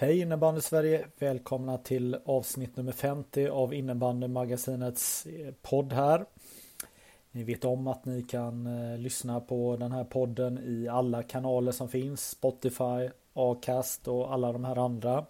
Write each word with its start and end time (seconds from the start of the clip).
Hej 0.00 0.20
innebandy 0.20 0.60
Sverige! 0.60 1.06
Välkomna 1.18 1.78
till 1.78 2.18
avsnitt 2.24 2.76
nummer 2.76 2.92
50 2.92 3.48
av 3.48 3.74
innebandymagasinets 3.74 5.26
eh, 5.26 5.54
podd 5.62 5.92
här. 5.92 6.24
Ni 7.30 7.44
vet 7.44 7.64
om 7.64 7.86
att 7.86 8.04
ni 8.04 8.22
kan 8.22 8.66
eh, 8.66 8.98
lyssna 8.98 9.40
på 9.40 9.76
den 9.76 9.92
här 9.92 10.04
podden 10.04 10.58
i 10.58 10.88
alla 10.88 11.22
kanaler 11.22 11.72
som 11.72 11.88
finns. 11.88 12.30
Spotify, 12.30 13.10
Acast 13.32 14.08
och 14.08 14.32
alla 14.32 14.52
de 14.52 14.64
här 14.64 14.84
andra. 14.84 15.26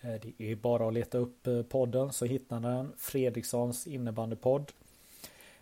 Eh, 0.00 0.14
det 0.22 0.50
är 0.50 0.56
bara 0.56 0.88
att 0.88 0.94
leta 0.94 1.18
upp 1.18 1.48
podden 1.68 2.12
så 2.12 2.24
hittar 2.24 2.60
ni 2.60 2.68
den. 2.68 2.92
Fredrikssons 2.96 3.86
innebandypodd. 3.86 4.72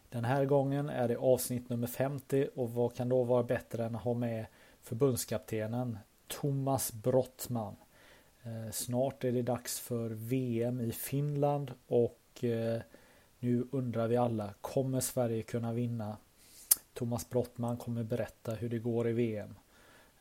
Den 0.09 0.25
här 0.25 0.45
gången 0.45 0.89
är 0.89 1.09
det 1.09 1.17
avsnitt 1.17 1.69
nummer 1.69 1.87
50 1.87 2.49
och 2.55 2.71
vad 2.71 2.95
kan 2.95 3.09
då 3.09 3.25
vara 3.25 3.43
bättre 3.43 3.85
än 3.85 3.97
att 3.97 4.03
ha 4.03 4.15
med 4.15 4.47
förbundskaptenen 4.83 5.99
Thomas 6.29 6.93
Brottman. 6.93 7.77
Eh, 8.45 8.71
snart 8.71 9.25
är 9.25 9.33
det 9.33 9.43
dags 9.43 9.81
för 9.81 10.11
VM 10.11 10.81
i 10.81 10.93
Finland 10.93 11.73
och 11.87 12.45
eh, 12.45 12.81
nu 13.39 13.67
undrar 13.73 14.09
vi 14.09 14.17
alla, 14.17 14.55
kommer 14.61 15.01
Sverige 15.01 15.43
kunna 15.43 15.73
vinna? 15.73 16.17
Thomas 16.95 17.31
Brottman 17.31 17.77
kommer 17.77 18.03
berätta 18.03 18.55
hur 18.55 18.69
det 18.69 18.79
går 18.79 19.09
i 19.09 19.13
VM. 19.13 19.55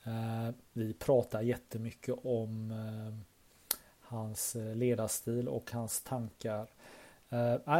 Eh, 0.04 0.56
vi 0.74 0.94
pratar 0.94 1.42
jättemycket 1.42 2.16
om 2.24 2.74
hans 4.00 4.56
ledarstil 4.76 5.48
och 5.48 5.72
hans 5.72 6.02
tankar. 6.02 6.68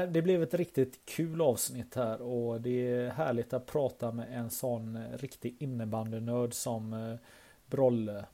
Det 0.10 0.22
blev 0.22 0.44
ett 0.44 0.54
riktigt 0.54 1.06
kul 1.06 1.42
avsnitt 1.42 1.96
här 1.96 2.22
och 2.22 2.62
det 2.62 2.88
är 2.88 3.10
härligt 3.10 3.54
att 3.54 3.66
prata 3.66 4.12
med 4.12 4.28
en 4.40 4.50
sån 4.50 5.08
riktig 5.18 5.56
innebandynörd 5.60 6.54
som 6.54 7.18
Brolle. 7.66 8.26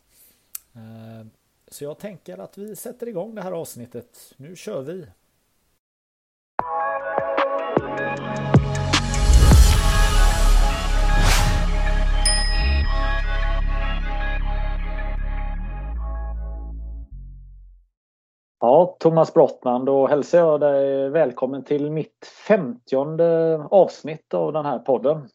Så 1.72 1.84
jag 1.84 1.98
tänker 1.98 2.38
att 2.38 2.58
vi 2.58 2.76
sätter 2.76 3.08
igång 3.08 3.36
det 3.36 3.42
här 3.42 3.52
avsnittet. 3.52 4.34
Nu 4.38 4.56
kör 4.56 4.82
vi! 4.82 5.06
Ja, 18.60 18.98
Thomas 19.00 19.34
Brottman, 19.34 19.86
då 19.86 20.08
hälsar 20.08 20.38
jag 20.38 20.60
dig 20.60 21.10
välkommen 21.10 21.64
till 21.64 21.92
mitt 21.92 22.26
femtionde 22.48 23.58
avsnitt 23.72 24.34
av 24.34 24.54
den 24.54 24.66
här 24.66 24.80
podden. 24.80 25.30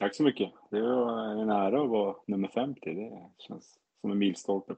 Tack 0.00 0.14
så 0.14 0.22
mycket. 0.22 0.52
Det 0.70 0.82
var 0.82 1.24
en 1.24 1.50
ära 1.50 1.82
att 1.82 1.90
vara 1.90 2.14
nummer 2.26 2.48
50. 2.48 2.94
Det 2.94 3.30
känns 3.38 3.81
som 4.02 4.10
en 4.10 4.18
milstolpe. 4.18 4.74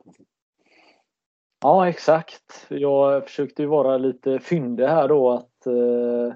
Ja, 1.62 1.89
exakt. 1.89 2.67
Jag 2.68 3.24
försökte 3.24 3.62
ju 3.62 3.68
vara 3.68 3.98
lite 3.98 4.39
fyndig 4.39 4.85
här 4.85 5.08
då 5.08 5.30
att 5.33 5.67
eh, 5.67 6.35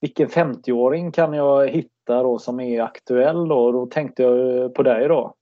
vilken 0.00 0.28
50-åring 0.28 1.12
kan 1.12 1.32
jag 1.32 1.68
hitta 1.68 2.22
då 2.22 2.38
som 2.38 2.60
är 2.60 2.82
aktuell 2.82 3.48
då? 3.48 3.72
Då 3.72 3.86
tänkte 3.86 4.22
jag 4.22 4.74
på 4.74 4.82
dig 4.82 5.08
då. 5.08 5.34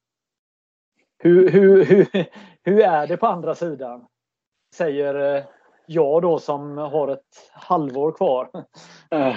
Hur, 1.19 1.50
hur, 1.50 1.84
hur, 1.84 2.06
hur 2.62 2.81
är 2.81 3.06
det 3.06 3.16
på 3.16 3.27
andra 3.27 3.55
sidan? 3.55 4.06
Säger 4.75 5.37
eh, 5.37 5.45
jag 5.87 6.22
då 6.22 6.39
som 6.39 6.78
har 6.78 7.09
ett 7.09 7.51
halvår 7.53 8.12
kvar. 8.12 8.51
Äh. 9.11 9.37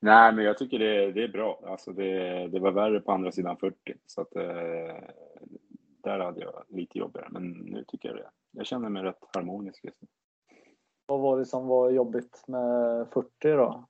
Nej, 0.00 0.32
men 0.32 0.44
jag 0.44 0.58
tycker 0.58 0.78
det, 0.78 1.12
det 1.12 1.24
är 1.24 1.28
bra. 1.28 1.60
Alltså 1.66 1.92
det, 1.92 2.48
det 2.48 2.60
var 2.60 2.70
värre 2.70 3.00
på 3.00 3.12
andra 3.12 3.32
sidan 3.32 3.56
40. 3.56 3.76
Så 4.06 4.20
att, 4.20 4.36
eh, 4.36 4.96
där 6.02 6.18
hade 6.18 6.40
jag 6.40 6.64
lite 6.68 6.98
jobbigare, 6.98 7.28
men 7.30 7.50
nu 7.50 7.84
tycker 7.84 8.08
jag 8.08 8.18
det. 8.18 8.30
Jag 8.50 8.66
känner 8.66 8.88
mig 8.88 9.02
rätt 9.02 9.28
harmonisk 9.34 9.84
just 9.84 10.02
nu. 10.02 10.08
Vad 11.06 11.20
var 11.20 11.38
det 11.38 11.44
som 11.44 11.66
var 11.66 11.90
jobbigt 11.90 12.44
med 12.46 13.06
40 13.12 13.28
då? 13.42 13.88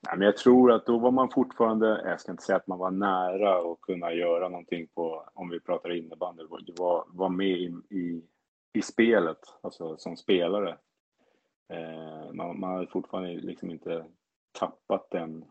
Nej, 0.00 0.18
men 0.18 0.26
jag 0.26 0.36
tror 0.36 0.72
att 0.72 0.86
då 0.86 0.98
var 0.98 1.10
man 1.10 1.30
fortfarande, 1.30 2.02
jag 2.04 2.20
ska 2.20 2.32
inte 2.32 2.42
säga 2.42 2.56
att 2.56 2.66
man 2.66 2.78
var 2.78 2.90
nära 2.90 3.72
att 3.72 3.80
kunna 3.80 4.12
göra 4.12 4.48
någonting 4.48 4.86
på, 4.94 5.24
om 5.34 5.48
vi 5.48 5.60
pratar 5.60 5.96
innebandy, 5.96 6.42
det 6.66 6.78
var, 6.78 7.04
var 7.08 7.28
med 7.28 7.58
i, 7.58 7.72
i, 7.90 8.22
i 8.72 8.82
spelet, 8.82 9.38
alltså 9.60 9.96
som 9.96 10.16
spelare. 10.16 10.78
Eh, 11.68 12.32
man, 12.32 12.60
man 12.60 12.74
hade 12.74 12.86
fortfarande 12.86 13.34
liksom 13.34 13.70
inte 13.70 14.04
tappat 14.52 15.10
den, 15.10 15.44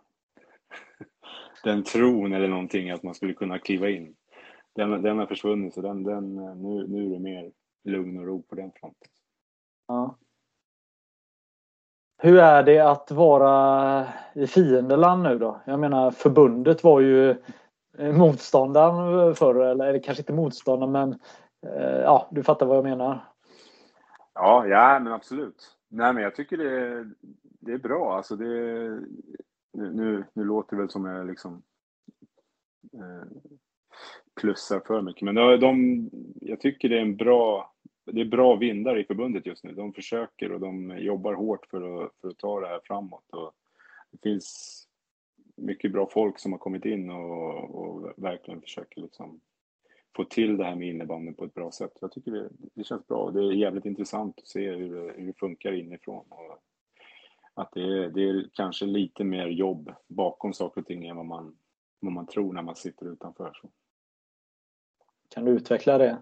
den 1.63 1.83
tron 1.83 2.33
eller 2.33 2.47
någonting 2.47 2.91
att 2.91 3.03
man 3.03 3.15
skulle 3.15 3.33
kunna 3.33 3.59
kliva 3.59 3.89
in 3.89 4.15
den, 4.77 5.01
den 5.01 5.19
har 5.19 5.25
försvunnit 5.25 5.73
så 5.73 5.81
den, 5.81 6.03
den, 6.03 6.35
nu, 6.35 6.87
nu 6.87 7.05
är 7.05 7.09
det 7.09 7.19
mer 7.19 7.51
lugn 7.83 8.19
och 8.19 8.25
ro 8.25 8.41
på 8.41 8.55
den 8.55 8.71
fronten. 8.71 9.11
Ja. 9.87 10.17
Hur 12.17 12.37
är 12.39 12.63
det 12.63 12.79
att 12.79 13.11
vara 13.11 14.07
i 14.33 14.47
fiendeland 14.47 15.23
nu 15.23 15.37
då? 15.37 15.61
Jag 15.65 15.79
menar 15.79 16.11
förbundet 16.11 16.83
var 16.83 16.99
ju 17.01 17.35
motståndaren 17.97 19.35
förr, 19.35 19.55
eller 19.55 19.99
kanske 19.99 20.21
inte 20.21 20.33
motståndaren 20.33 20.91
men 20.91 21.19
eh, 21.73 21.99
ja, 21.99 22.27
du 22.31 22.43
fattar 22.43 22.65
vad 22.65 22.77
jag 22.77 22.83
menar. 22.83 23.25
Ja, 24.33 24.67
ja 24.67 24.99
men 24.99 25.13
absolut. 25.13 25.77
Nej 25.87 26.13
men 26.13 26.23
jag 26.23 26.35
tycker 26.35 26.57
det, 26.57 27.05
det 27.41 27.71
är 27.71 27.77
bra. 27.77 28.17
Alltså 28.17 28.35
det, 28.35 28.45
nu, 29.73 30.25
nu 30.33 30.43
låter 30.43 30.75
det 30.75 30.81
väl 30.81 30.89
som 30.89 31.05
jag 31.05 31.27
liksom 31.27 31.61
eh, 32.93 33.27
plussar 34.41 34.81
för 34.87 35.01
mycket. 35.01 35.21
Men 35.21 35.35
de, 35.35 36.09
jag 36.41 36.59
tycker 36.59 36.89
det 36.89 36.97
är 36.97 37.01
en 37.01 37.15
bra, 37.15 37.73
det 38.05 38.21
är 38.21 38.25
bra 38.25 38.55
vindar 38.55 38.99
i 38.99 39.03
förbundet 39.03 39.45
just 39.45 39.63
nu. 39.63 39.73
De 39.73 39.93
försöker 39.93 40.51
och 40.51 40.59
de 40.59 40.97
jobbar 40.99 41.33
hårt 41.33 41.65
för 41.65 42.03
att, 42.03 42.11
för 42.21 42.27
att 42.27 42.37
ta 42.37 42.59
det 42.59 42.67
här 42.67 42.81
framåt. 42.83 43.29
Och 43.31 43.53
det 44.11 44.29
finns 44.29 44.83
mycket 45.55 45.91
bra 45.91 46.09
folk 46.13 46.39
som 46.39 46.51
har 46.51 46.59
kommit 46.59 46.85
in 46.85 47.09
och, 47.09 47.75
och 47.75 48.13
verkligen 48.17 48.61
försöker 48.61 49.01
liksom 49.01 49.39
få 50.15 50.23
till 50.23 50.57
det 50.57 50.63
här 50.63 50.75
med 50.75 50.87
innebandyn 50.87 51.33
på 51.33 51.45
ett 51.45 51.53
bra 51.53 51.71
sätt. 51.71 51.97
Jag 52.01 52.11
tycker 52.11 52.31
det, 52.31 52.49
det 52.73 52.83
känns 52.83 53.07
bra. 53.07 53.31
Det 53.31 53.39
är 53.39 53.51
jävligt 53.51 53.85
intressant 53.85 54.39
att 54.39 54.47
se 54.47 54.71
hur 54.71 54.95
det, 54.95 55.13
hur 55.17 55.27
det 55.27 55.39
funkar 55.39 55.71
inifrån. 55.71 56.25
Och 56.29 56.59
att 57.53 57.71
det 57.73 57.81
är, 57.81 58.09
det 58.09 58.29
är 58.29 58.49
kanske 58.53 58.85
lite 58.85 59.23
mer 59.23 59.47
jobb 59.47 59.93
bakom 60.07 60.53
saker 60.53 60.81
och 60.81 60.87
ting 60.87 61.07
än 61.07 61.15
vad 61.15 61.25
man, 61.25 61.57
vad 61.99 62.13
man 62.13 62.27
tror 62.27 62.53
när 62.53 62.61
man 62.61 62.75
sitter 62.75 63.05
utanför. 63.05 63.51
Så. 63.61 63.69
Kan 65.29 65.45
du 65.45 65.51
utveckla 65.51 65.97
det? 65.97 66.17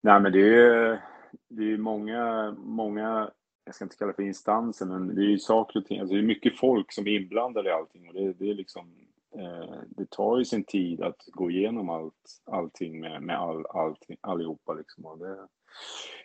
Nej, 0.00 0.20
men 0.20 0.32
det 0.32 0.56
är, 0.56 1.04
det 1.48 1.72
är 1.72 1.76
många, 1.76 2.50
många, 2.58 3.30
jag 3.64 3.74
ska 3.74 3.84
inte 3.84 3.96
kalla 3.96 4.12
det 4.12 4.16
för 4.16 4.22
instanser, 4.22 4.86
men 4.86 5.14
det 5.14 5.22
är 5.22 5.28
ju 5.28 5.38
saker 5.38 5.80
och 5.80 5.86
ting, 5.86 6.00
alltså 6.00 6.14
det 6.14 6.20
är 6.20 6.26
mycket 6.26 6.58
folk 6.58 6.92
som 6.92 7.06
är 7.06 7.10
inblandade 7.10 7.68
i 7.68 7.72
allting 7.72 8.08
och 8.08 8.14
det, 8.14 8.32
det 8.32 8.50
är 8.50 8.54
liksom, 8.54 8.94
eh, 9.36 9.80
det 9.86 10.10
tar 10.10 10.38
ju 10.38 10.44
sin 10.44 10.64
tid 10.64 11.02
att 11.02 11.24
gå 11.26 11.50
igenom 11.50 11.88
allt, 11.88 12.42
allting 12.44 13.00
med, 13.00 13.22
med 13.22 13.36
all, 13.36 13.66
allting, 13.66 14.16
allihopa 14.20 14.74
liksom. 14.74 15.06
Och 15.06 15.18
det, 15.18 15.48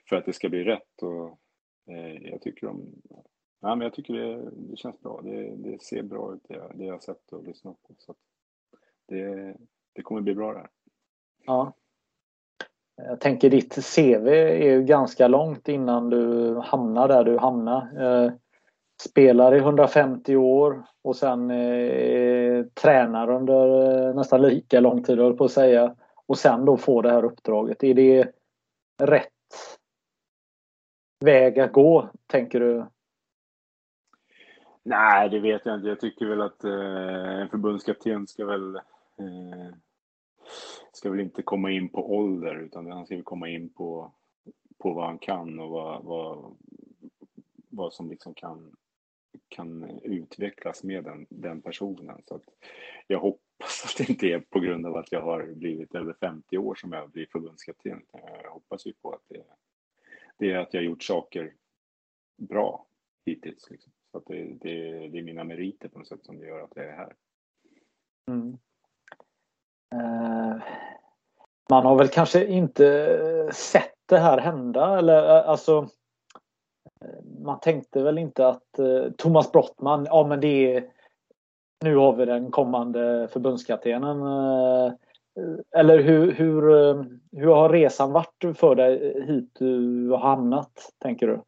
för 0.10 0.16
att 0.16 0.26
det 0.26 0.34
ska 0.34 0.50
bli 0.50 0.64
rätt 0.64 1.02
och 1.02 1.40
eh, 1.94 2.30
jag 2.30 2.42
tycker 2.42 2.68
om, 2.68 3.02
nej 3.62 3.76
men 3.76 3.82
jag 3.82 3.94
tycker 3.94 4.14
det, 4.14 4.52
det 4.52 4.78
känns 4.78 5.00
bra, 5.00 5.22
det, 5.24 5.56
det 5.56 5.84
ser 5.84 6.04
bra 6.04 6.34
ut 6.34 6.44
det, 6.48 6.72
det 6.76 6.86
jag 6.86 6.94
har 6.94 7.00
sett 7.00 7.34
och 7.34 7.44
lyssnat 7.44 7.84
på. 7.84 7.94
Så 7.98 8.16
det, 9.08 9.56
det 9.94 10.02
kommer 10.02 10.22
bli 10.22 10.36
bra 10.36 10.54
det 10.54 10.60
här. 10.60 10.70
Ja. 11.46 11.74
Jag 12.96 13.20
tänker 13.20 13.50
ditt 13.50 13.96
CV 13.96 14.28
är 14.28 14.72
ju 14.72 14.84
ganska 14.84 15.28
långt 15.28 15.68
innan 15.68 16.10
du 16.10 16.56
hamnar 16.60 17.08
där 17.08 17.24
du 17.24 17.38
hamnar. 17.38 18.02
Eh, 18.02 18.32
spelar 19.02 19.56
i 19.56 19.58
150 19.58 20.36
år 20.36 20.84
och 21.02 21.16
sen 21.16 21.52
eh, 21.52 22.66
tränar 22.66 23.30
under 23.30 23.92
eh, 24.08 24.16
nästan 24.16 24.42
lika 24.42 24.80
lång 24.80 25.04
tid, 25.04 25.20
jag 25.20 25.38
på 25.38 25.46
att 25.46 25.52
säga. 25.52 25.96
Och 26.26 26.38
sen 26.38 26.66
då 26.66 26.78
få 26.78 27.02
det 27.02 27.12
här 27.12 27.26
uppdraget. 27.26 27.84
Är 27.84 27.94
det 27.94 28.32
rätt 29.04 29.30
väg 31.20 31.60
att 31.60 31.74
gå, 31.74 32.10
tänker 32.28 32.60
du? 32.60 32.86
Nej, 34.84 35.30
det 35.30 35.40
vet 35.40 35.66
jag 35.66 35.76
inte. 35.76 35.88
Jag 35.88 36.00
tycker 36.00 36.26
väl 36.26 36.42
att 36.42 36.64
eh, 36.64 37.42
en 37.42 37.50
förbundskapten 37.50 38.28
ska 38.28 38.46
väl 38.46 38.76
eh, 38.76 39.74
ska 40.96 41.10
väl 41.10 41.20
inte 41.20 41.42
komma 41.42 41.72
in 41.72 41.90
på 41.90 42.16
ålder 42.16 42.56
utan 42.56 42.92
han 42.92 43.06
ska 43.06 43.16
väl 43.16 43.24
komma 43.24 43.50
in 43.50 43.70
på, 43.70 44.12
på 44.78 44.94
vad 44.94 45.06
han 45.06 45.20
kan 45.20 45.60
och 45.60 45.70
vad, 45.70 46.04
vad, 46.04 46.58
vad 47.70 47.94
som 47.94 48.10
liksom 48.10 48.34
kan, 48.34 48.76
kan 49.48 50.00
utvecklas 50.04 50.84
med 50.84 51.04
den, 51.04 51.26
den 51.30 51.62
personen. 51.62 52.22
Så 52.26 52.36
att 52.36 52.44
jag 53.08 53.20
hoppas 53.20 53.86
att 53.86 53.98
det 53.98 54.10
inte 54.10 54.28
är 54.28 54.40
på 54.40 54.60
grund 54.60 54.86
av 54.86 54.96
att 54.96 55.12
jag 55.12 55.22
har 55.22 55.54
blivit 55.54 55.96
över 55.96 56.14
50 56.14 56.58
år 56.58 56.76
som 56.76 56.92
jag 56.92 57.10
blir 57.10 57.26
förbundskapten. 57.32 58.02
Jag 58.44 58.52
hoppas 58.52 58.88
ju 58.88 58.94
på 58.94 59.12
att 59.12 59.24
det, 59.28 59.44
det 60.38 60.52
är 60.52 60.58
att 60.58 60.74
jag 60.74 60.82
har 60.82 60.86
gjort 60.86 61.04
saker 61.04 61.54
bra 62.38 62.88
hittills. 63.26 63.70
Liksom. 63.70 63.92
Så 64.12 64.18
att 64.18 64.26
det, 64.26 64.44
det, 64.44 65.08
det, 65.08 65.18
är 65.18 65.24
mina 65.24 65.44
meriter 65.44 65.90
på 65.90 66.00
något 66.00 66.08
sätt 66.08 66.26
som 66.26 66.40
gör 66.40 66.62
att 66.62 66.76
jag 66.76 66.86
är 66.86 66.96
här. 66.96 67.16
Mm. 68.28 68.58
Uh, 69.94 70.64
man 71.70 71.86
har 71.86 71.96
väl 71.96 72.08
kanske 72.08 72.46
inte 72.46 72.88
eh, 72.88 73.54
sett 73.54 73.94
det 74.06 74.18
här 74.18 74.38
hända 74.38 75.00
eller 75.00 75.38
eh, 75.38 75.50
alltså 75.50 75.88
eh, 77.02 77.24
man 77.44 77.60
tänkte 77.60 78.04
väl 78.04 78.18
inte 78.18 78.48
att 78.48 78.80
eh, 78.80 79.12
Thomas 79.18 79.52
Brottman, 79.52 80.06
ja 80.06 80.28
men 80.28 80.42
det 80.42 80.76
är 80.76 80.84
nu 81.82 81.96
har 81.96 82.16
vi 82.16 82.26
den 82.26 82.52
kommande 82.52 83.28
förbundskaptenen. 83.32 84.18
Eller 85.76 86.00
hur, 86.00 86.32
hur, 86.32 86.62
hur 87.32 87.48
har 87.48 87.70
resan 87.70 88.12
varit 88.12 88.58
för 88.58 88.76
dig 88.76 89.24
hit 89.28 89.50
du 89.54 90.10
har 90.10 90.18
hamnat, 90.18 90.92
tänker 91.00 91.28
du? 91.28 91.42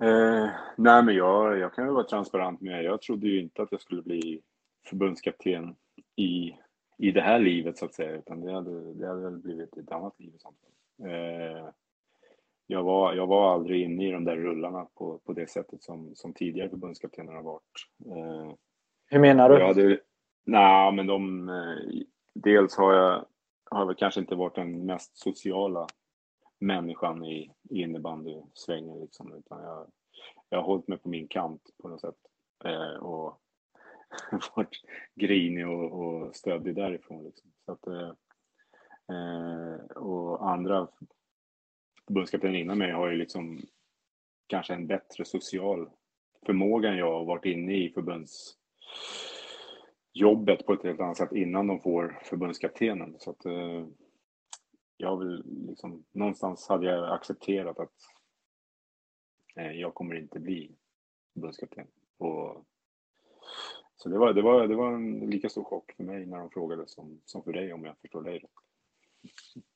Eh, 0.00 0.48
nej, 0.76 1.02
men 1.02 1.14
jag, 1.14 1.58
jag 1.58 1.74
kan 1.74 1.84
väl 1.84 1.94
vara 1.94 2.04
transparent 2.04 2.60
med 2.60 2.84
Jag 2.84 3.02
trodde 3.02 3.28
ju 3.28 3.40
inte 3.40 3.62
att 3.62 3.72
jag 3.72 3.80
skulle 3.80 4.02
bli 4.02 4.40
förbundskapten 4.86 5.74
i, 6.16 6.56
i 7.00 7.10
det 7.10 7.20
här 7.20 7.38
livet 7.38 7.78
så 7.78 7.84
att 7.84 7.94
säga, 7.94 8.10
utan 8.10 8.40
det 8.40 8.52
hade, 8.52 8.94
det 8.94 9.06
hade 9.06 9.20
väl 9.20 9.38
blivit 9.38 9.76
ett 9.76 9.92
annat 9.92 10.20
liv 10.20 10.34
i 10.34 10.38
sånt 10.38 10.56
fall. 10.60 11.08
Eh, 11.10 11.68
jag, 12.66 12.82
var, 12.82 13.14
jag 13.14 13.26
var 13.26 13.54
aldrig 13.54 13.82
inne 13.82 14.08
i 14.08 14.10
de 14.10 14.24
där 14.24 14.36
rullarna 14.36 14.86
på, 14.94 15.18
på 15.18 15.32
det 15.32 15.50
sättet 15.50 15.82
som, 15.82 16.14
som 16.14 16.32
tidigare 16.32 16.70
förbundskaptener 16.70 17.32
har 17.32 17.42
varit. 17.42 17.88
Eh, 18.06 18.52
Hur 19.06 19.18
menar 19.18 19.50
du? 19.50 19.58
Jag 19.58 19.66
hade, 19.66 20.00
nej, 20.44 20.92
men 20.92 21.06
de, 21.06 21.48
eh, 21.48 22.02
dels 22.34 22.76
har 22.76 22.94
jag, 22.94 23.24
har 23.70 23.86
väl 23.86 23.96
kanske 23.96 24.20
inte 24.20 24.34
varit 24.34 24.54
den 24.54 24.86
mest 24.86 25.16
sociala 25.16 25.86
människan 26.58 27.24
i, 27.24 27.52
i 27.70 27.82
innebandysvängen 27.82 29.00
liksom, 29.00 29.34
utan 29.34 29.62
jag, 29.62 29.86
jag 30.48 30.58
har 30.58 30.66
hållit 30.66 30.88
mig 30.88 30.98
på 30.98 31.08
min 31.08 31.28
kant 31.28 31.62
på 31.82 31.88
något 31.88 32.00
sätt 32.00 32.18
eh, 32.64 33.02
och 33.02 33.40
varit 34.56 34.82
grinig 35.14 35.68
och, 35.68 35.92
och 35.92 36.36
stöddig 36.36 36.74
därifrån. 36.74 37.24
Liksom. 37.24 37.52
Så 37.64 37.72
att, 37.72 37.86
eh, 37.86 38.12
eh 39.16 39.74
och 39.96 40.50
andra 40.50 40.88
förbundskaptener 42.06 42.58
innan 42.58 42.78
mig 42.78 42.92
har 42.92 43.10
ju 43.10 43.16
liksom 43.16 43.60
kanske 44.46 44.74
en 44.74 44.86
bättre 44.86 45.24
social 45.24 45.90
förmåga 46.46 46.88
än 46.88 46.96
jag 46.96 47.20
och 47.20 47.26
varit 47.26 47.44
inne 47.44 47.74
i 47.74 47.92
förbundsjobbet 47.92 50.66
på 50.66 50.72
ett 50.72 50.82
helt 50.82 51.00
annat 51.00 51.16
sätt 51.16 51.32
innan 51.32 51.66
de 51.66 51.80
får 51.80 52.20
förbundskaptenen. 52.24 53.16
Så 53.18 53.30
att, 53.30 53.44
eh, 53.44 53.86
jag 54.96 55.18
vill 55.18 55.42
liksom, 55.68 56.04
någonstans 56.12 56.68
hade 56.68 56.86
jag 56.86 57.14
accepterat 57.14 57.78
att 57.78 57.94
eh, 59.56 59.72
jag 59.72 59.94
kommer 59.94 60.14
inte 60.14 60.40
bli 60.40 60.76
förbundskapten. 61.32 61.86
Och, 62.18 62.64
så 64.02 64.08
det 64.08 64.18
var, 64.18 64.32
det, 64.32 64.42
var, 64.42 64.66
det 64.66 64.74
var 64.74 64.92
en 64.92 65.30
lika 65.30 65.48
stor 65.48 65.64
chock 65.64 65.92
för 65.96 66.04
mig 66.04 66.26
när 66.26 66.38
de 66.38 66.50
frågade 66.50 66.88
som, 66.88 67.20
som 67.24 67.42
för 67.42 67.52
dig 67.52 67.72
om 67.72 67.84
jag 67.84 67.98
förstår 67.98 68.22
dig 68.22 68.38
rätt. 68.38 68.50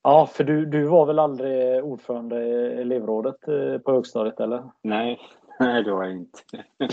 Ja, 0.02 0.26
för 0.26 0.44
du, 0.44 0.66
du 0.66 0.84
var 0.84 1.06
väl 1.06 1.18
aldrig 1.18 1.84
ordförande 1.84 2.44
i 2.44 2.80
elevrådet 2.80 3.48
eh, 3.48 3.78
på 3.78 3.92
högstadiet 3.92 4.40
eller? 4.40 4.70
Nej, 4.82 5.20
nej 5.60 5.82
det 5.82 5.92
var 5.92 6.04
jag 6.04 6.12
inte. 6.12 6.38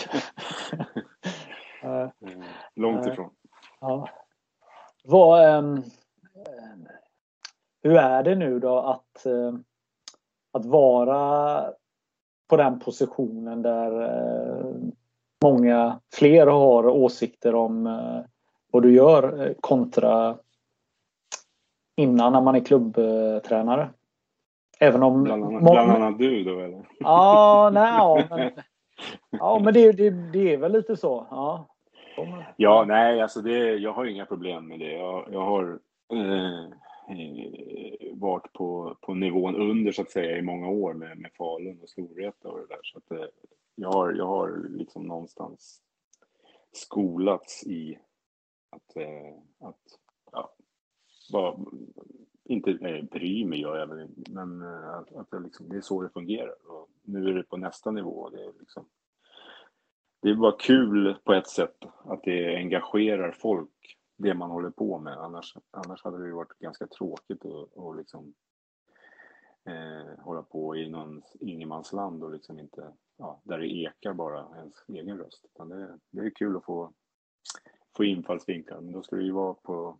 Eh, 1.84 2.10
långt 2.76 3.08
ifrån. 3.08 3.30
Ja. 3.80 4.10
Vad, 5.04 5.58
um, 5.58 5.84
hur 7.84 7.96
är 7.96 8.24
det 8.24 8.36
nu 8.36 8.60
då 8.60 8.80
att, 8.80 9.26
eh, 9.26 9.54
att 10.52 10.66
vara 10.66 11.64
på 12.48 12.58
den 12.58 12.80
positionen 12.80 13.62
där 13.62 14.02
eh, 14.02 14.76
många 15.44 16.00
fler 16.14 16.48
har 16.48 16.88
åsikter 16.88 17.56
om 17.56 17.88
eh, 17.88 18.20
vad 18.72 18.84
du 18.84 18.94
gör 18.94 19.56
kontra 19.62 20.38
innan 21.98 22.34
när 22.34 22.42
man 22.42 22.56
är 22.56 22.60
klubbtränare? 22.60 23.90
Även 24.80 25.04
om... 25.04 25.24
Bland 25.24 25.44
annat, 25.44 25.62
bland 25.62 25.92
annat 25.92 26.18
du 26.18 26.44
då 26.44 26.60
eller? 26.60 26.86
Ja, 27.00 27.70
nej, 27.74 27.94
ja, 27.98 28.24
men, 28.30 28.52
ja, 29.30 29.62
men 29.64 29.74
det, 29.74 29.92
det, 29.92 30.10
det 30.10 30.54
är 30.54 30.58
väl 30.58 30.72
lite 30.72 30.98
så. 30.98 31.28
Ja, 31.30 31.68
ja 32.56 32.86
nej, 32.88 33.22
alltså 33.22 33.42
det, 33.42 33.76
jag 33.76 33.94
har 33.94 34.06
inga 34.06 34.26
problem 34.26 34.68
med 34.68 34.80
det. 34.80 34.94
Jag, 34.94 35.28
jag 35.32 35.46
har 35.46 35.80
eh, 36.14 36.70
Eh, 37.12 38.14
varit 38.14 38.54
på, 38.54 38.98
på 39.02 39.14
nivån 39.14 39.56
under 39.56 39.92
så 39.92 40.02
att 40.02 40.12
säga 40.12 40.38
i 40.38 40.42
många 40.42 40.68
år 40.68 40.94
med, 40.94 41.18
med 41.18 41.32
Falun 41.34 41.80
och 41.82 41.90
Storvreta 41.90 42.50
och 42.50 42.60
det 42.60 42.68
där. 42.68 42.80
Så 42.84 42.98
att 42.98 43.12
eh, 43.12 43.28
jag, 43.76 43.92
har, 43.92 44.14
jag 44.14 44.28
har 44.28 44.68
liksom 44.70 45.04
någonstans 45.04 45.82
skolats 46.72 47.64
i 47.68 48.00
att, 48.70 48.96
eh, 48.96 49.68
att 49.68 49.82
ja, 50.32 50.54
bara, 51.32 51.58
inte 52.44 52.78
nej, 52.82 53.04
bry 53.04 53.46
mig 53.46 53.62
gör 53.62 53.78
jag 53.78 53.88
väl 53.88 54.08
men 54.30 54.62
eh, 54.62 54.90
att, 54.90 55.16
att 55.16 55.32
det, 55.32 55.40
liksom, 55.40 55.70
det 55.70 55.78
är 55.78 55.82
så 55.82 56.02
det 56.02 56.10
fungerar. 56.10 56.72
Och 56.72 56.90
nu 57.02 57.30
är 57.30 57.34
det 57.34 57.44
på 57.44 57.58
nästa 57.58 57.92
nivå. 57.92 58.30
Det 58.30 58.44
är, 58.44 58.54
liksom, 58.60 58.86
det 60.22 60.30
är 60.30 60.36
bara 60.36 60.58
kul 60.60 61.16
på 61.24 61.34
ett 61.34 61.48
sätt 61.48 61.86
att 62.04 62.24
det 62.24 62.56
engagerar 62.56 63.32
folk 63.32 63.70
det 64.22 64.34
man 64.34 64.52
håller 64.52 64.70
på 64.70 65.00
med. 65.00 65.18
Annars, 65.18 65.58
annars 65.72 66.04
hade 66.04 66.28
det 66.28 66.34
varit 66.34 66.60
ganska 66.60 66.88
tråkigt 66.88 67.46
att, 67.46 67.78
att 67.78 67.98
liksom, 67.98 68.34
eh, 69.66 70.24
hålla 70.24 70.44
på 70.44 70.76
i 70.76 70.90
någon 70.90 71.22
ingenmansland 71.40 72.24
och 72.24 72.32
liksom 72.32 72.60
inte, 72.60 72.94
ja, 73.18 73.42
där 73.44 73.60
det 73.60 73.68
ekar 73.68 74.14
bara 74.14 74.58
ens 74.58 74.76
egen 74.88 75.18
röst. 75.18 75.46
Utan 75.46 75.70
det, 75.70 76.00
det 76.12 76.22
är 76.22 76.30
kul 76.30 76.58
att 76.58 76.66
få, 76.66 76.94
få 77.98 78.04
infallsvinklar, 78.04 78.82
men 78.82 78.94
då 78.94 79.04
ska 79.04 79.16
det 79.16 79.24
ju 79.24 79.32
vara 79.32 79.54
på 79.54 79.98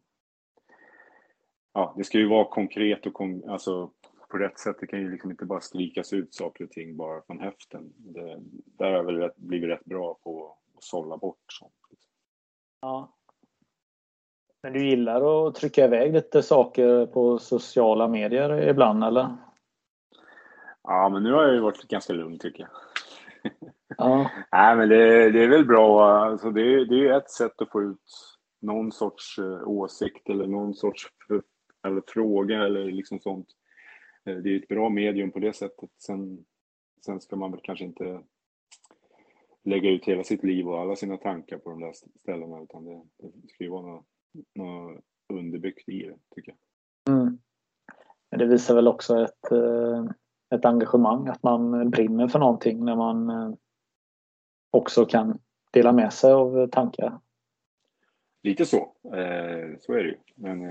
Ja, 1.74 1.94
det 1.98 2.04
ska 2.04 2.18
ju 2.18 2.28
vara 2.28 2.46
konkret 2.46 3.06
och 3.06 3.14
kon, 3.14 3.50
alltså, 3.50 3.92
på 4.30 4.38
rätt 4.38 4.60
sätt. 4.60 4.76
Det 4.80 4.88
kan 4.88 5.00
ju 5.00 5.12
liksom 5.12 5.32
inte 5.32 5.46
bara 5.46 5.62
skrikas 5.62 6.14
ut 6.14 6.34
saker 6.34 6.64
och 6.64 6.72
ting 6.72 6.98
bara 6.98 7.22
från 7.22 7.40
höften. 7.40 7.94
Det, 7.98 8.42
där 8.66 8.86
har 8.86 8.92
jag 8.92 9.04
väl 9.04 9.18
rätt, 9.18 9.38
blivit 9.38 9.70
rätt 9.70 9.86
bra 9.86 10.20
på 10.24 10.58
att 10.76 10.84
sålla 10.84 11.18
bort 11.18 11.44
sånt. 11.48 11.74
Liksom. 11.90 12.12
Ja, 12.82 13.18
men 14.64 14.74
du 14.74 14.86
gillar 14.90 15.48
att 15.48 15.56
trycka 15.56 15.86
iväg 15.86 16.14
lite 16.14 16.44
saker 16.44 17.06
på 17.06 17.40
sociala 17.40 18.08
medier 18.08 18.70
ibland 18.70 19.04
eller? 19.04 19.38
Ja, 20.84 21.10
men 21.10 21.24
nu 21.24 21.34
har 21.34 21.44
jag 21.44 21.54
ju 21.54 21.60
varit 21.60 21.88
ganska 21.88 22.14
lugn 22.14 22.40
tycker 22.40 22.64
jag. 22.64 22.72
Ja. 23.98 24.32
Nej, 24.52 24.76
men 24.76 24.90
det, 24.90 25.32
det, 25.32 25.44
är 25.44 25.50
väl 25.50 25.66
bra. 25.66 26.16
Alltså 26.16 26.52
det, 26.52 26.62
är, 26.62 26.86
det 26.86 27.08
är 27.08 27.18
ett 27.18 27.30
sätt 27.30 27.62
att 27.62 27.72
få 27.72 27.82
ut 27.82 28.38
någon 28.62 28.92
sorts 28.92 29.40
uh, 29.40 29.68
åsikt 29.68 30.30
eller 30.30 30.48
någon 30.48 30.74
sorts 30.74 31.08
eller 31.88 32.02
fråga 32.08 32.64
eller 32.64 32.86
liksom 32.86 33.20
sånt. 33.20 33.48
Uh, 34.30 34.38
det 34.38 34.50
är 34.50 34.60
ett 34.60 34.68
bra 34.68 34.90
medium 34.90 35.32
på 35.32 35.40
det 35.40 35.54
sättet. 35.54 35.90
Sen, 35.98 36.46
sen 37.06 37.22
ska 37.22 37.36
man 37.36 37.52
väl 37.52 37.62
kanske 37.64 37.86
inte 37.86 38.24
lägga 39.64 39.90
ut 39.90 40.06
hela 40.06 40.24
sitt 40.24 40.44
liv 40.44 40.68
och 40.68 40.80
alla 40.80 40.96
sina 40.96 41.18
tankar 41.18 41.58
på 41.58 41.70
de 41.70 41.80
där 41.80 41.94
ställena 42.20 42.62
utan 42.62 42.86
det, 42.86 43.02
det 43.18 43.48
ska 43.50 43.64
ju 43.64 43.70
vara 43.70 43.88
något 43.88 44.06
något 44.56 45.04
underbyggt 45.34 45.90
i 45.90 46.04
det, 46.04 46.18
tycker 46.36 46.56
jag. 47.06 47.16
Mm. 47.16 47.40
Det 48.30 48.46
visar 48.46 48.76
väl 48.76 48.88
också 48.88 49.22
ett, 49.22 49.52
eh, 49.52 50.06
ett 50.56 50.66
engagemang, 50.66 51.28
att 51.28 51.44
man 51.44 51.90
brinner 51.90 52.28
för 52.28 52.40
någonting 52.40 52.86
när 52.86 52.96
man 52.96 53.30
eh, 53.30 53.54
också 54.72 55.06
kan 55.06 55.40
dela 55.72 55.92
med 55.92 56.14
sig 56.14 56.32
av 56.32 56.68
tankar. 56.68 57.20
Lite 58.44 58.66
så, 58.66 58.78
eh, 59.04 59.78
så 59.80 59.94
är 59.94 60.04
det 60.04 60.10
ju. 60.10 60.18
Men 60.36 60.62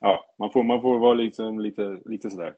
ja, 0.00 0.34
man 0.38 0.50
får, 0.50 0.62
man 0.62 0.80
får 0.80 0.98
vara 0.98 1.14
liksom 1.14 1.60
lite, 1.60 2.00
lite 2.04 2.30
sådär 2.30 2.56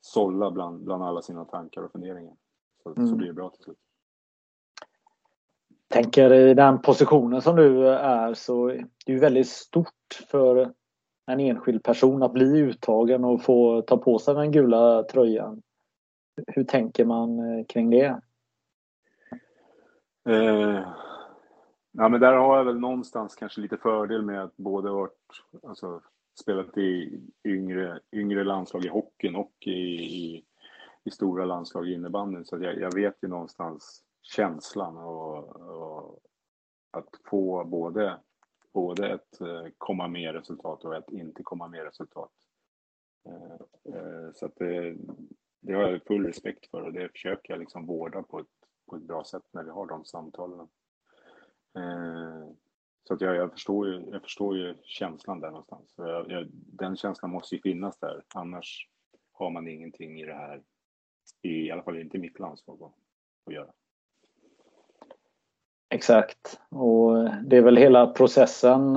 sålla 0.00 0.50
bland, 0.50 0.84
bland 0.84 1.02
alla 1.02 1.22
sina 1.22 1.44
tankar 1.44 1.82
och 1.82 1.92
funderingar. 1.92 2.36
Så, 2.82 2.94
mm. 2.94 3.08
så 3.08 3.16
blir 3.16 3.26
det 3.26 3.34
bra 3.34 3.50
till 3.50 3.64
slut 3.64 3.78
tänker 5.90 6.32
i 6.32 6.54
den 6.54 6.82
positionen 6.82 7.42
som 7.42 7.56
du 7.56 7.88
är 7.88 8.34
så 8.34 8.66
det 9.06 9.12
är 9.12 9.18
väldigt 9.18 9.48
stort 9.48 10.24
för 10.30 10.72
en 11.26 11.40
enskild 11.40 11.82
person 11.82 12.22
att 12.22 12.32
bli 12.32 12.58
uttagen 12.58 13.24
och 13.24 13.42
få 13.42 13.82
ta 13.82 13.96
på 13.96 14.18
sig 14.18 14.34
den 14.34 14.52
gula 14.52 15.02
tröjan. 15.02 15.62
Hur 16.46 16.64
tänker 16.64 17.04
man 17.04 17.38
eh, 17.38 17.66
kring 17.66 17.90
det? 17.90 18.20
Eh, 20.28 20.80
ja, 21.92 22.08
men 22.08 22.20
där 22.20 22.32
har 22.32 22.56
jag 22.56 22.64
väl 22.64 22.80
någonstans 22.80 23.34
kanske 23.34 23.60
lite 23.60 23.76
fördel 23.76 24.22
med 24.22 24.42
att 24.42 24.56
både 24.56 24.90
varit, 24.90 25.42
alltså, 25.62 26.00
spelat 26.40 26.78
i 26.78 27.20
yngre, 27.44 28.00
yngre 28.12 28.44
landslag 28.44 28.84
i 28.84 28.88
hockeyn 28.88 29.36
och 29.36 29.52
i, 29.60 29.70
i, 29.70 30.44
i 31.04 31.10
stora 31.10 31.44
landslag 31.44 31.88
i 31.88 31.92
innebandyn. 31.92 32.44
Så 32.44 32.58
jag, 32.62 32.78
jag, 32.78 32.94
vet 32.94 33.16
ju 33.22 33.28
någonstans 33.28 34.02
känslan 34.22 34.96
och, 34.96 35.56
och 35.56 36.20
att 36.90 37.08
få 37.30 37.64
både, 37.64 38.20
både 38.72 39.12
ett 39.12 39.40
eh, 39.40 39.66
komma 39.78 40.08
med 40.08 40.34
resultat 40.34 40.84
och 40.84 40.96
ett 40.96 41.10
inte 41.10 41.42
komma 41.42 41.68
med 41.68 41.84
resultat. 41.84 42.32
Eh, 43.26 43.94
eh, 43.94 44.32
så 44.34 44.46
att 44.46 44.56
det, 44.56 44.96
det 45.60 45.72
har 45.72 45.82
jag 45.82 46.06
full 46.06 46.26
respekt 46.26 46.66
för 46.70 46.82
och 46.82 46.92
det 46.92 47.08
försöker 47.08 47.52
jag 47.52 47.60
liksom 47.60 47.86
vårda 47.86 48.22
på 48.22 48.38
ett, 48.38 48.46
på 48.90 48.96
ett 48.96 49.02
bra 49.02 49.24
sätt 49.24 49.44
när 49.52 49.62
vi 49.62 49.70
har 49.70 49.86
de 49.86 50.04
samtalen. 50.04 50.68
Så 53.08 53.14
att 53.14 53.20
jag, 53.20 53.36
jag, 53.36 53.52
förstår 53.52 53.88
ju, 53.88 54.10
jag 54.10 54.22
förstår 54.22 54.56
ju 54.56 54.74
känslan 54.82 55.40
där 55.40 55.50
någonstans. 55.50 55.94
Jag, 55.96 56.30
jag, 56.30 56.46
den 56.52 56.96
känslan 56.96 57.30
måste 57.30 57.54
ju 57.54 57.60
finnas 57.62 57.98
där, 57.98 58.24
annars 58.34 58.88
har 59.32 59.50
man 59.50 59.68
ingenting 59.68 60.20
i 60.20 60.26
det 60.26 60.34
här, 60.34 60.62
i 61.42 61.70
alla 61.70 61.82
fall 61.82 61.98
inte 61.98 62.18
mitt 62.18 62.38
landslag, 62.38 62.92
att 63.46 63.52
göra. 63.52 63.72
Exakt. 65.90 66.60
Och 66.68 67.30
det 67.44 67.56
är 67.56 67.62
väl 67.62 67.76
hela 67.76 68.06
processen 68.06 68.96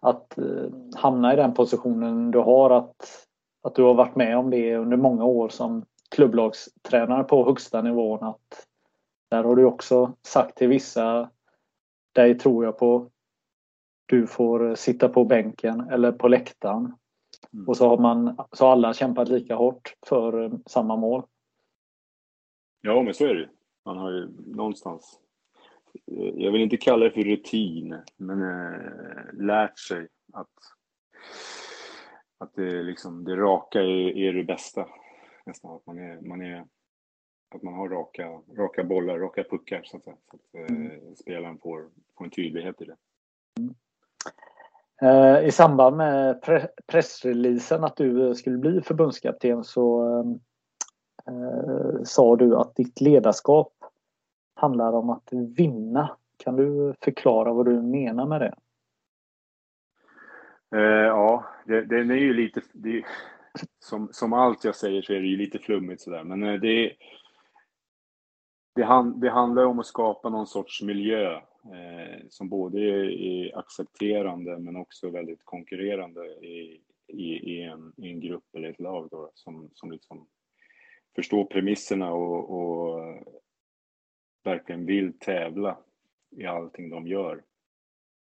att 0.00 0.38
eh, 0.38 0.68
hamna 0.96 1.32
i 1.32 1.36
den 1.36 1.54
positionen 1.54 2.30
du 2.30 2.38
har. 2.38 2.70
Att, 2.70 3.26
att 3.62 3.74
du 3.74 3.82
har 3.82 3.94
varit 3.94 4.16
med 4.16 4.38
om 4.38 4.50
det 4.50 4.76
under 4.76 4.96
många 4.96 5.24
år 5.24 5.48
som 5.48 5.84
klubblagstränare 6.10 7.24
på 7.24 7.44
högsta 7.44 7.82
nivån. 7.82 8.24
Att 8.24 8.66
där 9.30 9.44
har 9.44 9.56
du 9.56 9.64
också 9.64 10.16
sagt 10.22 10.58
till 10.58 10.68
vissa, 10.68 11.30
dig 12.12 12.38
tror 12.38 12.64
jag 12.64 12.78
på, 12.78 13.10
du 14.06 14.26
får 14.26 14.74
sitta 14.74 15.08
på 15.08 15.24
bänken 15.24 15.80
eller 15.80 16.12
på 16.12 16.28
läktaren. 16.28 16.94
Mm. 17.52 17.68
Och 17.68 17.76
så 17.76 17.88
har 17.88 17.98
man 17.98 18.36
så 18.52 18.64
har 18.64 18.72
alla 18.72 18.94
kämpat 18.94 19.28
lika 19.28 19.54
hårt 19.54 19.94
för 20.06 20.44
eh, 20.44 20.52
samma 20.66 20.96
mål. 20.96 21.22
Ja, 22.80 23.02
men 23.02 23.14
så 23.14 23.24
är 23.24 23.34
det 23.34 23.48
Man 23.84 23.98
har 23.98 24.10
ju 24.10 24.28
någonstans 24.46 25.20
jag 26.34 26.52
vill 26.52 26.62
inte 26.62 26.76
kalla 26.76 27.04
det 27.04 27.10
för 27.10 27.24
rutin, 27.24 27.96
men 28.16 28.42
äh, 28.42 29.32
lärt 29.32 29.78
sig 29.78 30.08
att, 30.32 30.48
att 32.38 32.54
det, 32.54 32.82
liksom, 32.82 33.24
det 33.24 33.36
raka 33.36 33.80
är, 33.80 34.16
är 34.16 34.32
det 34.32 34.44
bästa. 34.44 34.88
Nästan 35.46 35.76
att 35.76 35.86
man, 35.86 35.98
är, 35.98 36.20
man, 36.20 36.42
är, 36.42 36.64
att 37.54 37.62
man 37.62 37.74
har 37.74 37.88
raka, 37.88 38.28
raka 38.56 38.84
bollar, 38.84 39.18
raka 39.18 39.44
puckar 39.44 39.82
så 39.84 39.96
att, 39.96 40.04
säga, 40.04 40.16
så 40.30 40.36
att 40.36 40.70
äh, 40.70 40.76
mm. 40.76 41.16
spelaren 41.16 41.58
får, 41.58 41.88
får 42.18 42.24
en 42.24 42.30
tydlighet 42.30 42.82
i 42.82 42.84
det. 42.84 42.96
Mm. 43.58 43.74
Eh, 45.02 45.46
I 45.46 45.50
samband 45.50 45.96
med 45.96 46.42
pre 46.42 46.68
pressreleasen 46.86 47.84
att 47.84 47.96
du 47.96 48.34
skulle 48.34 48.58
bli 48.58 48.80
förbundskapten 48.80 49.64
så 49.64 50.04
eh, 51.26 52.02
sa 52.04 52.36
du 52.36 52.56
att 52.56 52.76
ditt 52.76 53.00
ledarskap 53.00 53.73
handlar 54.54 54.92
om 54.92 55.10
att 55.10 55.28
vinna. 55.32 56.16
Kan 56.36 56.56
du 56.56 56.94
förklara 57.00 57.52
vad 57.52 57.66
du 57.66 57.82
menar 57.82 58.26
med 58.26 58.40
det? 58.40 58.54
Eh, 60.74 61.06
ja, 61.06 61.44
det, 61.66 61.84
den 61.84 62.10
är 62.10 62.14
ju 62.14 62.34
lite... 62.34 62.62
Det, 62.72 63.04
som, 63.78 64.08
som 64.12 64.32
allt 64.32 64.64
jag 64.64 64.76
säger 64.76 65.02
så 65.02 65.12
är 65.12 65.20
det 65.20 65.26
ju 65.26 65.36
lite 65.36 65.58
flummigt 65.58 66.02
sådär, 66.02 66.24
men 66.24 66.42
eh, 66.42 66.60
det, 66.60 66.92
det, 68.74 68.82
hand, 68.82 69.20
det 69.20 69.30
handlar 69.30 69.64
om 69.64 69.78
att 69.78 69.86
skapa 69.86 70.28
någon 70.28 70.46
sorts 70.46 70.82
miljö 70.82 71.34
eh, 71.34 72.20
som 72.28 72.48
både 72.48 72.80
är, 72.80 73.10
är, 73.10 73.58
accepterande 73.58 74.58
men 74.58 74.76
också 74.76 75.10
väldigt 75.10 75.44
konkurrerande 75.44 76.26
i, 76.26 76.80
i, 77.06 77.24
i, 77.24 77.62
en, 77.62 77.92
i 77.96 78.08
en 78.08 78.20
grupp 78.20 78.54
eller 78.56 78.70
ett 78.70 78.80
lag 78.80 79.08
då, 79.10 79.30
som, 79.34 79.70
som 79.74 79.90
liksom 79.90 80.26
förstår 81.14 81.44
premisserna 81.44 82.12
och, 82.12 82.50
och 82.50 83.00
verkligen 84.44 84.86
vill 84.86 85.18
tävla 85.18 85.78
i 86.36 86.46
allting 86.46 86.90
de 86.90 87.06
gör. 87.06 87.42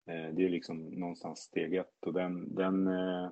Eh, 0.07 0.33
det 0.33 0.45
är 0.45 0.49
liksom 0.49 0.85
någonstans 0.85 1.39
steg 1.39 1.75
ett 1.75 2.05
och 2.05 2.13
den, 2.13 2.55
den 2.55 2.87
eh, 2.87 3.29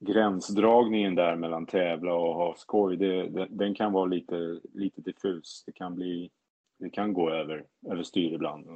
gränsdragningen 0.00 1.14
där 1.14 1.36
mellan 1.36 1.66
tävla 1.66 2.14
och 2.14 2.34
ha 2.34 2.54
skoj, 2.54 2.96
det, 2.96 3.46
den 3.50 3.74
kan 3.74 3.92
vara 3.92 4.06
lite, 4.06 4.60
lite 4.72 5.00
diffus. 5.00 5.62
Det 5.66 5.72
kan 5.72 5.94
bli, 5.94 6.30
det 6.78 6.90
kan 6.90 7.12
gå 7.12 7.30
över, 7.30 7.66
över 7.86 8.02
styr 8.02 8.32
ibland. 8.32 8.66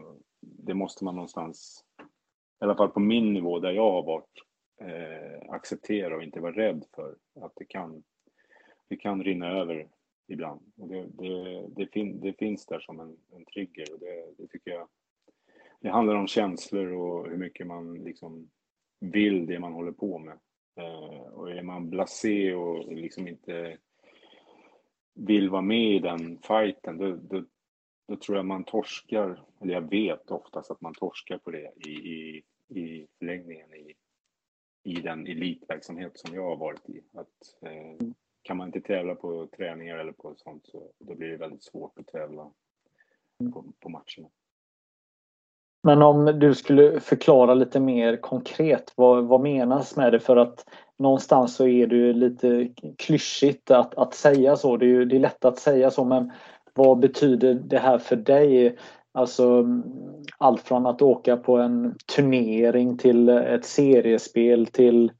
Det 0.40 0.74
måste 0.74 1.04
man 1.04 1.14
någonstans, 1.14 1.84
i 2.60 2.64
alla 2.64 2.76
fall 2.76 2.88
på 2.88 3.00
min 3.00 3.32
nivå 3.32 3.58
där 3.58 3.72
jag 3.72 3.92
har 3.92 4.02
varit, 4.02 4.42
eh, 4.80 5.50
acceptera 5.50 6.16
och 6.16 6.22
inte 6.22 6.40
vara 6.40 6.52
rädd 6.52 6.84
för 6.94 7.16
att 7.40 7.52
det 7.56 7.64
kan, 7.64 8.02
det 8.88 8.96
kan 8.96 9.24
rinna 9.24 9.48
över 9.48 9.88
ibland. 10.32 10.72
Och 10.76 10.88
det, 10.88 11.06
det, 11.06 11.66
det, 11.76 11.86
fin, 11.86 12.20
det 12.20 12.32
finns 12.32 12.66
där 12.66 12.80
som 12.80 13.00
en, 13.00 13.16
en 13.36 13.44
trigger 13.44 13.92
och 13.92 14.00
det, 14.00 14.34
det, 14.38 14.46
tycker 14.46 14.70
jag 14.70 14.88
det 15.80 15.90
handlar 15.90 16.14
om 16.14 16.26
känslor 16.26 16.86
och 16.86 17.28
hur 17.28 17.36
mycket 17.36 17.66
man 17.66 17.94
liksom 17.94 18.50
vill 19.00 19.46
det 19.46 19.58
man 19.58 19.72
håller 19.72 19.92
på 19.92 20.18
med. 20.18 20.38
Eh, 20.76 21.26
och 21.32 21.50
är 21.50 21.62
man 21.62 21.90
blasé 21.90 22.54
och 22.54 22.92
liksom 22.92 23.28
inte 23.28 23.78
vill 25.14 25.50
vara 25.50 25.62
med 25.62 25.94
i 25.94 25.98
den 25.98 26.38
fighten, 26.38 26.98
då, 26.98 27.16
då, 27.16 27.44
då, 28.08 28.16
tror 28.16 28.36
jag 28.36 28.46
man 28.46 28.64
torskar, 28.64 29.44
eller 29.60 29.74
jag 29.74 29.90
vet 29.90 30.30
oftast 30.30 30.70
att 30.70 30.80
man 30.80 30.94
torskar 30.94 31.38
på 31.38 31.50
det 31.50 31.72
i, 31.86 31.90
i, 31.90 32.42
i 32.68 33.06
förlängningen 33.18 33.74
i, 33.74 33.94
i 34.82 34.94
den 34.94 35.26
elitverksamhet 35.26 36.18
som 36.18 36.34
jag 36.34 36.42
har 36.42 36.56
varit 36.56 36.88
i. 36.88 37.00
Att, 37.12 37.62
eh, 37.62 38.08
kan 38.42 38.56
man 38.56 38.68
inte 38.68 38.80
tävla 38.80 39.14
på 39.14 39.48
träningar 39.56 39.98
eller 39.98 40.12
på 40.12 40.34
sånt 40.36 40.66
så 40.66 40.82
då 40.98 41.14
blir 41.14 41.28
det 41.28 41.36
väldigt 41.36 41.62
svårt 41.62 41.98
att 41.98 42.06
tävla 42.06 42.50
på, 43.52 43.64
på 43.80 43.88
matcherna. 43.88 44.28
Men 45.82 46.02
om 46.02 46.24
du 46.24 46.54
skulle 46.54 47.00
förklara 47.00 47.54
lite 47.54 47.80
mer 47.80 48.16
konkret, 48.16 48.92
vad, 48.96 49.24
vad 49.24 49.40
menas 49.40 49.96
med 49.96 50.12
det? 50.12 50.20
För 50.20 50.36
att 50.36 50.66
någonstans 50.98 51.56
så 51.56 51.66
är 51.66 51.86
det 51.86 52.12
lite 52.12 52.68
klyschigt 52.98 53.70
att, 53.70 53.94
att 53.94 54.14
säga 54.14 54.56
så. 54.56 54.76
Det 54.76 54.86
är, 54.86 55.04
det 55.04 55.16
är 55.16 55.20
lätt 55.20 55.44
att 55.44 55.58
säga 55.58 55.90
så, 55.90 56.04
men 56.04 56.32
vad 56.74 56.98
betyder 56.98 57.54
det 57.54 57.78
här 57.78 57.98
för 57.98 58.16
dig? 58.16 58.76
Alltså 59.12 59.66
allt 60.38 60.60
från 60.60 60.86
att 60.86 61.02
åka 61.02 61.36
på 61.36 61.56
en 61.56 61.94
turnering 62.16 62.98
till 62.98 63.28
ett 63.28 63.64
seriespel 63.64 64.66
till 64.66 65.12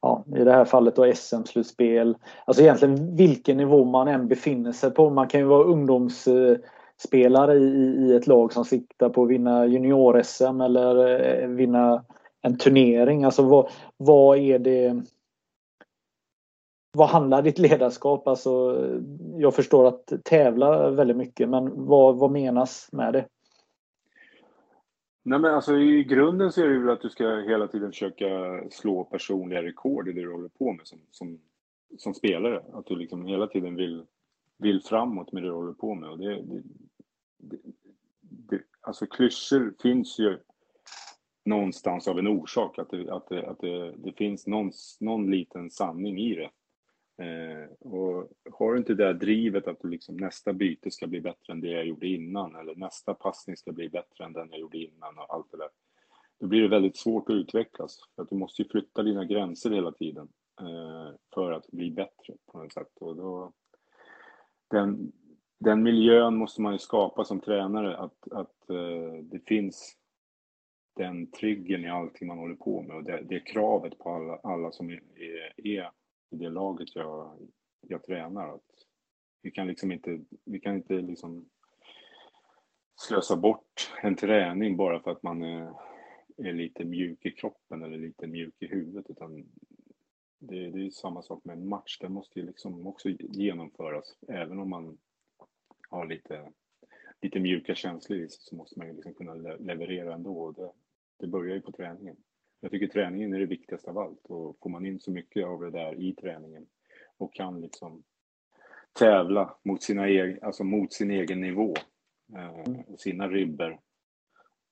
ja, 0.00 0.24
i 0.36 0.44
det 0.44 0.52
här 0.52 0.64
fallet 0.64 0.96
då 0.96 1.12
SM-slutspel. 1.14 2.16
Alltså 2.44 2.62
egentligen 2.62 3.16
vilken 3.16 3.56
nivå 3.56 3.84
man 3.84 4.08
än 4.08 4.28
befinner 4.28 4.72
sig 4.72 4.90
på. 4.90 5.10
Man 5.10 5.28
kan 5.28 5.40
ju 5.40 5.46
vara 5.46 5.64
ungdomsspelare 5.64 7.54
i, 7.54 7.96
i 7.98 8.16
ett 8.16 8.26
lag 8.26 8.52
som 8.52 8.64
siktar 8.64 9.08
på 9.08 9.22
att 9.22 9.28
vinna 9.28 9.66
junior-SM 9.66 10.60
eller 10.64 11.20
eh, 11.42 11.48
vinna 11.48 12.04
en 12.42 12.58
turnering. 12.58 13.24
Alltså 13.24 13.42
vad, 13.42 13.68
vad 13.96 14.38
är 14.38 14.58
det 14.58 15.02
vad 16.92 17.08
handlar 17.08 17.42
ditt 17.42 17.58
ledarskap? 17.58 18.28
Alltså, 18.28 18.76
jag 19.36 19.54
förstår 19.54 19.86
att 19.86 20.12
tävla 20.24 20.90
väldigt 20.90 21.16
mycket, 21.16 21.48
men 21.48 21.86
vad, 21.86 22.16
vad 22.16 22.30
menas 22.30 22.88
med 22.92 23.12
det? 23.12 23.26
Nej 25.22 25.38
men 25.38 25.54
alltså 25.54 25.76
i 25.76 26.04
grunden 26.04 26.52
så 26.52 26.62
är 26.62 26.68
det 26.68 26.78
väl 26.78 26.90
att 26.90 27.02
du 27.02 27.10
ska 27.10 27.36
hela 27.36 27.68
tiden 27.68 27.92
försöka 27.92 28.60
slå 28.70 29.04
personliga 29.04 29.62
rekord 29.62 30.08
i 30.08 30.12
det 30.12 30.20
du 30.20 30.32
håller 30.32 30.48
på 30.48 30.72
med 30.72 30.86
som, 30.86 30.98
som, 31.10 31.40
som 31.98 32.14
spelare. 32.14 32.62
Att 32.72 32.86
du 32.86 32.96
liksom 32.96 33.26
hela 33.26 33.46
tiden 33.46 33.76
vill, 33.76 34.04
vill 34.56 34.82
framåt 34.82 35.32
med 35.32 35.42
det 35.42 35.48
du 35.48 35.54
håller 35.54 35.72
på 35.72 35.94
med. 35.94 36.10
Och 36.10 36.18
det, 36.18 36.42
det, 36.42 36.62
det, 37.36 37.58
det, 38.20 38.62
alltså 38.80 39.06
klyschor 39.06 39.74
finns 39.82 40.18
ju 40.18 40.38
någonstans 41.44 42.08
av 42.08 42.18
en 42.18 42.26
orsak. 42.26 42.78
Att 42.78 42.90
det, 42.90 43.14
att 43.14 43.28
det, 43.28 43.46
att 43.46 43.60
det, 43.60 43.92
det 43.92 44.12
finns 44.12 44.46
någon, 44.46 44.72
någon 45.00 45.30
liten 45.30 45.70
sanning 45.70 46.18
i 46.18 46.34
det. 46.34 46.50
Eh, 47.18 47.70
och 47.80 48.28
har 48.52 48.72
du 48.72 48.78
inte 48.78 48.94
det 48.94 49.04
där 49.04 49.14
drivet 49.14 49.68
att 49.68 49.80
du 49.80 49.88
liksom, 49.88 50.16
nästa 50.16 50.52
byte 50.52 50.90
ska 50.90 51.06
bli 51.06 51.20
bättre 51.20 51.52
än 51.52 51.60
det 51.60 51.70
jag 51.70 51.86
gjorde 51.86 52.06
innan 52.06 52.56
eller 52.56 52.74
nästa 52.74 53.14
passning 53.14 53.56
ska 53.56 53.72
bli 53.72 53.88
bättre 53.88 54.24
än 54.24 54.32
den 54.32 54.48
jag 54.50 54.60
gjorde 54.60 54.78
innan 54.78 55.18
och 55.18 55.34
allt 55.34 55.50
det 55.50 55.56
där. 55.56 55.68
Då 56.40 56.46
blir 56.46 56.62
det 56.62 56.68
väldigt 56.68 56.96
svårt 56.96 57.30
att 57.30 57.34
utvecklas 57.34 57.98
för 58.14 58.22
att 58.22 58.30
du 58.30 58.36
måste 58.36 58.62
ju 58.62 58.68
flytta 58.68 59.02
dina 59.02 59.24
gränser 59.24 59.70
hela 59.70 59.92
tiden 59.92 60.28
eh, 60.60 61.14
för 61.34 61.52
att 61.52 61.66
bli 61.66 61.90
bättre 61.90 62.34
på 62.46 62.58
något 62.58 62.72
sätt. 62.72 62.92
Och 63.00 63.16
då, 63.16 63.52
den, 64.70 65.12
den 65.58 65.82
miljön 65.82 66.36
måste 66.36 66.62
man 66.62 66.72
ju 66.72 66.78
skapa 66.78 67.24
som 67.24 67.40
tränare 67.40 67.96
att, 67.96 68.32
att 68.32 68.70
eh, 68.70 69.22
det 69.22 69.40
finns 69.46 69.96
den 70.96 71.30
triggern 71.30 71.84
i 71.84 71.90
allting 71.90 72.28
man 72.28 72.38
håller 72.38 72.54
på 72.54 72.82
med 72.82 72.96
och 72.96 73.04
det, 73.04 73.22
det 73.28 73.40
kravet 73.40 73.98
på 73.98 74.10
alla, 74.10 74.36
alla 74.42 74.72
som 74.72 74.90
är, 74.90 75.00
är 75.56 75.90
i 76.30 76.36
det 76.36 76.48
laget 76.48 76.96
jag, 76.96 77.38
jag 77.80 78.02
tränar. 78.02 78.54
Att 78.54 78.86
vi 79.42 79.50
kan 79.50 79.66
liksom 79.66 79.92
inte, 79.92 80.20
vi 80.44 80.60
kan 80.60 80.76
inte 80.76 80.94
liksom 80.94 81.48
slösa 82.96 83.36
bort 83.36 83.92
en 84.02 84.16
träning 84.16 84.76
bara 84.76 85.00
för 85.00 85.10
att 85.10 85.22
man 85.22 85.42
är, 85.42 85.72
är 86.36 86.52
lite 86.52 86.84
mjuk 86.84 87.26
i 87.26 87.30
kroppen 87.30 87.82
eller 87.82 87.98
lite 87.98 88.26
mjuk 88.26 88.54
i 88.58 88.66
huvudet. 88.66 89.10
Utan 89.10 89.46
det, 90.38 90.70
det 90.70 90.86
är 90.86 90.90
samma 90.90 91.22
sak 91.22 91.44
med 91.44 91.58
en 91.58 91.68
match. 91.68 91.98
Den 92.00 92.12
måste 92.12 92.40
ju 92.40 92.46
liksom 92.46 92.86
också 92.86 93.08
genomföras. 93.18 94.16
Även 94.28 94.58
om 94.58 94.70
man 94.70 94.98
har 95.88 96.06
lite, 96.06 96.52
lite 97.20 97.40
mjuka 97.40 97.74
känslor 97.74 98.18
i 98.18 98.28
sig 98.28 98.40
så 98.40 98.56
måste 98.56 98.78
man 98.78 98.88
ju 98.88 98.94
liksom 98.94 99.14
kunna 99.14 99.34
leverera 99.34 100.14
ändå. 100.14 100.52
Det, 100.52 100.72
det 101.16 101.26
börjar 101.26 101.54
ju 101.54 101.60
på 101.60 101.72
träningen. 101.72 102.16
Jag 102.60 102.70
tycker 102.70 102.86
träningen 102.86 103.34
är 103.34 103.38
det 103.38 103.46
viktigaste 103.46 103.90
av 103.90 103.98
allt 103.98 104.26
och 104.26 104.56
får 104.62 104.70
man 104.70 104.86
in 104.86 105.00
så 105.00 105.10
mycket 105.10 105.46
av 105.46 105.60
det 105.60 105.70
där 105.70 105.94
i 105.94 106.14
träningen 106.14 106.66
och 107.16 107.34
kan 107.34 107.60
liksom 107.60 108.02
tävla 108.98 109.54
mot, 109.62 109.82
sina 109.82 110.06
egen, 110.06 110.38
alltså 110.42 110.64
mot 110.64 110.92
sin 110.92 111.10
egen 111.10 111.40
nivå 111.40 111.74
eh, 112.36 112.82
och 112.86 113.00
sina 113.00 113.28
ribber 113.28 113.70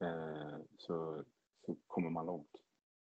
eh, 0.03 0.59
så, 0.79 1.23
så 1.67 1.77
kommer 1.87 2.11
man 2.11 2.27
långt. 2.27 2.51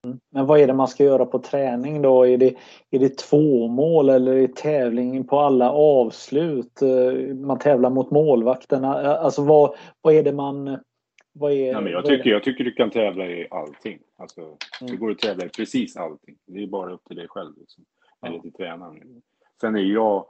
Mm. 0.05 0.19
Men 0.29 0.45
vad 0.45 0.59
är 0.59 0.67
det 0.67 0.73
man 0.73 0.87
ska 0.87 1.03
göra 1.03 1.25
på 1.25 1.39
träning 1.39 2.01
då? 2.01 2.27
Är 2.27 2.37
det, 2.37 2.55
är 2.89 2.99
det 2.99 3.17
två 3.17 3.67
mål 3.67 4.09
eller 4.09 4.33
är 4.33 4.47
det 4.47 4.55
tävling 4.55 5.27
på 5.27 5.39
alla 5.39 5.71
avslut? 5.71 6.81
Eh, 6.81 7.35
man 7.35 7.59
tävlar 7.59 7.89
mot 7.89 8.11
målvakterna. 8.11 8.93
Alltså 9.17 9.43
vad, 9.43 9.75
vad 10.01 10.13
är 10.13 10.23
det 10.23 10.33
man... 10.33 10.79
Vad 11.37 11.51
är, 11.51 11.73
Nej, 11.73 11.83
men 11.83 11.91
jag, 11.91 12.05
tycker, 12.05 12.29
jag 12.29 12.43
tycker 12.43 12.63
du 12.63 12.71
kan 12.71 12.89
tävla 12.89 13.25
i 13.25 13.47
allting. 13.51 13.99
Alltså, 14.15 14.41
mm. 14.41 14.91
Det 14.91 14.97
går 14.97 15.11
att 15.11 15.19
tävla 15.19 15.45
i 15.45 15.49
precis 15.49 15.97
allting. 15.97 16.37
Det 16.45 16.63
är 16.63 16.67
bara 16.67 16.93
upp 16.93 17.05
till 17.05 17.15
dig 17.15 17.27
själv. 17.27 17.57
Liksom. 17.57 17.85
Eller 18.25 18.39
till 18.39 18.53
tränaren. 18.53 19.21
Sen 19.61 19.75
är 19.75 19.79
jag, 19.79 20.25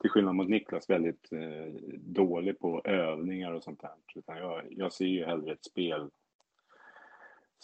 till 0.00 0.10
skillnad 0.10 0.34
mot 0.34 0.48
Niklas, 0.48 0.90
väldigt 0.90 1.32
eh, 1.32 1.74
dålig 1.98 2.58
på 2.58 2.82
övningar 2.84 3.52
och 3.52 3.62
sånt 3.62 3.80
där. 3.80 3.90
Utan 4.14 4.36
jag, 4.36 4.62
jag 4.70 4.92
ser 4.92 5.06
ju 5.06 5.24
hellre 5.24 5.52
ett 5.52 5.64
spel 5.64 6.10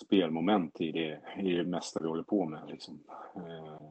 spelmoment 0.01 0.81
i 0.81 0.93
det, 0.93 1.21
i 1.39 1.53
det 1.53 1.65
mesta 1.65 2.01
vi 2.01 2.09
håller 2.09 2.23
på 2.23 2.45
med. 2.45 2.69
Liksom. 2.69 3.05
Eh, 3.37 3.83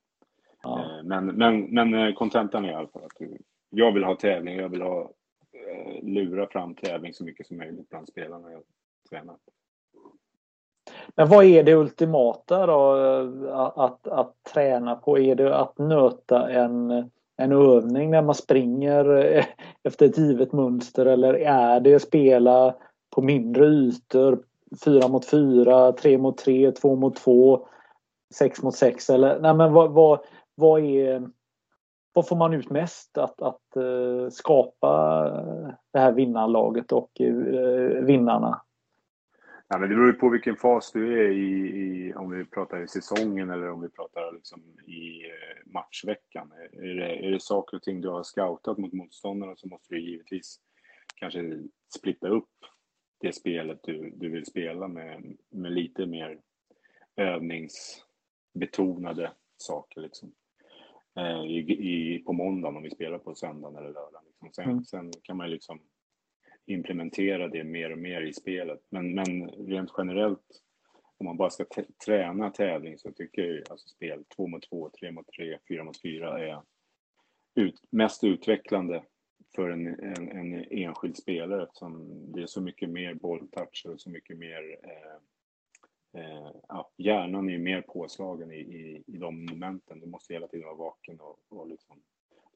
Ja. 0.63 0.79
Eh, 0.79 1.03
men, 1.03 1.25
men, 1.25 1.61
men 1.61 2.13
kontentan 2.13 2.65
är 2.65 2.71
i 2.71 2.75
alla 2.75 2.87
fall 2.87 3.03
att 3.03 3.27
jag 3.69 3.91
vill 3.91 4.03
ha 4.03 4.15
tävling, 4.15 4.55
jag 4.55 4.69
vill 4.69 4.81
ha 4.81 5.11
lura 6.01 6.47
fram 6.47 6.75
tävling 6.75 7.13
så 7.13 7.23
mycket 7.23 7.47
som 7.47 7.57
möjligt 7.57 7.89
bland 7.89 8.07
spelarna 8.07 8.51
jag 8.51 8.61
tränar. 9.09 9.35
Men 11.15 11.29
vad 11.29 11.45
är 11.45 11.63
det 11.63 11.73
ultimata 11.73 12.65
då 12.65 12.91
att, 13.51 13.77
att, 13.77 14.07
att 14.07 14.35
träna 14.53 14.95
på? 14.95 15.19
Är 15.19 15.35
det 15.35 15.55
att 15.55 15.77
nöta 15.77 16.51
en 16.51 17.09
en 17.41 17.51
övning 17.51 18.11
när 18.11 18.21
man 18.21 18.35
springer 18.35 19.35
eh, 19.35 19.45
efter 19.83 20.05
ett 20.05 20.17
givet 20.17 20.53
mönster 20.53 21.05
eller 21.05 21.33
är 21.33 21.79
det 21.79 21.99
spela 21.99 22.75
på 23.15 23.21
mindre 23.21 23.65
ytor? 23.65 24.43
Fyra 24.85 25.07
mot 25.07 25.25
fyra, 25.25 25.91
tre 25.91 26.17
mot 26.17 26.37
tre, 26.37 26.71
två 26.71 26.95
mot 26.95 27.15
två, 27.15 27.67
sex 28.33 28.63
mot 28.63 28.75
sex 28.75 29.09
eller 29.09 29.39
nej 29.39 29.53
men 29.53 29.73
vad, 29.73 29.91
vad, 29.91 30.19
vad 30.55 30.83
är 30.83 31.29
vad 32.13 32.27
får 32.27 32.35
man 32.35 32.53
ut 32.53 32.69
mest 32.69 33.17
att, 33.17 33.41
att 33.41 33.75
eh, 33.75 34.29
skapa 34.29 35.23
det 35.93 35.99
här 35.99 36.11
vinnarlaget 36.11 36.91
och 36.91 37.21
eh, 37.21 38.03
vinnarna? 38.03 38.61
Ja, 39.67 39.77
men 39.77 39.89
det 39.89 39.95
beror 39.95 40.13
på 40.13 40.29
vilken 40.29 40.55
fas 40.55 40.91
du 40.91 41.25
är 41.25 41.29
i, 41.31 41.81
i, 41.81 42.13
om 42.13 42.29
vi 42.29 42.45
pratar 42.45 42.83
i 42.83 42.87
säsongen 42.87 43.49
eller 43.49 43.71
om 43.71 43.81
vi 43.81 43.89
pratar 43.89 44.33
liksom 44.33 44.61
i 44.87 45.25
eh, 45.25 45.31
matchveckan. 45.65 46.51
Är 46.73 46.95
det, 46.95 47.27
är 47.27 47.31
det 47.31 47.41
saker 47.41 47.77
och 47.77 47.83
ting 47.83 48.01
du 48.01 48.09
har 48.09 48.23
scoutat 48.23 48.77
mot 48.77 48.93
motståndarna 48.93 49.55
så 49.55 49.67
måste 49.67 49.93
du 49.93 50.01
givetvis 50.01 50.59
kanske 51.15 51.59
splitta 51.97 52.27
upp 52.27 52.49
det 53.19 53.33
spelet 53.33 53.79
du, 53.83 54.13
du 54.15 54.29
vill 54.29 54.45
spela 54.45 54.87
med, 54.87 55.37
med 55.49 55.71
lite 55.71 56.05
mer 56.05 56.39
övningsbetonade 57.15 59.31
saker. 59.57 60.01
Liksom. 60.01 60.33
Eh, 61.17 61.43
I, 61.45 61.57
i, 61.59 62.19
på 62.19 62.33
måndagen 62.33 62.77
om 62.77 62.83
vi 62.83 62.89
spelar 62.89 63.17
på 63.17 63.35
söndagen 63.35 63.75
eller 63.75 63.93
lördagen. 63.93 64.23
Liksom. 64.25 64.49
Sen, 64.53 64.71
mm. 64.71 64.83
sen 64.83 65.11
kan 65.23 65.37
man 65.37 65.49
liksom 65.49 65.79
implementera 66.65 67.47
det 67.47 67.63
mer 67.63 67.91
och 67.91 67.97
mer 67.97 68.21
i 68.21 68.33
spelet. 68.33 68.79
Men, 68.89 69.15
men 69.15 69.49
rent 69.49 69.91
generellt, 69.97 70.61
om 71.17 71.25
man 71.25 71.37
bara 71.37 71.49
ska 71.49 71.65
träna 72.05 72.49
tävling 72.49 72.97
så 72.97 73.11
tycker 73.11 73.41
jag 73.41 73.71
alltså 73.71 73.87
spel 73.87 74.23
2 74.35 74.47
mot 74.47 74.69
2, 74.69 74.89
3 74.99 75.11
mot 75.11 75.27
3, 75.27 75.57
4 75.67 75.83
mot 75.83 76.01
4 76.01 76.39
är 76.39 76.61
ut, 77.55 77.83
mest 77.89 78.23
utvecklande 78.23 79.03
för 79.55 79.69
en, 79.69 79.87
en, 79.87 80.31
en, 80.31 80.65
enskild 80.71 81.17
spelare 81.17 81.63
eftersom 81.63 82.07
det 82.31 82.41
är 82.41 82.45
så 82.45 82.61
mycket 82.61 82.89
mer 82.89 83.13
bolltouch 83.13 83.85
och 83.85 84.01
så 84.01 84.09
mycket 84.09 84.37
mer 84.37 84.79
eh, 84.83 85.21
eh, 86.13 86.51
ja, 86.67 86.91
hjärnan 86.97 87.49
är 87.49 87.57
mer 87.57 87.81
påslagen 87.81 88.51
i, 88.51 88.59
i, 88.59 89.03
i 89.07 89.17
de 89.17 89.45
momenten. 89.45 89.99
Du 89.99 90.07
måste 90.07 90.33
hela 90.33 90.47
tiden 90.47 90.65
vara 90.65 90.75
vaken 90.75 91.19
och, 91.19 91.39
och 91.49 91.67
liksom, 91.67 92.01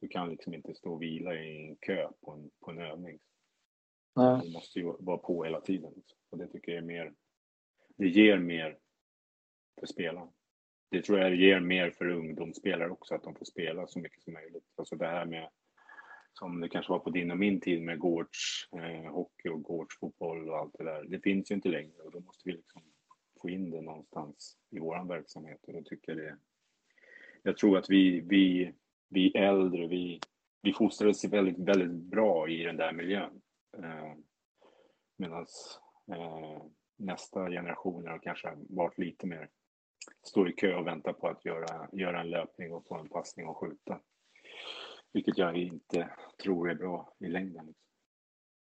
du 0.00 0.08
kan 0.08 0.30
liksom 0.30 0.54
inte 0.54 0.74
stå 0.74 0.92
och 0.92 1.02
vila 1.02 1.34
i 1.34 1.66
en 1.68 1.76
kö 1.76 2.08
på 2.20 2.32
en, 2.32 2.50
på 2.60 2.70
en 2.70 2.78
övning. 2.78 3.18
Nej. 4.16 4.40
Du 4.44 4.52
måste 4.52 4.78
ju 4.78 4.92
vara 4.98 5.18
på 5.18 5.44
hela 5.44 5.60
tiden. 5.60 5.92
Liksom. 5.96 6.18
Och 6.30 6.38
det 6.38 6.46
tycker 6.46 6.72
jag 6.72 6.78
är 6.78 6.86
mer, 6.86 7.14
det 7.96 8.08
ger 8.08 8.38
mer 8.38 8.78
för 9.80 9.86
spelarna. 9.86 10.32
Det 10.90 11.02
tror 11.02 11.18
jag 11.18 11.34
ger 11.34 11.60
mer 11.60 11.90
för 11.90 12.08
ungdomsspelare 12.08 12.90
också, 12.90 13.14
att 13.14 13.22
de 13.22 13.34
får 13.34 13.44
spela 13.44 13.86
så 13.86 13.98
mycket 13.98 14.22
som 14.22 14.32
möjligt. 14.32 14.72
Alltså 14.76 14.96
det 14.96 15.06
här 15.06 15.26
med, 15.26 15.50
som 16.32 16.60
det 16.60 16.68
kanske 16.68 16.92
var 16.92 16.98
på 16.98 17.10
din 17.10 17.30
och 17.30 17.38
min 17.38 17.60
tid 17.60 17.82
med 17.82 17.98
gårds 17.98 18.68
eh, 18.72 19.14
och 19.14 19.32
gårdsfotboll 19.44 20.48
och 20.48 20.58
allt 20.58 20.74
det 20.78 20.84
där. 20.84 21.04
Det 21.04 21.20
finns 21.20 21.50
ju 21.50 21.54
inte 21.54 21.68
längre 21.68 22.02
och 22.02 22.12
då 22.12 22.20
måste 22.20 22.42
vi 22.48 22.52
liksom 22.52 22.82
få 23.40 23.50
in 23.50 23.70
det 23.70 23.80
någonstans 23.80 24.56
i 24.70 24.78
våran 24.78 25.08
verksamhet 25.08 25.64
och 25.66 25.72
då 25.72 25.82
tycker 25.82 26.12
jag 26.12 26.18
det. 26.18 26.36
Jag 27.42 27.56
tror 27.56 27.78
att 27.78 27.90
vi, 27.90 28.20
vi, 28.20 28.72
vi 29.08 29.36
äldre, 29.36 29.86
vi, 29.86 30.20
vi 30.62 30.72
fostrades 30.72 31.24
väldigt, 31.24 31.58
väldigt 31.58 32.10
bra 32.10 32.48
i 32.48 32.62
den 32.62 32.76
där 32.76 32.92
miljön. 32.92 33.40
Eh, 33.78 34.14
Medan 35.16 35.46
eh, 36.12 36.62
nästa 36.96 37.50
generation 37.50 38.06
har 38.06 38.18
kanske 38.18 38.54
varit 38.56 38.98
lite 38.98 39.26
mer 39.26 39.48
står 40.22 40.50
i 40.50 40.52
kö 40.52 40.74
och 40.74 40.86
väntar 40.86 41.12
på 41.12 41.28
att 41.28 41.44
göra, 41.44 41.88
göra 41.92 42.20
en 42.20 42.30
löpning 42.30 42.74
och 42.74 42.86
få 42.86 42.94
en 42.94 43.08
passning 43.08 43.46
och 43.46 43.56
skjuta. 43.56 44.00
Vilket 45.12 45.38
jag 45.38 45.56
inte 45.56 46.08
tror 46.42 46.70
är 46.70 46.74
bra 46.74 47.12
i 47.18 47.28
längden. 47.28 47.74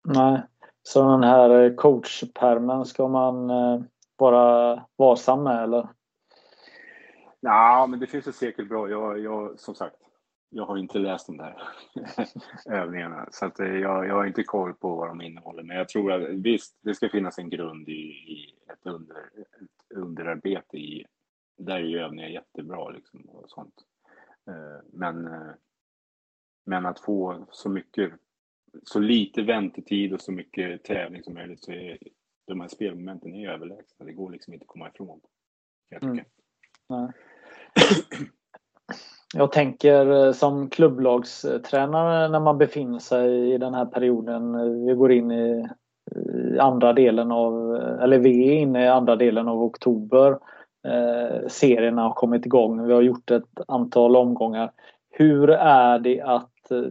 Nej, 0.05 0.43
så 0.83 1.11
den 1.11 1.23
här 1.23 1.65
eh, 1.65 1.75
coachpermen 1.75 2.85
ska 2.85 3.09
man 3.09 3.51
eh, 3.51 3.81
bara 4.19 4.75
vara 4.75 4.87
varsam 4.97 5.43
med 5.43 5.63
eller? 5.63 5.89
Ja, 7.41 7.87
men 7.91 8.01
det 8.01 8.07
finns 8.07 8.37
säkert 8.37 8.69
bra. 8.69 8.91
Jag, 8.91 9.19
jag, 9.19 9.61
som 9.61 9.75
sagt, 9.75 9.97
jag 10.51 10.67
har 10.67 10.79
inte 10.79 10.99
läst 10.99 11.27
de 11.27 11.37
där 11.37 11.63
övningarna 12.67 13.29
så 13.31 13.47
att 13.47 13.61
eh, 13.61 13.67
jag, 13.67 14.07
jag 14.07 14.15
har 14.15 14.27
inte 14.27 14.43
koll 14.43 14.75
på 14.75 14.97
vad 14.97 15.09
de 15.09 15.21
innehåller. 15.21 15.63
Men 15.63 15.77
jag 15.77 15.89
tror 15.89 16.13
att 16.13 16.29
visst, 16.29 16.79
det 16.81 16.95
ska 16.95 17.09
finnas 17.09 17.39
en 17.39 17.51
grund 17.51 17.89
i, 17.89 17.93
i 17.93 18.55
ett, 18.73 18.87
under, 18.87 19.17
ett 19.17 19.97
underarbete 19.97 20.77
i. 20.77 21.07
Där 21.59 21.75
är 21.75 21.85
ju 21.85 21.99
övningar 21.99 22.29
jättebra 22.29 22.89
liksom 22.89 23.21
och 23.21 23.51
sånt. 23.51 23.75
Eh, 24.47 24.85
men, 24.93 25.27
eh, 25.27 25.53
men 26.67 26.87
att 26.87 27.01
få 27.01 27.47
så 27.51 27.69
mycket, 27.69 28.13
så 28.83 28.99
lite 28.99 29.43
väntetid 29.43 30.13
och 30.13 30.21
så 30.21 30.33
mycket 30.33 30.85
tävling 30.85 31.23
som 31.23 31.35
möjligt 31.35 31.65
så 31.65 31.73
är 31.73 31.99
de 32.49 32.61
här 32.61 32.69
spelmomenten 32.69 33.35
är 33.35 33.51
överlägsna. 33.51 34.07
Det 34.07 34.13
går 34.13 34.31
liksom 34.31 34.53
inte 34.55 34.65
att 34.65 34.69
komma 34.69 34.89
ifrån. 34.89 35.21
Jag 35.89 36.01
tycker. 36.01 36.25
Mm. 36.91 37.13
Jag 39.35 39.53
tänker 39.53 40.27
eh, 40.27 40.33
som 40.33 40.71
klubblagstränare 40.71 42.29
när 42.29 42.41
man 42.41 42.59
befinner 42.59 42.99
sig 42.99 43.53
i 43.55 43.59
den 43.59 43.75
här 43.75 43.87
perioden. 43.87 44.55
Eh, 44.55 44.87
vi 44.87 44.95
går 44.95 45.13
in 45.13 45.31
i, 45.31 45.67
eh, 46.17 46.65
andra 46.65 46.93
delen 46.93 47.33
av, 47.33 47.77
eller 47.77 48.19
vi 48.19 48.49
är 48.49 48.53
inne 48.53 48.85
i 48.85 48.89
andra 48.89 49.17
delen 49.17 49.49
av 49.49 49.63
oktober. 49.63 50.39
Eh, 50.89 51.49
serierna 51.49 52.03
har 52.03 52.13
kommit 52.13 52.47
igång. 52.47 52.87
Vi 52.87 52.93
har 52.93 53.03
gjort 53.03 53.31
ett 53.31 53.61
antal 53.69 54.17
omgångar. 54.17 54.73
Hur 55.11 55.51
är 55.51 55.99
det 55.99 56.21
att 56.21 56.71
eh, 56.71 56.83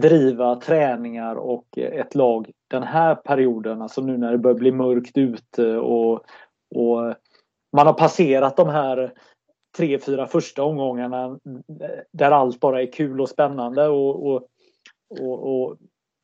driva 0.00 0.56
träningar 0.56 1.36
och 1.36 1.78
ett 1.78 2.14
lag 2.14 2.50
den 2.68 2.82
här 2.82 3.14
perioden, 3.14 3.82
alltså 3.82 4.00
nu 4.00 4.18
när 4.18 4.32
det 4.32 4.38
börjar 4.38 4.58
bli 4.58 4.72
mörkt 4.72 5.18
ute 5.18 5.70
eh, 5.70 5.76
och, 5.76 6.12
och 6.74 7.14
man 7.72 7.86
har 7.86 7.92
passerat 7.92 8.56
de 8.56 8.68
här 8.68 9.12
tre, 9.76 9.98
fyra 9.98 10.26
första 10.26 10.64
omgångarna 10.64 11.24
eh, 11.24 11.98
där 12.12 12.30
allt 12.30 12.60
bara 12.60 12.82
är 12.82 12.92
kul 12.92 13.20
och 13.20 13.28
spännande 13.28 13.88
och, 13.88 14.26
och, 14.26 14.42
och, 15.20 15.54
och, 15.54 15.76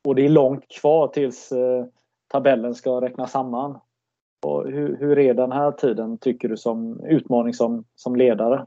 och 0.07 0.15
det 0.15 0.25
är 0.25 0.29
långt 0.29 0.67
kvar 0.67 1.07
tills 1.07 1.51
eh, 1.51 1.85
tabellen 2.31 2.75
ska 2.75 3.01
räknas 3.01 3.31
samman. 3.31 3.79
Och 4.45 4.71
hur, 4.71 4.97
hur 4.99 5.19
är 5.19 5.33
den 5.33 5.51
här 5.51 5.71
tiden 5.71 6.17
tycker 6.17 6.49
du 6.49 6.57
som 6.57 6.99
utmaning 7.05 7.53
som, 7.53 7.85
som 7.95 8.15
ledare? 8.15 8.65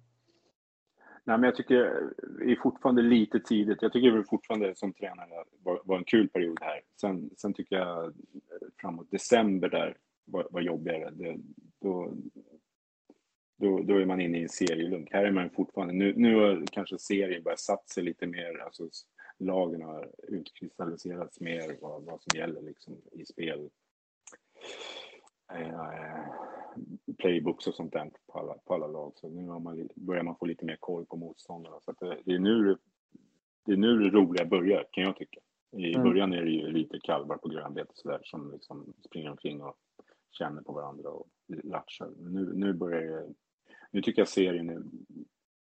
Nej, 1.24 1.38
men 1.38 1.42
jag 1.42 1.56
tycker 1.56 2.10
det 2.38 2.52
är 2.52 2.56
fortfarande 2.62 3.02
lite 3.02 3.40
tidigt. 3.40 3.82
Jag 3.82 3.92
tycker 3.92 4.12
det 4.12 4.24
fortfarande 4.24 4.74
som 4.74 4.92
tränare 4.92 5.44
var, 5.62 5.80
var 5.84 5.98
en 5.98 6.04
kul 6.04 6.28
period 6.28 6.58
här. 6.60 6.80
Sen, 7.00 7.30
sen 7.36 7.54
tycker 7.54 7.76
jag 7.76 8.04
eh, 8.04 8.12
framåt 8.80 9.10
december 9.10 9.68
där 9.68 9.96
var, 10.24 10.48
var 10.50 10.60
jobbigare. 10.60 11.10
Det, 11.10 11.36
då, 11.80 12.14
då, 13.56 13.82
då 13.82 13.96
är 13.96 14.04
man 14.04 14.20
inne 14.20 14.38
i 14.38 14.42
en 14.42 14.48
serielunk. 14.48 15.08
Här 15.12 15.24
är 15.24 15.30
man 15.30 15.50
fortfarande, 15.50 15.94
nu, 15.94 16.14
nu 16.16 16.36
har 16.36 16.66
kanske 16.72 16.98
serien 16.98 17.42
börjat 17.42 17.60
satsa 17.60 17.94
sig 17.94 18.02
lite 18.02 18.26
mer, 18.26 18.58
alltså 18.58 18.88
lagen 19.38 19.82
har 19.82 20.10
utkristalliserats 20.28 21.40
mer 21.40 21.76
vad, 21.80 22.02
vad 22.02 22.22
som 22.22 22.38
gäller 22.38 22.62
liksom 22.62 22.96
i 23.12 23.24
spel. 23.24 23.70
Playbooks 27.18 27.66
och 27.66 27.74
sånt 27.74 27.92
där 27.92 28.10
på 28.26 28.38
alla, 28.38 28.54
på 28.54 28.74
alla 28.74 28.86
lag. 28.86 29.12
Så 29.16 29.28
nu 29.28 29.42
man, 29.42 29.88
börjar 29.94 30.22
man 30.22 30.36
få 30.36 30.46
lite 30.46 30.64
mer 30.64 30.76
koll 30.80 31.06
på 31.06 31.16
motståndarna. 31.16 31.80
Så 31.80 31.92
det, 31.92 32.18
det, 32.24 32.34
är 32.34 32.38
nu, 32.38 32.76
det 33.66 33.72
är 33.72 33.76
nu 33.76 33.98
det 33.98 34.10
roliga 34.10 34.44
börjar, 34.44 34.88
kan 34.90 35.04
jag 35.04 35.16
tycka. 35.16 35.40
I 35.76 35.94
mm. 35.94 36.08
början 36.08 36.32
är 36.32 36.42
det 36.42 36.50
ju 36.50 36.70
lite 36.70 37.00
kalvar 37.00 37.36
på 37.36 37.48
grönbete 37.48 37.92
sådär 37.94 38.20
som 38.24 38.52
liksom 38.52 38.94
springer 39.06 39.30
omkring 39.30 39.62
och 39.62 39.76
känner 40.30 40.62
på 40.62 40.72
varandra 40.72 41.10
och 41.10 41.28
latchar. 41.46 42.10
Nu, 42.18 42.52
nu 42.54 42.72
börjar 42.72 43.02
det, 43.02 43.34
nu 43.90 44.02
tycker 44.02 44.20
jag 44.20 44.28
serien 44.28 44.90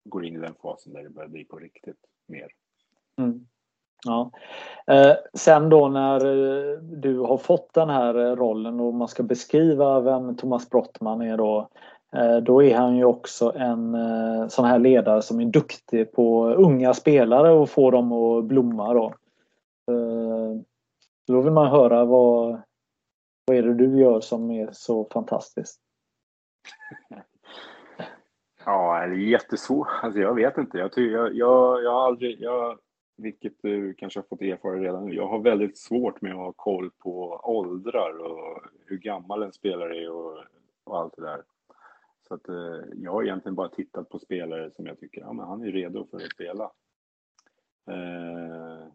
går 0.05 0.25
in 0.25 0.37
i 0.37 0.41
den 0.41 0.55
fasen 0.63 0.93
där 0.93 1.03
det 1.03 1.11
börjar 1.11 1.29
bli 1.29 1.45
på 1.45 1.59
riktigt 1.59 2.05
mer. 2.27 2.49
Mm. 3.17 3.47
Ja. 4.07 4.31
Eh, 4.87 5.17
sen 5.35 5.69
då 5.69 5.89
när 5.89 6.17
eh, 6.17 6.79
du 6.79 7.19
har 7.19 7.37
fått 7.37 7.75
den 7.75 7.91
här 7.91 8.15
eh, 8.15 8.37
rollen 8.37 8.81
och 8.81 8.95
man 8.95 9.09
ska 9.09 9.23
beskriva 9.23 10.01
vem 10.01 10.37
Thomas 10.37 10.71
Brottman 10.71 11.23
är 11.23 11.37
då. 11.37 11.69
Eh, 12.17 12.37
då 12.37 12.63
är 12.63 12.77
han 12.77 12.97
ju 12.97 13.05
också 13.05 13.53
en 13.57 13.97
sån 14.51 14.65
här 14.65 14.79
ledare 14.79 15.23
som 15.23 15.41
är 15.41 15.45
duktig 15.45 16.13
på 16.13 16.49
unga 16.49 16.95
spelare 16.95 17.51
och 17.51 17.71
får 17.71 17.93
dem 17.93 18.13
att 18.13 18.45
blomma 18.45 18.95
då. 18.95 19.15
Då 21.27 21.41
vill 21.41 21.53
man 21.53 21.71
höra 21.71 22.05
vad, 22.05 22.61
vad 23.47 23.57
är 23.57 23.63
det 23.63 23.75
du 23.75 24.01
gör 24.01 24.21
som 24.21 24.51
är 24.51 24.69
så 24.73 25.09
fantastiskt? 25.13 25.81
Ja, 28.65 29.07
det 29.07 29.15
är 29.15 29.19
jättesvårt. 29.19 29.89
Alltså 30.03 30.21
jag 30.21 30.35
vet 30.35 30.59
inte. 30.59 30.79
Jag, 30.79 30.91
jag, 30.97 31.35
jag, 31.35 31.83
jag 31.83 31.91
har 31.91 32.07
aldrig... 32.07 32.41
Jag, 32.41 32.79
vilket 33.21 33.63
du 33.63 33.95
kanske 33.95 34.19
har 34.19 34.25
fått 34.25 34.43
erfara 34.43 34.81
redan 34.81 35.07
nu. 35.07 35.15
Jag 35.15 35.29
har 35.29 35.39
väldigt 35.39 35.79
svårt 35.79 36.21
med 36.21 36.33
att 36.33 36.39
ha 36.39 36.53
koll 36.53 36.91
på 36.91 37.41
åldrar 37.45 38.19
och 38.19 38.63
hur 38.87 38.99
gammal 38.99 39.43
en 39.43 39.53
spelare 39.53 39.99
är 40.05 40.11
och, 40.11 40.39
och 40.85 40.99
allt 40.99 41.17
det 41.17 41.23
där. 41.23 41.43
Så 42.29 42.35
att 42.35 42.49
eh, 42.49 42.89
jag 42.95 43.13
har 43.13 43.23
egentligen 43.23 43.55
bara 43.55 43.69
tittat 43.69 44.09
på 44.09 44.19
spelare 44.19 44.71
som 44.71 44.87
jag 44.87 45.01
tycker, 45.01 45.21
ja 45.21 45.33
men 45.33 45.47
han 45.47 45.63
är 45.63 45.73
redo 45.73 46.07
för 46.07 46.17
att 46.17 46.33
spela. 46.33 46.71
Eh, 47.91 48.87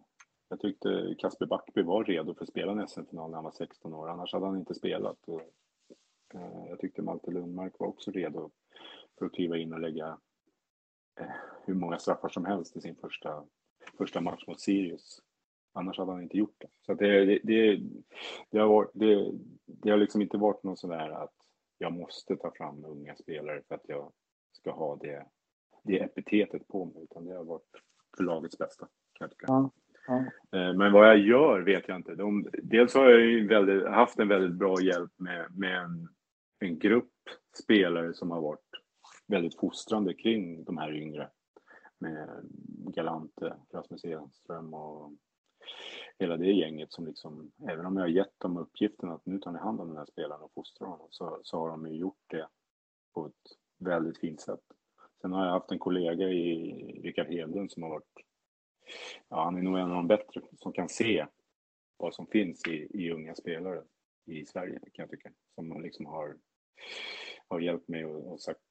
jag 0.50 0.60
tyckte 0.60 1.16
Kasper 1.20 1.46
Backby 1.46 1.82
var 1.82 2.04
redo 2.04 2.34
för 2.34 2.44
att 2.44 2.50
spela 2.50 2.72
en 2.72 2.88
SM-final 2.88 3.30
när 3.30 3.38
han 3.38 3.44
var 3.44 3.52
16 3.52 3.94
år, 3.94 4.10
annars 4.10 4.34
hade 4.34 4.46
han 4.46 4.58
inte 4.58 4.76
spelat. 4.76 5.18
Och, 5.28 5.42
eh, 6.34 6.70
jag 6.70 6.80
tyckte 6.80 7.02
Malte 7.02 7.32
Lundmark 7.32 7.74
var 7.80 7.88
också 7.88 8.12
redo 8.12 8.52
för 9.20 9.26
att 9.26 9.34
kliva 9.34 9.58
in 9.58 9.74
och 9.74 9.80
lägga 9.80 10.18
eh, 11.20 11.32
hur 11.66 11.74
många 11.74 12.00
straffar 12.00 12.30
som 12.30 12.46
helst 12.46 12.78
i 12.78 12.82
sin 12.82 12.96
första 12.96 13.44
första 13.98 14.21
match 14.21 14.48
mot 14.48 14.62
Sirius. 14.62 15.21
Annars 15.74 15.98
hade 15.98 16.12
han 16.12 16.24
inte 16.24 16.38
gjort 16.38 16.56
det. 16.58 16.67
Så 16.86 16.93
det, 16.93 17.26
det, 17.26 17.39
det, 17.43 17.82
det, 18.52 18.60
har 18.60 18.67
varit, 18.67 18.91
det, 18.93 19.32
det 19.65 19.89
har 19.89 19.98
liksom 19.98 20.21
inte 20.21 20.38
varit 20.38 20.63
någon 20.63 20.78
sån 20.78 20.89
där 20.89 21.10
att 21.10 21.34
jag 21.78 21.93
måste 21.93 22.36
ta 22.36 22.52
fram 22.52 22.86
unga 22.86 23.15
spelare 23.15 23.62
för 23.67 23.76
att 23.76 23.86
jag 23.88 24.12
ska 24.52 24.71
ha 24.71 24.95
det, 24.95 25.26
det 25.84 26.00
epitetet 26.00 26.67
på 26.67 26.86
mig, 26.86 27.04
utan 27.04 27.26
det 27.26 27.36
har 27.36 27.43
varit 27.43 27.82
för 28.17 28.24
lagets 28.24 28.58
bästa. 28.58 28.88
Kan 29.13 29.30
ja, 29.48 29.71
ja. 30.08 30.17
Eh, 30.60 30.74
men 30.74 30.93
vad 30.93 31.08
jag 31.08 31.17
gör 31.17 31.62
vet 31.62 31.88
jag 31.88 31.98
inte. 31.98 32.15
De, 32.15 32.50
dels 32.63 32.93
har 32.93 33.10
jag 33.10 33.21
ju 33.21 33.48
väldigt, 33.48 33.88
haft 33.88 34.19
en 34.19 34.28
väldigt 34.28 34.60
bra 34.60 34.82
hjälp 34.82 35.12
med, 35.17 35.58
med 35.58 35.78
en, 35.78 36.08
en 36.60 36.80
grupp 36.80 37.12
spelare 37.63 38.13
som 38.13 38.32
har 38.32 38.41
varit 38.41 38.69
väldigt 39.28 39.60
fostrande 39.60 40.13
kring 40.13 40.63
de 40.63 40.78
här 40.78 40.93
yngre 40.93 41.30
med 42.06 42.41
Galante, 42.94 43.48
eh, 43.48 43.54
Rasmus 43.72 44.06
Enström 44.06 44.74
och 44.74 45.13
hela 46.20 46.38
det 46.38 46.52
gänget 46.52 46.91
som 46.94 47.06
liksom, 47.08 47.52
även 47.70 47.86
om 47.86 47.98
jag 47.98 48.04
har 48.04 48.10
gett 48.10 48.39
dem 48.39 48.58
uppgiften 48.58 49.10
att 49.10 49.26
nu 49.26 49.39
tar 49.39 49.52
ni 49.52 49.60
hand 49.60 49.82
om 49.82 49.88
den 49.88 49.98
här 49.98 50.06
spelaren 50.06 50.41
och 50.41 50.52
fostrar 50.54 50.88
honom, 50.88 51.08
så, 51.10 51.39
så 51.44 51.60
har 51.60 51.70
de 51.70 51.88
ju 51.88 51.94
gjort 51.96 52.24
det 52.28 52.48
på 53.13 53.26
ett 53.26 53.58
väldigt 53.78 54.18
fint 54.18 54.41
sätt. 54.41 54.63
Sen 55.22 55.34
har 55.34 55.46
jag 55.46 55.52
haft 55.52 55.72
en 55.72 55.80
kollega 55.80 56.30
i 56.30 56.74
Rickard 57.04 57.28
Hedlund 57.28 57.72
som 57.72 57.84
har 57.84 57.89
varit, 57.89 58.13
ja 59.30 59.44
han 59.44 59.58
är 59.58 59.62
nog 59.62 59.78
en 59.78 59.91
av 59.91 59.96
de 59.96 60.08
bättre 60.08 60.41
som 60.58 60.74
kan 60.74 60.89
se 60.89 61.26
vad 61.98 62.13
som 62.13 62.28
finns 62.28 62.68
i, 62.68 62.88
i 63.04 63.12
unga 63.12 63.36
spelare 63.36 63.84
i 64.26 64.46
Sverige 64.46 64.80
kan 64.80 65.04
jag 65.04 65.10
tycka. 65.10 65.32
Som 65.56 65.82
liksom 65.82 66.06
har, 66.06 66.38
har 67.48 67.60
hjälpt 67.60 67.88
mig 67.88 68.06
och, 68.06 68.32
och 68.32 68.41
sagt 68.41 68.62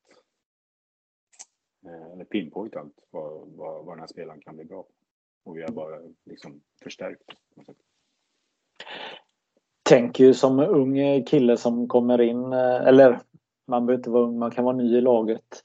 Eh, 1.87 2.13
eller 2.13 2.25
pinpointat 2.25 2.87
vad, 3.11 3.49
vad, 3.57 3.85
vad 3.85 3.95
den 3.95 4.01
här 4.01 4.07
spelaren 4.07 4.41
kan 4.41 4.57
bli 4.57 4.65
bra 4.65 4.83
på. 4.83 4.89
Och 5.45 5.57
vi 5.57 5.63
har 5.63 5.71
bara 5.71 5.99
liksom 6.25 6.61
förstärkt. 6.83 7.23
Tänker 9.83 10.25
ju 10.25 10.35
som 10.35 10.59
ung 10.59 11.25
kille 11.25 11.57
som 11.57 11.89
kommer 11.89 12.21
in, 12.21 12.53
eh, 12.53 12.87
eller 12.87 13.21
man 13.67 13.87
behöver 13.87 14.01
inte 14.01 14.11
vara 14.11 14.25
ung, 14.25 14.39
man 14.39 14.51
kan 14.51 14.65
vara 14.65 14.77
ny 14.77 14.97
i 14.97 15.01
laget. 15.01 15.65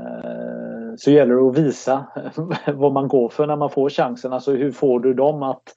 Eh, 0.00 0.94
så 0.96 1.10
gäller 1.10 1.34
det 1.34 1.48
att 1.48 1.58
visa 1.58 2.06
vad 2.74 2.92
man 2.92 3.08
går 3.08 3.28
för 3.28 3.46
när 3.46 3.56
man 3.56 3.70
får 3.70 3.90
chansen. 3.90 4.32
Alltså 4.32 4.52
hur 4.52 4.72
får 4.72 5.00
du 5.00 5.14
dem 5.14 5.42
att, 5.42 5.76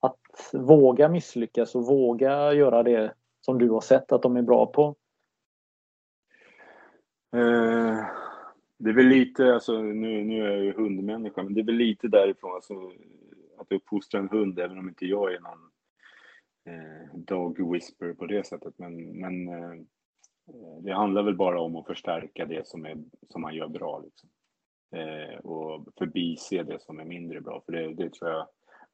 att 0.00 0.50
våga 0.52 1.08
misslyckas 1.08 1.74
och 1.74 1.86
våga 1.86 2.52
göra 2.52 2.82
det 2.82 3.14
som 3.40 3.58
du 3.58 3.70
har 3.70 3.80
sett 3.80 4.12
att 4.12 4.22
de 4.22 4.36
är 4.36 4.42
bra 4.42 4.66
på? 4.66 4.94
Uh 7.36 8.23
det 8.78 8.90
är 8.90 8.94
väl 8.94 9.06
lite, 9.06 9.54
alltså 9.54 9.82
nu, 9.82 10.24
nu 10.24 10.46
är 10.46 10.50
jag 10.50 10.64
ju 10.64 10.72
hundmänniska, 10.72 11.42
men 11.42 11.54
det 11.54 11.60
är 11.60 11.64
väl 11.64 11.74
lite 11.74 12.08
därifrån, 12.08 12.54
alltså, 12.54 12.92
att 13.58 13.72
uppfostra 13.72 14.20
en 14.20 14.28
hund, 14.28 14.58
även 14.58 14.78
om 14.78 14.88
inte 14.88 15.06
jag 15.06 15.34
är 15.34 15.40
någon 15.40 15.70
eh, 16.66 17.18
dog 17.18 17.72
whisper 17.72 18.14
på 18.14 18.26
det 18.26 18.46
sättet. 18.46 18.74
Men, 18.78 19.20
men 19.20 19.48
eh, 19.48 19.80
det 20.80 20.92
handlar 20.92 21.22
väl 21.22 21.36
bara 21.36 21.60
om 21.60 21.76
att 21.76 21.86
förstärka 21.86 22.46
det 22.46 22.66
som, 22.66 22.86
är, 22.86 22.96
som 23.28 23.42
man 23.42 23.54
gör 23.54 23.68
bra. 23.68 24.02
Liksom. 24.04 24.30
Eh, 24.96 25.38
och 25.38 25.88
förbise 25.98 26.62
det 26.62 26.82
som 26.82 27.00
är 27.00 27.04
mindre 27.04 27.40
bra. 27.40 27.62
För 27.66 27.72
det, 27.72 27.94
det 27.94 28.10
tror 28.10 28.30
jag 28.30 28.48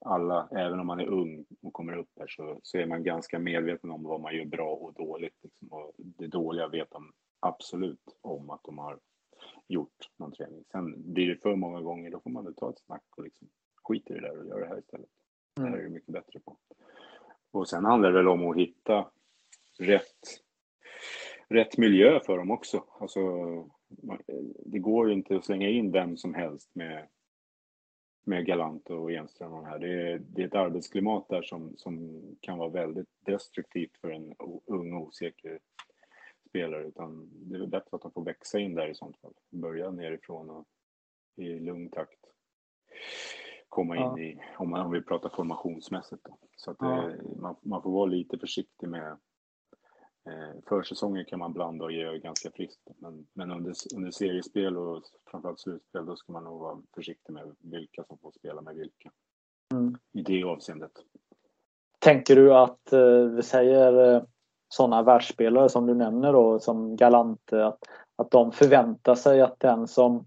alla, 0.04 0.48
även 0.52 0.80
om 0.80 0.86
man 0.86 1.00
är 1.00 1.06
ung 1.06 1.44
och 1.62 1.72
kommer 1.72 1.96
upp 1.96 2.10
här, 2.18 2.28
så, 2.28 2.60
så 2.62 2.78
är 2.78 2.86
man 2.86 3.02
ganska 3.02 3.38
medveten 3.38 3.90
om 3.90 4.02
vad 4.02 4.20
man 4.20 4.36
gör 4.36 4.44
bra 4.44 4.74
och 4.74 4.94
dåligt. 4.94 5.34
Liksom. 5.42 5.68
Och 5.68 5.92
det 5.96 6.26
dåliga 6.26 6.68
vet 6.68 6.90
de 6.90 7.12
absolut 7.40 8.18
om 8.20 8.50
att 8.50 8.60
de 8.64 8.78
har 8.78 8.98
gjort 9.68 10.10
någon 10.16 10.32
träning. 10.32 10.64
Sen 10.72 11.12
blir 11.12 11.28
det 11.28 11.36
för 11.36 11.56
många 11.56 11.80
gånger, 11.80 12.10
då 12.10 12.20
får 12.20 12.30
man 12.30 12.44
väl 12.44 12.54
ta 12.54 12.70
ett 12.70 12.78
snack 12.78 13.04
och 13.16 13.24
liksom 13.24 13.48
skita 13.82 14.14
i 14.14 14.16
det 14.16 14.28
där 14.28 14.38
och 14.38 14.46
göra 14.46 14.60
det 14.60 14.68
här 14.68 14.78
istället. 14.78 15.08
Mm. 15.58 15.70
Det 15.70 15.76
här 15.76 15.84
är 15.84 15.88
du 15.88 15.94
mycket 15.94 16.12
bättre 16.12 16.40
på. 16.40 16.56
Och 17.50 17.68
sen 17.68 17.84
handlar 17.84 18.08
det 18.08 18.16
väl 18.16 18.28
om 18.28 18.50
att 18.50 18.56
hitta 18.56 19.10
rätt, 19.78 20.42
rätt 21.48 21.78
miljö 21.78 22.20
för 22.20 22.38
dem 22.38 22.50
också. 22.50 22.84
Alltså, 23.00 23.20
det 24.58 24.78
går 24.78 25.08
ju 25.08 25.14
inte 25.14 25.36
att 25.36 25.44
slänga 25.44 25.68
in 25.68 25.92
vem 25.92 26.16
som 26.16 26.34
helst 26.34 26.74
med, 26.74 27.08
med 28.24 28.46
Galant 28.46 28.90
och 28.90 29.12
Enström 29.12 29.52
och 29.52 29.66
här. 29.66 29.78
Det 29.78 30.12
är, 30.12 30.18
det 30.18 30.42
är 30.42 30.46
ett 30.46 30.54
arbetsklimat 30.54 31.28
där 31.28 31.42
som, 31.42 31.76
som 31.76 32.22
kan 32.40 32.58
vara 32.58 32.68
väldigt 32.68 33.08
destruktivt 33.26 33.96
för 34.00 34.10
en 34.10 34.34
ung 34.66 34.94
osäker 34.94 35.58
spelare 36.50 36.86
utan 36.86 37.30
det 37.32 37.58
är 37.58 37.66
bättre 37.66 37.96
att 37.96 38.02
de 38.02 38.12
får 38.12 38.24
växa 38.24 38.58
in 38.58 38.74
där 38.74 38.88
i 38.88 38.94
sånt 38.94 39.20
fall. 39.20 39.34
Börja 39.50 39.90
nerifrån 39.90 40.50
och 40.50 40.66
i 41.36 41.60
lugn 41.60 41.90
takt 41.90 42.20
komma 43.68 43.96
in 43.96 44.02
ja. 44.02 44.18
i, 44.18 44.40
om 44.58 44.70
man 44.70 44.90
vill 44.90 45.04
prata 45.04 45.30
formationsmässigt. 45.30 46.24
Då. 46.24 46.38
Så 46.56 46.70
att 46.70 46.76
ja. 46.80 46.86
det, 46.86 47.40
man, 47.40 47.56
man, 47.62 47.82
får 47.82 47.90
vara 47.90 48.06
lite 48.06 48.38
försiktig 48.38 48.88
med 48.88 49.10
eh, 50.28 50.60
försäsongen 50.68 51.24
kan 51.24 51.38
man 51.38 51.52
blanda 51.52 51.84
och 51.84 51.92
ge 51.92 52.18
ganska 52.18 52.50
friskt. 52.50 52.88
Men, 52.96 53.26
men 53.32 53.50
under, 53.50 53.74
under 53.94 54.10
seriespel 54.10 54.76
och 54.76 55.02
framförallt 55.30 55.60
slutspel 55.60 56.06
då 56.06 56.16
ska 56.16 56.32
man 56.32 56.44
nog 56.44 56.60
vara 56.60 56.82
försiktig 56.94 57.32
med 57.32 57.56
vilka 57.58 58.04
som 58.04 58.18
får 58.18 58.32
spela 58.32 58.60
med 58.60 58.74
vilka. 58.74 59.10
Mm. 59.72 59.98
I 60.12 60.22
det 60.22 60.44
avseendet. 60.44 60.92
Tänker 61.98 62.36
du 62.36 62.54
att, 62.54 62.92
eh, 62.92 63.24
vi 63.24 63.42
säger 63.42 64.14
eh, 64.14 64.22
sådana 64.72 65.02
världsspelare 65.02 65.68
som 65.68 65.86
du 65.86 65.94
nämner 65.94 66.32
då 66.32 66.58
som 66.58 66.96
Galante 66.96 67.66
att, 67.66 67.78
att 68.16 68.30
de 68.30 68.52
förväntar 68.52 69.14
sig 69.14 69.40
att 69.40 69.60
den 69.60 69.88
som 69.88 70.26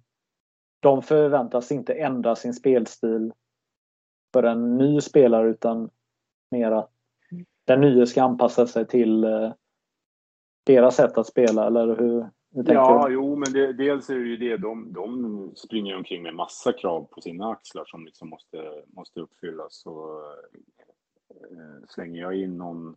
de 0.79 1.01
förväntas 1.01 1.71
inte 1.71 1.93
ändra 1.93 2.35
sin 2.35 2.53
spelstil 2.53 3.33
för 4.33 4.43
en 4.43 4.77
ny 4.77 5.01
spelare 5.01 5.49
utan 5.49 5.89
mer 6.51 6.71
att 6.71 6.89
den 7.65 7.81
nya 7.81 8.05
ska 8.05 8.23
anpassa 8.23 8.67
sig 8.67 8.87
till, 8.87 9.25
deras 10.63 10.95
sätt 10.95 11.17
att 11.17 11.27
spela 11.27 11.67
eller 11.67 11.95
hur? 11.95 12.29
ja, 12.73 13.07
du? 13.07 13.13
jo, 13.13 13.35
men 13.35 13.53
det, 13.53 13.73
dels 13.73 14.09
är 14.09 14.15
det 14.15 14.25
ju 14.25 14.37
det. 14.37 14.57
De, 14.57 14.93
de 14.93 15.51
springer 15.55 15.97
omkring 15.97 16.23
med 16.23 16.35
massa 16.35 16.73
krav 16.73 17.07
på 17.11 17.21
sina 17.21 17.51
axlar 17.51 17.85
som 17.85 18.05
liksom 18.05 18.29
måste, 18.29 18.83
måste 18.87 19.19
uppfyllas. 19.19 19.85
Och, 19.85 20.21
eh, 21.29 21.85
slänger 21.87 22.21
jag 22.21 22.35
in 22.35 22.57
någon, 22.57 22.95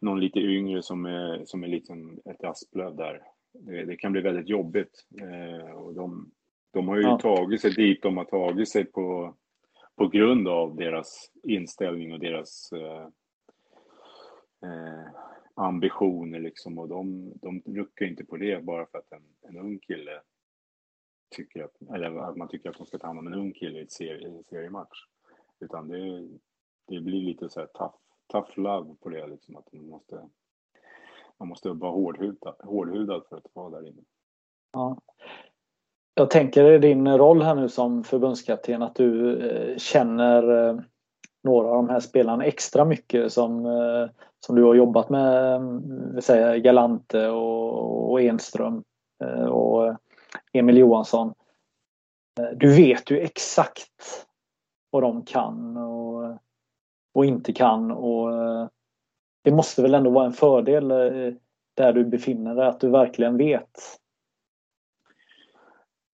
någon 0.00 0.20
lite 0.20 0.38
yngre 0.38 0.82
som 0.82 1.06
är, 1.06 1.44
som 1.44 1.64
är 1.64 1.68
liksom 1.68 2.20
ett 2.24 2.44
asplöv 2.44 2.96
där, 2.96 3.22
det, 3.52 3.84
det 3.84 3.96
kan 3.96 4.12
bli 4.12 4.20
väldigt 4.20 4.48
jobbigt. 4.48 5.06
Eh, 5.20 5.72
och 5.72 5.94
de, 5.94 6.30
de 6.70 6.88
har 6.88 6.96
ju 6.96 7.02
ja. 7.02 7.18
tagit 7.18 7.60
sig 7.60 7.70
dit 7.70 8.02
de 8.02 8.16
har 8.16 8.24
tagit 8.24 8.68
sig 8.68 8.84
på, 8.84 9.34
på 9.96 10.08
grund 10.08 10.48
av 10.48 10.76
deras 10.76 11.30
inställning 11.42 12.12
och 12.12 12.20
deras 12.20 12.72
eh, 12.72 13.08
eh, 14.70 15.06
ambitioner 15.54 16.40
liksom. 16.40 16.78
Och 16.78 16.88
de, 16.88 17.32
de 17.42 17.62
ruckar 17.66 18.06
inte 18.06 18.24
på 18.24 18.36
det 18.36 18.64
bara 18.64 18.86
för 18.86 18.98
att 18.98 19.12
en, 19.12 19.22
en 19.48 19.56
ung 19.56 19.78
kille 19.78 20.20
tycker 21.36 21.64
att, 21.64 21.82
eller 21.94 22.16
att 22.16 22.36
man 22.36 22.48
tycker 22.48 22.70
att 22.70 22.78
de 22.78 22.86
ska 22.86 22.98
ta 22.98 23.06
hand 23.06 23.18
om 23.18 23.26
en 23.26 23.34
ung 23.34 23.52
kille 23.52 23.80
i, 23.80 23.86
serie, 23.86 24.28
en 24.28 24.44
seriematch. 24.44 24.98
Utan 25.60 25.88
det, 25.88 26.28
det 26.86 27.00
blir 27.00 27.22
lite 27.22 27.48
så 27.48 27.60
här 27.60 27.66
tough, 27.66 27.96
tough 28.30 28.58
love 28.58 28.94
på 29.00 29.08
det 29.08 29.26
liksom. 29.26 29.56
Att 29.56 29.72
man 29.72 29.88
måste, 29.88 30.28
man 31.38 31.48
måste 31.48 31.68
vara 31.68 31.92
hårdhudad, 31.92 32.54
hårdhudad 32.58 33.22
för 33.28 33.36
att 33.36 33.46
vara 33.52 33.70
där 33.70 33.88
inne. 33.88 34.02
Ja. 34.72 34.96
Jag 36.14 36.30
tänker 36.30 36.72
i 36.72 36.78
din 36.78 37.18
roll 37.18 37.42
här 37.42 37.54
nu 37.54 37.68
som 37.68 38.04
förbundskapten 38.04 38.82
att 38.82 38.94
du 38.94 39.38
eh, 39.50 39.76
känner 39.76 40.68
eh, 40.68 40.80
några 41.42 41.68
av 41.68 41.74
de 41.74 41.88
här 41.88 42.00
spelarna 42.00 42.44
extra 42.44 42.84
mycket 42.84 43.32
som, 43.32 43.66
eh, 43.66 44.10
som 44.40 44.56
du 44.56 44.64
har 44.64 44.74
jobbat 44.74 45.10
med, 45.10 45.54
eh, 45.54 45.60
vill 46.14 46.22
säga 46.22 46.58
Galante 46.58 47.28
och, 47.28 48.10
och 48.10 48.20
Enström 48.20 48.84
eh, 49.24 49.44
och 49.44 49.96
Emil 50.52 50.78
Johansson. 50.78 51.34
Eh, 52.40 52.56
du 52.56 52.74
vet 52.76 53.10
ju 53.10 53.18
exakt 53.18 54.26
vad 54.90 55.02
de 55.02 55.24
kan 55.24 55.76
och, 55.76 56.09
och 57.12 57.24
inte 57.24 57.52
kan 57.52 57.90
och 57.90 58.32
eh, 58.32 58.68
det 59.42 59.50
måste 59.50 59.82
väl 59.82 59.94
ändå 59.94 60.10
vara 60.10 60.26
en 60.26 60.32
fördel 60.32 60.90
eh, 60.90 61.34
där 61.74 61.92
du 61.92 62.04
befinner 62.04 62.54
dig, 62.54 62.66
att 62.66 62.80
du 62.80 62.90
verkligen 62.90 63.36
vet 63.36 64.00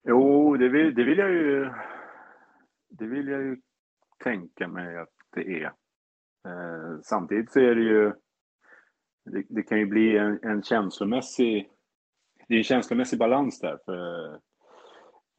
Jo, 0.08 0.56
det 0.56 0.68
vill, 0.68 0.94
det 0.94 1.04
vill 1.04 1.18
jag 1.18 1.30
ju 1.30 1.70
det 2.88 3.06
vill 3.06 3.28
jag 3.28 3.42
ju 3.42 3.56
tänka 4.24 4.68
mig 4.68 4.98
att 4.98 5.14
det 5.34 5.62
är. 5.62 5.72
Eh, 6.46 7.00
samtidigt 7.02 7.52
så 7.52 7.60
är 7.60 7.74
det 7.74 7.82
ju 7.82 8.12
det, 9.24 9.44
det 9.48 9.62
kan 9.62 9.78
ju 9.78 9.86
bli 9.86 10.16
en, 10.16 10.38
en, 10.42 10.62
känslomässig 10.62 11.70
det 12.48 12.54
är 12.54 12.58
en 12.58 12.64
känslomässig 12.64 13.18
balans 13.18 13.60
där 13.60 13.78
för 13.84 14.34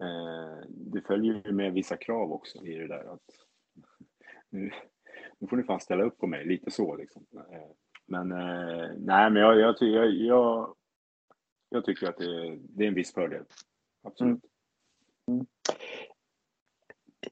eh, 0.04 0.66
det 0.70 1.02
följer 1.02 1.42
ju 1.46 1.52
med 1.52 1.74
vissa 1.74 1.98
krav 1.98 2.32
också 2.32 2.66
i 2.66 2.78
det 2.78 2.88
där 2.88 3.14
att 3.14 3.22
nu, 4.50 4.72
nu 5.40 5.48
får 5.48 5.58
ni 5.58 5.64
fan 5.64 5.80
ställa 5.80 6.04
upp 6.04 6.18
på 6.18 6.28
mig, 6.28 6.46
lite 6.46 6.72
så 6.72 6.96
liksom. 6.96 7.26
Eh, 7.34 7.70
men 8.06 8.32
eh, 8.32 8.90
nej, 8.98 9.30
men 9.30 9.36
jag, 9.36 9.60
jag, 9.60 9.76
jag, 9.80 10.12
jag, 10.12 10.76
jag 11.70 11.86
tycker 11.86 12.10
att 12.10 12.18
det, 12.18 12.58
det 12.60 12.84
är 12.84 12.88
en 12.88 12.94
viss 12.94 13.14
fördel. 13.14 13.44
Absolut. 14.04 14.40
Mm. 15.28 15.32
mm. 15.32 15.46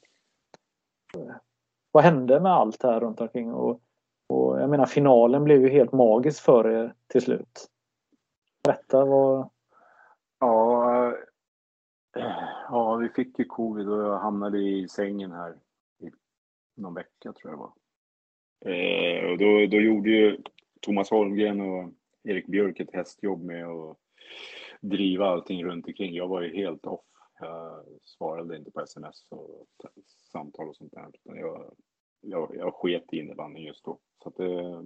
Vad 1.91 2.03
hände 2.03 2.39
med 2.39 2.51
allt 2.51 2.83
här 2.83 2.99
runt 2.99 3.21
omkring? 3.21 3.53
Och, 3.53 3.81
och 4.27 4.61
jag 4.61 4.69
menar 4.69 4.85
finalen 4.85 5.43
blev 5.43 5.61
ju 5.61 5.69
helt 5.69 5.91
magisk 5.91 6.43
för 6.43 6.69
er 6.69 6.93
till 7.07 7.21
slut. 7.21 7.67
Berätta 8.63 9.05
vad... 9.05 9.49
Ja, 10.39 11.07
eh, 12.17 12.33
ja, 12.69 12.95
vi 12.95 13.09
fick 13.09 13.39
ju 13.39 13.45
covid 13.45 13.89
och 13.89 14.03
jag 14.03 14.19
hamnade 14.19 14.59
i 14.59 14.87
sängen 14.87 15.31
här 15.31 15.55
i 15.99 16.11
någon 16.75 16.93
vecka 16.93 17.33
tror 17.33 17.35
jag 17.43 17.53
det 17.53 17.57
var. 17.57 17.73
Eh, 18.65 19.31
och 19.31 19.37
då, 19.37 19.77
då 19.77 19.81
gjorde 19.81 20.09
ju 20.09 20.41
Thomas 20.81 21.09
Holmgren 21.09 21.61
och 21.61 21.89
Erik 22.23 22.47
Björk 22.47 22.79
ett 22.79 22.93
hästjobb 22.93 23.43
med 23.43 23.65
att 23.65 23.97
driva 24.83 25.25
allting 25.25 25.65
runt 25.65 25.87
omkring. 25.87 26.13
Jag 26.13 26.27
var 26.27 26.41
ju 26.41 26.55
helt 26.55 26.85
off. 26.85 27.05
Jag 27.39 27.85
svarade 28.01 28.57
inte 28.57 28.71
på 28.71 28.81
sms 28.81 29.25
och 29.29 29.67
samtal 30.31 30.69
och 30.69 30.75
sånt 30.75 30.93
där. 30.93 31.11
Jag, 31.23 31.75
jag, 32.21 32.55
jag 32.55 32.73
sket 32.73 33.13
i 33.13 33.17
innebandyn 33.17 33.63
just 33.63 33.85
då. 33.85 33.99
Så 34.23 34.29
att 34.29 34.35
det, 34.35 34.85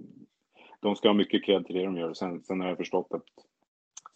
de 0.80 0.96
ska 0.96 1.08
ha 1.08 1.14
mycket 1.14 1.44
cred 1.44 1.66
till 1.66 1.76
det 1.76 1.84
de 1.84 1.96
gör. 1.96 2.14
Sen, 2.14 2.42
sen 2.42 2.60
har 2.60 2.68
jag 2.68 2.76
förstått 2.76 3.06
att 3.10 3.46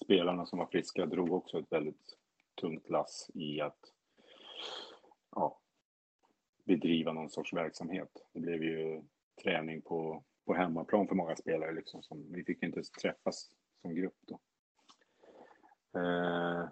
spelarna 0.05 0.47
som 0.47 0.59
var 0.59 0.67
friska 0.67 1.07
drog 1.07 1.33
också 1.33 1.59
ett 1.59 1.73
väldigt 1.73 2.19
tungt 2.61 2.91
lass 2.91 3.31
i 3.35 3.61
att 3.61 3.93
ja, 5.31 5.59
bedriva 6.65 7.13
någon 7.13 7.31
sorts 7.31 7.53
verksamhet. 7.53 8.27
Det 8.33 8.41
blev 8.41 8.63
ju 8.63 9.03
träning 9.43 9.83
på, 9.83 10.25
på 10.47 10.55
hemmaplan 10.55 11.09
för 11.09 11.15
många 11.15 11.37
spelare. 11.37 11.73
Liksom, 11.73 12.03
som, 12.03 12.33
vi 12.33 12.45
fick 12.45 12.63
inte 12.63 12.83
träffas 13.03 13.51
som 13.83 13.95
grupp 13.95 14.19
då. 14.27 14.41
Eh, 15.97 16.69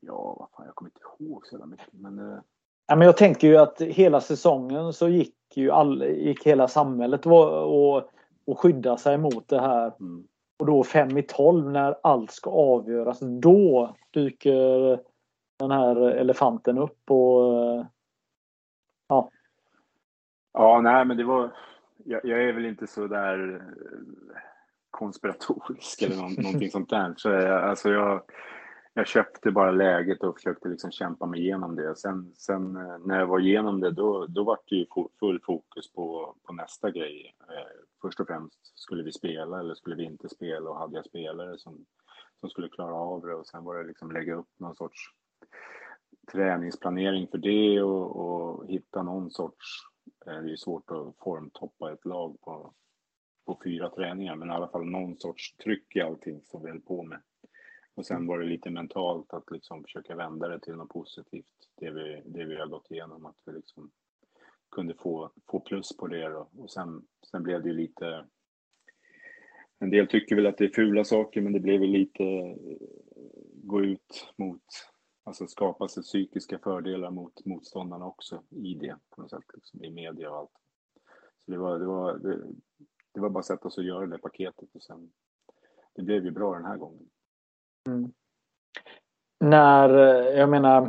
ja, 0.00 0.36
vad 0.38 0.48
fan, 0.56 0.66
jag 0.66 0.74
kommer 0.74 0.90
inte 0.90 1.24
ihåg 1.24 1.46
så 1.46 1.66
mycket. 1.66 1.92
Men, 1.92 2.18
eh... 2.18 2.38
ja, 2.86 2.96
men 2.96 3.06
jag 3.06 3.16
tänker 3.16 3.48
ju 3.48 3.56
att 3.56 3.80
hela 3.80 4.20
säsongen 4.20 4.92
så 4.92 5.08
gick 5.08 5.36
ju 5.54 5.70
all, 5.70 6.02
gick 6.02 6.46
hela 6.46 6.68
samhället 6.68 7.26
och, 7.26 7.94
och, 7.94 8.10
och 8.44 8.60
skydda 8.60 8.96
sig 8.96 9.18
mot 9.18 9.48
det 9.48 9.60
här. 9.60 9.92
Mm. 10.00 10.26
Och 10.58 10.66
då 10.66 10.84
fem 10.84 11.18
i 11.18 11.22
tolv 11.22 11.70
när 11.70 11.96
allt 12.02 12.30
ska 12.30 12.50
avgöras. 12.50 13.18
Då 13.20 13.96
dyker 14.10 15.00
den 15.56 15.70
här 15.70 15.96
elefanten 15.96 16.78
upp 16.78 17.10
och 17.10 17.86
ja. 19.08 19.30
Ja, 20.52 20.80
nej 20.80 21.04
men 21.04 21.16
det 21.16 21.24
var 21.24 21.50
jag, 22.04 22.24
jag 22.24 22.42
är 22.42 22.52
väl 22.52 22.64
inte 22.64 22.86
så 22.86 23.06
där 23.06 23.54
eh, 23.54 24.40
konspiratorisk 25.02 26.02
eller 26.02 26.16
någon, 26.16 26.32
någonting 26.38 26.70
sånt 26.70 26.90
där. 26.90 27.14
Så 27.16 27.28
jag, 27.28 27.64
alltså 27.64 27.90
jag, 27.90 28.22
jag 28.94 29.06
köpte 29.06 29.50
bara 29.50 29.70
läget 29.70 30.22
och 30.22 30.36
försökte 30.36 30.68
liksom 30.68 30.90
kämpa 30.90 31.26
mig 31.26 31.40
igenom 31.40 31.76
det. 31.76 31.96
Sen, 31.96 32.32
sen 32.36 32.76
eh, 32.76 32.98
när 32.98 33.18
jag 33.18 33.26
var 33.26 33.40
igenom 33.40 33.80
det 33.80 33.90
då, 33.90 34.26
då 34.26 34.44
var 34.44 34.58
det 34.68 34.76
ju 34.76 34.86
full 35.20 35.40
fokus 35.40 35.92
på, 35.92 36.34
på 36.42 36.52
nästa 36.52 36.90
grej. 36.90 37.34
Eh, 37.40 37.80
först 38.02 38.20
och 38.20 38.26
främst, 38.26 38.78
skulle 38.78 39.02
vi 39.02 39.12
spela 39.12 39.60
eller 39.60 39.74
skulle 39.74 39.96
vi 39.96 40.04
inte 40.04 40.28
spela 40.28 40.70
och 40.70 40.78
hade 40.78 40.96
jag 40.96 41.06
spelare 41.06 41.58
som, 41.58 41.84
som 42.40 42.50
skulle 42.50 42.68
klara 42.68 42.94
av 42.94 43.26
det 43.26 43.34
och 43.34 43.46
sen 43.46 43.64
var 43.64 43.76
det 43.76 43.88
liksom 43.88 44.12
lägga 44.12 44.34
upp 44.34 44.50
någon 44.58 44.76
sorts 44.76 45.00
träningsplanering 46.32 47.28
för 47.28 47.38
det 47.38 47.82
och, 47.82 48.16
och 48.16 48.66
hitta 48.68 49.02
någon 49.02 49.30
sorts, 49.30 49.66
eh, 50.26 50.42
det 50.42 50.52
är 50.52 50.56
svårt 50.56 50.90
att 50.90 51.16
formtoppa 51.24 51.92
ett 51.92 52.04
lag 52.04 52.40
på, 52.40 52.72
på 53.46 53.60
fyra 53.64 53.90
träningar 53.90 54.36
men 54.36 54.48
i 54.48 54.52
alla 54.52 54.68
fall 54.68 54.84
någon 54.84 55.18
sorts 55.18 55.56
tryck 55.56 55.96
i 55.96 56.00
allting 56.00 56.40
som 56.44 56.62
vi 56.62 56.70
höll 56.70 56.80
på 56.80 57.02
med. 57.02 57.20
Och 57.94 58.06
sen 58.06 58.26
var 58.26 58.38
det 58.38 58.46
lite 58.46 58.70
mentalt 58.70 59.32
att 59.32 59.50
liksom 59.50 59.82
försöka 59.82 60.16
vända 60.16 60.48
det 60.48 60.60
till 60.60 60.74
något 60.74 60.88
positivt, 60.88 61.68
det 61.76 61.90
vi, 61.90 62.22
det 62.24 62.44
vi 62.44 62.56
har 62.56 62.66
gått 62.66 62.90
igenom. 62.90 63.26
Att 63.26 63.42
vi 63.46 63.52
liksom 63.52 63.90
kunde 64.70 64.94
få, 64.94 65.30
få 65.50 65.60
plus 65.60 65.96
på 65.96 66.06
det 66.06 66.28
då. 66.28 66.48
Och 66.58 66.70
sen, 66.70 67.06
sen 67.30 67.42
blev 67.42 67.62
det 67.62 67.68
ju 67.68 67.74
lite... 67.74 68.26
En 69.78 69.90
del 69.90 70.06
tycker 70.06 70.36
väl 70.36 70.46
att 70.46 70.58
det 70.58 70.64
är 70.64 70.74
fula 70.74 71.04
saker, 71.04 71.40
men 71.40 71.52
det 71.52 71.60
blev 71.60 71.82
ju 71.82 71.88
lite 71.88 72.56
gå 73.64 73.84
ut 73.84 74.32
mot, 74.36 74.62
alltså 75.24 75.46
skapa 75.46 75.88
sig 75.88 76.02
psykiska 76.02 76.58
fördelar 76.58 77.10
mot 77.10 77.44
motståndarna 77.44 78.06
också 78.06 78.42
i 78.50 78.74
det 78.74 78.96
på 79.10 79.22
något 79.22 79.30
sätt, 79.30 79.44
liksom, 79.54 79.84
i 79.84 79.90
media 79.90 80.30
och 80.30 80.36
allt. 80.36 80.50
Så 81.44 81.50
det 81.50 81.58
var, 81.58 81.78
det 81.78 81.86
var, 81.86 82.18
det, 82.18 82.38
det 83.14 83.20
var 83.20 83.30
bara 83.30 83.38
att 83.38 83.46
sätta 83.46 83.70
sig 83.70 83.82
och 83.82 83.88
göra 83.88 84.06
det 84.06 84.18
paketet 84.18 84.68
och 84.74 84.82
sen, 84.82 85.12
det 85.94 86.02
blev 86.02 86.24
ju 86.24 86.30
bra 86.30 86.54
den 86.54 86.64
här 86.64 86.76
gången. 86.76 87.08
Mm. 87.88 88.12
När, 89.40 89.98
eh, 89.98 90.38
jag 90.38 90.48
menar, 90.48 90.82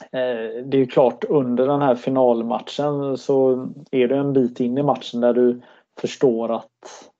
eh, 0.00 0.64
det 0.64 0.76
är 0.76 0.78
ju 0.78 0.86
klart 0.86 1.24
under 1.24 1.66
den 1.66 1.82
här 1.82 1.94
finalmatchen 1.94 3.18
så 3.18 3.68
är 3.90 4.08
det 4.08 4.16
en 4.16 4.32
bit 4.32 4.60
in 4.60 4.78
i 4.78 4.82
matchen 4.82 5.20
där 5.20 5.34
du 5.34 5.62
förstår 6.00 6.52
att 6.52 7.10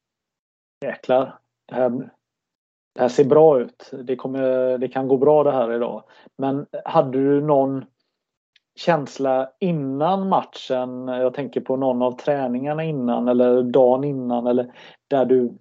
jäklar, 0.85 1.39
det 1.67 1.75
här, 1.75 1.91
det 2.95 3.01
här 3.01 3.09
ser 3.09 3.25
bra 3.25 3.61
ut. 3.61 3.91
Det, 4.05 4.17
kommer, 4.17 4.79
det 4.79 4.89
kan 4.89 5.09
gå 5.09 5.17
bra 5.17 5.45
det 5.45 5.53
här 5.53 5.73
idag. 5.73 6.05
Men 6.37 6.67
hade 6.85 7.19
du 7.19 7.41
någon 7.41 7.85
känsla 8.81 9.51
innan 9.59 10.29
matchen? 10.29 11.09
Jag 11.09 11.35
tänker 11.35 11.61
på 11.61 11.77
någon 11.77 12.03
av 12.03 12.13
träningarna 12.13 12.85
innan 12.85 13.29
eller 13.29 13.63
dagen 13.63 14.05
innan 14.05 14.47
eller 14.47 14.73
där 15.09 15.25
du 15.25 15.53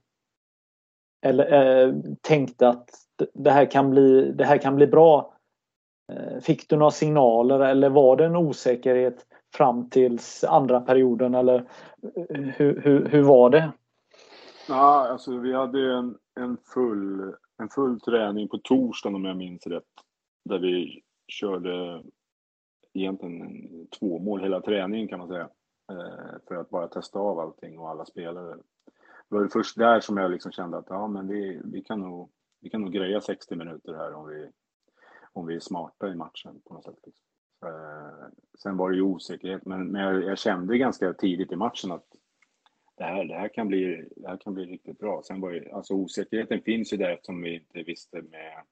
eller, 1.21 1.53
eh, 1.53 1.93
tänkte 2.21 2.67
att 2.67 2.89
det 3.33 3.51
här, 3.51 3.71
kan 3.71 3.91
bli, 3.91 4.31
det 4.31 4.45
här 4.45 4.57
kan 4.57 4.75
bli 4.75 4.87
bra. 4.87 5.33
Eh, 6.11 6.39
fick 6.41 6.69
du 6.69 6.77
några 6.77 6.91
signaler 6.91 7.59
eller 7.59 7.89
var 7.89 8.15
det 8.15 8.25
en 8.25 8.35
osäkerhet 8.35 9.25
fram 9.55 9.89
tills 9.89 10.43
andra 10.43 10.81
perioden 10.81 11.35
eller 11.35 11.55
eh, 12.29 12.39
hur, 12.39 12.81
hur, 12.81 13.09
hur 13.09 13.23
var 13.23 13.49
det? 13.49 13.71
Ja, 14.67 15.07
alltså 15.07 15.37
vi 15.37 15.53
hade 15.53 15.93
en, 15.93 16.17
en, 16.39 16.57
full, 16.73 17.33
en 17.61 17.69
full 17.69 17.99
träning 17.99 18.47
på 18.47 18.57
torsdagen 18.57 19.15
om 19.15 19.25
jag 19.25 19.37
minns 19.37 19.67
rätt. 19.67 19.83
Där 20.49 20.59
vi 20.59 21.01
körde 21.27 22.03
egentligen 22.93 23.87
två 23.99 24.19
mål 24.19 24.41
hela 24.41 24.61
träningen 24.61 25.07
kan 25.07 25.19
man 25.19 25.27
säga. 25.27 25.49
Eh, 25.91 26.37
för 26.47 26.55
att 26.55 26.69
bara 26.69 26.87
testa 26.87 27.19
av 27.19 27.39
allting 27.39 27.79
och 27.79 27.89
alla 27.89 28.05
spelare. 28.05 28.57
Det 29.29 29.35
var 29.35 29.47
först 29.47 29.77
där 29.77 29.99
som 29.99 30.17
jag 30.17 30.31
liksom 30.31 30.51
kände 30.51 30.77
att 30.77 30.89
ja, 30.89 31.07
men 31.07 31.27
vi, 31.27 31.61
vi, 31.63 31.81
kan 31.81 31.99
nog, 31.99 32.31
vi 32.61 32.69
kan 32.69 32.81
nog 32.81 32.93
greja 32.93 33.21
60 33.21 33.55
minuter 33.55 33.93
här 33.93 34.13
om 34.13 34.27
vi, 34.27 34.49
om 35.33 35.47
vi 35.47 35.55
är 35.55 35.59
smarta 35.59 36.09
i 36.09 36.15
matchen 36.15 36.61
på 36.65 36.73
något 36.73 36.83
sätt. 36.83 36.99
Liksom. 37.05 37.25
Eh, 37.65 38.27
sen 38.59 38.77
var 38.77 38.89
det 38.89 38.95
ju 38.95 39.01
osäkerhet, 39.01 39.65
men, 39.65 39.91
men 39.91 40.01
jag, 40.01 40.23
jag, 40.23 40.37
kände 40.37 40.77
ganska 40.77 41.13
tidigt 41.13 41.51
i 41.51 41.55
matchen 41.55 41.91
att 41.91 42.05
det 42.97 43.03
här, 43.03 43.25
det, 43.25 43.33
här 43.33 43.49
kan 43.53 43.67
bli, 43.67 44.09
det 44.15 44.27
här 44.27 44.37
kan 44.37 44.53
bli 44.53 44.65
riktigt 44.65 44.99
bra. 44.99 45.21
Sen 45.23 45.41
var 45.41 45.51
ju, 45.51 45.69
alltså 45.69 45.93
osäkerheten 45.93 46.61
finns 46.61 46.93
ju 46.93 46.97
där 46.97 47.09
eftersom 47.09 47.41
vi 47.41 47.55
inte 47.55 47.83
visste 47.83 48.21
med 48.21 48.63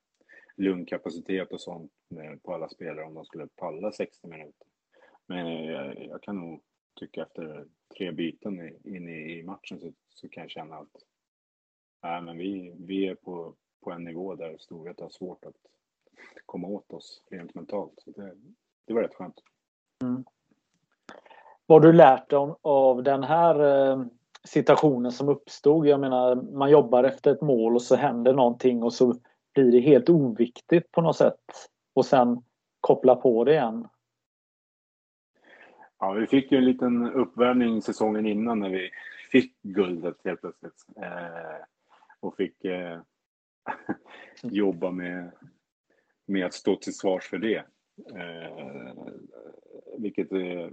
lungkapacitet 0.57 1.51
och 1.51 1.61
sånt 1.61 1.91
på 2.43 2.53
alla 2.53 2.69
spelare 2.69 3.05
om 3.05 3.13
de 3.13 3.25
skulle 3.25 3.47
palla 3.47 3.91
60 3.91 4.27
minuter. 4.27 4.67
Men 5.25 5.47
eh, 5.47 5.71
jag, 5.71 6.05
jag 6.05 6.21
kan 6.21 6.39
nog 6.39 6.61
tycka 6.99 7.21
efter 7.21 7.65
tre 7.97 8.11
byten 8.11 8.85
in 8.87 9.09
i, 9.09 9.39
i 9.39 9.43
matchen 9.43 9.79
så, 9.79 9.93
så 10.09 10.29
kan 10.29 10.41
jag 10.41 10.51
känna 10.51 10.75
att 10.75 11.03
nej, 12.03 12.21
men 12.21 12.37
vi, 12.37 12.75
vi 12.77 13.07
är 13.07 13.15
på, 13.15 13.53
på 13.83 13.91
en 13.91 14.03
nivå 14.03 14.35
där 14.35 14.57
Storvreta 14.57 15.03
har 15.03 15.09
svårt 15.09 15.45
att 15.45 15.55
komma 16.45 16.67
åt 16.67 16.93
oss 16.93 17.23
rent 17.29 17.55
mentalt. 17.55 17.93
Så 17.97 18.11
det, 18.11 18.35
det 18.85 18.93
var 18.93 19.01
rätt 19.01 19.15
skönt. 19.15 19.43
Mm. 20.03 20.23
Vad 21.65 21.83
har 21.83 21.91
du 21.91 21.97
lärt 21.97 22.29
dig 22.29 22.39
av 22.61 23.03
den 23.03 23.23
här 23.23 23.89
eh, 23.89 24.05
situationen 24.43 25.11
som 25.11 25.29
uppstod? 25.29 25.87
Jag 25.87 25.99
menar, 25.99 26.35
man 26.35 26.71
jobbar 26.71 27.03
efter 27.03 27.31
ett 27.31 27.41
mål 27.41 27.75
och 27.75 27.81
så 27.81 27.95
händer 27.95 28.33
någonting 28.33 28.83
och 28.83 28.93
så 28.93 29.15
blir 29.57 29.71
det 29.71 29.79
helt 29.79 30.09
oviktigt 30.09 30.91
på 30.91 31.01
något 31.01 31.17
sätt 31.17 31.69
och 31.93 32.05
sen 32.05 32.43
koppla 32.79 33.15
på 33.15 33.43
det 33.43 33.51
igen. 33.51 33.87
Ja, 35.99 36.11
vi 36.11 36.27
fick 36.27 36.51
ju 36.51 36.57
en 36.57 36.65
liten 36.65 37.11
uppvärmning 37.11 37.81
säsongen 37.81 38.25
innan 38.25 38.59
när 38.59 38.69
vi 38.69 38.89
fick 39.31 39.61
guldet 39.61 40.15
helt 40.23 40.41
plötsligt. 40.41 40.85
Eh, 40.95 41.65
och 42.19 42.35
fick 42.35 42.65
eh, 42.65 42.99
jobba 44.41 44.91
med, 44.91 45.31
med 46.25 46.45
att 46.45 46.53
stå 46.53 46.75
till 46.75 46.95
svars 46.95 47.23
för 47.23 47.37
det. 47.37 47.65
Eh, 48.15 48.93
vilket 49.97 50.31
eh, 50.31 50.69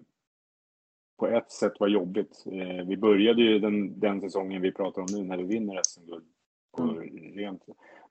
på 1.17 1.27
ett 1.27 1.53
sätt 1.53 1.73
var 1.81 1.89
jobbigt. 1.89 2.45
Eh, 2.47 2.87
vi 2.87 2.97
började 2.97 3.43
ju 3.43 3.59
den, 3.59 4.01
den 4.01 4.21
säsongen 4.21 4.63
vi 4.63 4.73
pratar 4.73 5.03
om 5.03 5.09
nu 5.13 5.25
när 5.25 5.37
vi 5.37 5.45
vinner 5.45 5.81
SM-guld. 5.83 6.27
Mm 6.79 7.59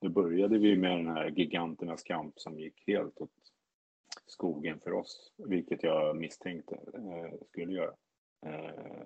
då 0.04 0.10
började 0.10 0.58
vi 0.58 0.76
med 0.76 0.98
den 0.98 1.08
här 1.08 1.30
giganternas 1.30 2.04
kamp 2.04 2.40
som 2.40 2.60
gick 2.60 2.84
helt 2.88 3.22
åt 3.22 3.32
skogen 4.26 4.80
för 4.80 4.94
oss, 4.94 5.34
vilket 5.38 5.84
jag 5.84 6.18
misstänkte 6.18 6.76
eh, 6.76 7.40
skulle 7.50 7.74
göra. 7.74 7.94
Eh, 8.46 9.06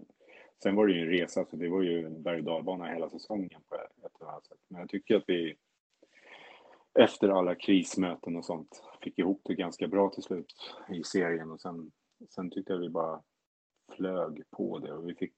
sen 0.64 0.76
var 0.76 0.88
det 0.88 0.94
ju 0.94 1.02
en 1.02 1.10
resa, 1.10 1.46
så 1.46 1.56
det 1.56 1.70
var 1.70 1.82
ju 1.82 2.06
en 2.06 2.24
berg 2.24 2.40
och 2.40 2.46
dalbana 2.46 2.86
hela 2.86 3.10
säsongen 3.10 3.62
på 3.70 3.76
ett 3.76 4.22
eller 4.22 4.32
annat 4.32 4.46
sätt. 4.46 4.58
Men 4.68 4.80
jag 4.80 4.90
tycker 4.90 5.16
att 5.16 5.24
vi 5.28 5.56
efter 7.00 7.30
alla 7.30 7.56
krismöten 7.56 8.36
och 8.36 8.46
sånt 8.46 8.84
fick 9.04 9.20
ihop 9.20 9.42
det 9.46 9.56
ganska 9.56 9.88
bra 9.88 10.10
till 10.10 10.24
slut 10.24 10.54
i 10.90 11.04
serien 11.04 11.52
och 11.52 11.62
sen, 11.62 11.92
sen 12.30 12.50
tyckte 12.50 12.74
jag 12.74 12.80
vi 12.80 12.90
bara 12.90 13.24
flög 13.96 14.44
på 14.50 14.80
det 14.80 14.94
och 14.94 15.10
vi 15.10 15.16
fick 15.16 15.36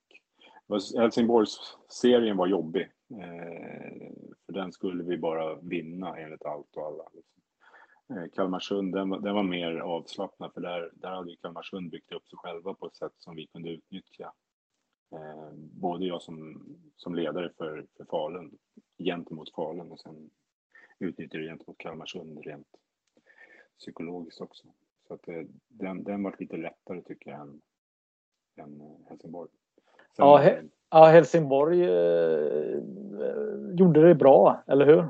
Helsingborgs-serien 0.69 2.37
var 2.37 2.47
jobbig. 2.47 2.81
Eh, 3.11 4.11
för 4.45 4.53
den 4.53 4.71
skulle 4.71 5.03
vi 5.03 5.17
bara 5.17 5.55
vinna 5.55 6.17
enligt 6.17 6.45
allt 6.45 6.75
och 6.75 6.85
alla. 6.85 7.09
Liksom. 7.13 7.41
Eh, 8.09 8.29
Kalmarsund, 8.29 8.95
den, 8.95 9.09
den 9.09 9.35
var 9.35 9.43
mer 9.43 9.75
avslappnad 9.75 10.53
för 10.53 10.61
där, 10.61 10.91
där 10.93 11.11
hade 11.11 11.31
ju 11.31 11.37
Kalmarsund 11.37 11.91
byggt 11.91 12.11
upp 12.11 12.27
sig 12.27 12.37
själva 12.37 12.73
på 12.73 12.87
ett 12.87 12.95
sätt 12.95 13.13
som 13.17 13.35
vi 13.35 13.47
kunde 13.47 13.69
utnyttja. 13.69 14.33
Eh, 15.11 15.51
både 15.55 16.05
jag 16.05 16.21
som, 16.21 16.65
som 16.95 17.15
ledare 17.15 17.51
för, 17.57 17.87
för 17.97 18.05
Falun, 18.05 18.57
gentemot 18.97 19.53
Falun 19.55 19.91
och 19.91 19.99
sen 19.99 20.29
utnyttjade 20.99 21.45
jag 21.45 21.51
gentemot 21.51 21.77
Kalmarsund 21.77 22.45
rent 22.45 22.67
psykologiskt 23.79 24.41
också. 24.41 24.67
Så 25.07 25.13
att 25.13 25.27
eh, 25.27 25.43
den, 25.67 26.03
den 26.03 26.23
var 26.23 26.35
lite 26.39 26.57
lättare 26.57 27.01
tycker 27.01 27.31
jag 27.31 27.41
än, 27.41 27.61
än 28.55 28.81
eh, 28.81 29.09
Helsingborg. 29.09 29.49
Ja, 30.17 30.37
he, 30.37 30.61
ja, 30.89 31.05
Helsingborg 31.05 31.83
eh, 31.83 32.79
gjorde 33.75 34.07
det 34.07 34.15
bra, 34.15 34.63
eller 34.67 34.85
hur? 34.85 35.09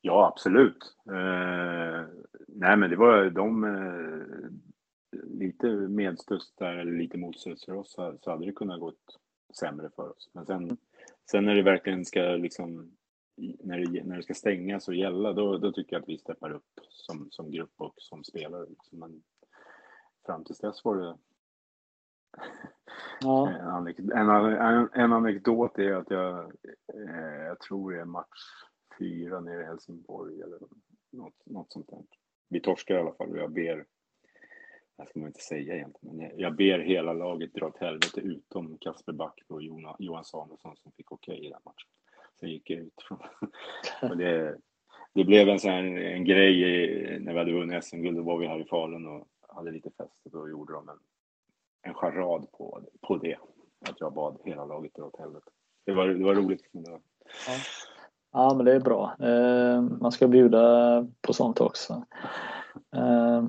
Ja, 0.00 0.26
absolut. 0.26 0.96
Eh, 1.08 2.06
nej, 2.48 2.76
men 2.76 2.90
det 2.90 2.96
var 2.96 3.30
de 3.30 3.64
eh, 3.64 5.22
lite 5.22 5.66
medstuds 5.66 6.54
där 6.54 6.76
eller 6.76 6.92
lite 6.92 7.18
motstuds 7.18 7.64
för 7.64 7.74
oss 7.74 7.92
så, 7.92 8.14
så 8.20 8.30
hade 8.30 8.46
det 8.46 8.52
kunnat 8.52 8.80
gått 8.80 9.18
sämre 9.60 9.90
för 9.96 10.10
oss. 10.10 10.30
Men 10.32 10.46
sen, 10.46 10.76
sen 11.30 11.44
när 11.44 11.54
det 11.54 11.62
verkligen 11.62 12.04
ska 12.04 12.20
liksom 12.20 12.92
när 13.36 13.78
det, 13.78 14.04
när 14.04 14.16
det 14.16 14.22
ska 14.22 14.34
stängas 14.34 14.88
och 14.88 14.94
gälla, 14.94 15.32
då, 15.32 15.58
då 15.58 15.72
tycker 15.72 15.96
jag 15.96 16.02
att 16.02 16.08
vi 16.08 16.18
steppar 16.18 16.50
upp 16.50 16.80
som, 16.88 17.28
som 17.30 17.50
grupp 17.50 17.74
och 17.76 17.94
som 17.96 18.24
spelare. 18.24 18.66
Liksom. 18.68 18.98
Men 18.98 19.22
fram 20.26 20.44
tills 20.44 20.58
dess 20.58 20.84
var 20.84 20.96
det 20.96 21.16
ja. 23.20 23.50
en, 23.50 24.12
en, 24.12 24.88
en, 24.92 25.12
anekdot 25.12 25.78
är 25.78 25.92
att 25.92 26.10
jag, 26.10 26.38
eh, 26.94 27.42
jag 27.46 27.60
tror 27.60 27.92
det 27.92 28.00
är 28.00 28.04
match 28.04 28.64
fyra 28.98 29.40
nere 29.40 29.62
i 29.62 29.66
Helsingborg 29.66 30.40
eller 30.40 30.58
något, 31.12 31.46
något 31.46 31.72
sånt 31.72 31.88
där. 31.88 32.02
Vi 32.48 32.60
torskar 32.60 32.94
i 32.94 32.98
alla 32.98 33.12
fall 33.12 33.30
och 33.30 33.38
jag 33.38 33.52
ber, 33.52 33.84
det 34.96 35.06
ska 35.06 35.20
man 35.20 35.28
inte 35.28 35.40
säga 35.40 35.74
egentligen, 35.74 36.16
men 36.16 36.38
jag 36.38 36.56
ber 36.56 36.78
hela 36.78 37.12
laget 37.12 37.54
dra 37.54 37.66
åt 37.66 37.78
helvete 37.78 38.20
utom 38.20 38.78
Kasper 38.78 39.12
Back 39.12 39.40
och 39.48 39.62
Johan 39.98 40.24
Samuelsson 40.24 40.76
som 40.76 40.92
fick 40.92 41.12
okej 41.12 41.34
okay 41.34 41.46
i 41.46 41.50
den 41.50 41.60
matchen. 41.64 41.88
Sen 42.40 42.50
gick 42.50 42.70
jag 42.70 42.80
ut 42.80 43.02
från... 43.08 43.18
och 44.10 44.16
det, 44.16 44.58
det 45.14 45.24
blev 45.24 45.48
en 45.48 45.60
sån 45.60 45.70
här, 45.70 45.82
en 45.84 46.24
grej 46.24 46.62
i, 46.62 47.18
när 47.20 47.32
vi 47.32 47.38
hade 47.38 47.52
vunnit 47.52 47.84
SM-guld, 47.84 48.16
då 48.16 48.22
var 48.22 48.38
vi 48.38 48.46
här 48.46 48.60
i 48.60 48.64
Falun 48.64 49.06
och 49.06 49.28
hade 49.48 49.70
lite 49.70 49.90
fest 49.90 50.26
och 50.26 50.30
då 50.30 50.48
gjorde 50.48 50.72
de 50.72 50.88
en, 50.88 50.98
en 51.82 51.94
charad 51.94 52.52
på, 52.52 52.80
på 53.00 53.16
det. 53.16 53.36
Att 53.90 54.00
jag 54.00 54.14
bad 54.14 54.38
hela 54.44 54.64
laget 54.64 54.94
dra 54.94 55.04
åt 55.04 55.18
helvete. 55.18 55.46
Det 55.86 55.92
var, 55.92 56.06
det 56.06 56.24
var 56.24 56.34
roligt. 56.34 56.68
Men 56.72 56.82
det 56.82 56.90
var... 56.90 57.00
Ja. 57.48 57.54
Ja, 58.32 58.54
men 58.54 58.66
det 58.66 58.72
är 58.72 58.80
bra. 58.80 59.14
Eh, 59.20 59.80
man 59.80 60.12
ska 60.12 60.28
bjuda 60.28 61.06
på 61.20 61.32
sånt 61.32 61.60
också. 61.60 62.04
Eh, 62.96 63.44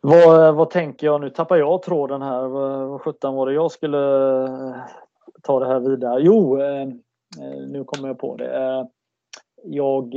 vad, 0.00 0.54
vad 0.54 0.70
tänker 0.70 1.06
jag? 1.06 1.20
Nu 1.20 1.30
tappar 1.30 1.56
jag 1.56 1.82
tråden 1.82 2.22
här. 2.22 2.48
Vad 2.48 3.00
sjutton 3.00 3.34
var 3.34 3.46
det 3.46 3.52
jag 3.52 3.72
skulle 3.72 3.98
ta 5.42 5.60
det 5.60 5.66
här 5.66 5.80
vidare? 5.80 6.20
Jo, 6.20 6.60
eh, 6.60 6.88
nu 7.68 7.84
kommer 7.84 8.08
jag 8.08 8.18
på 8.18 8.36
det. 8.36 8.86
Jag 9.62 10.14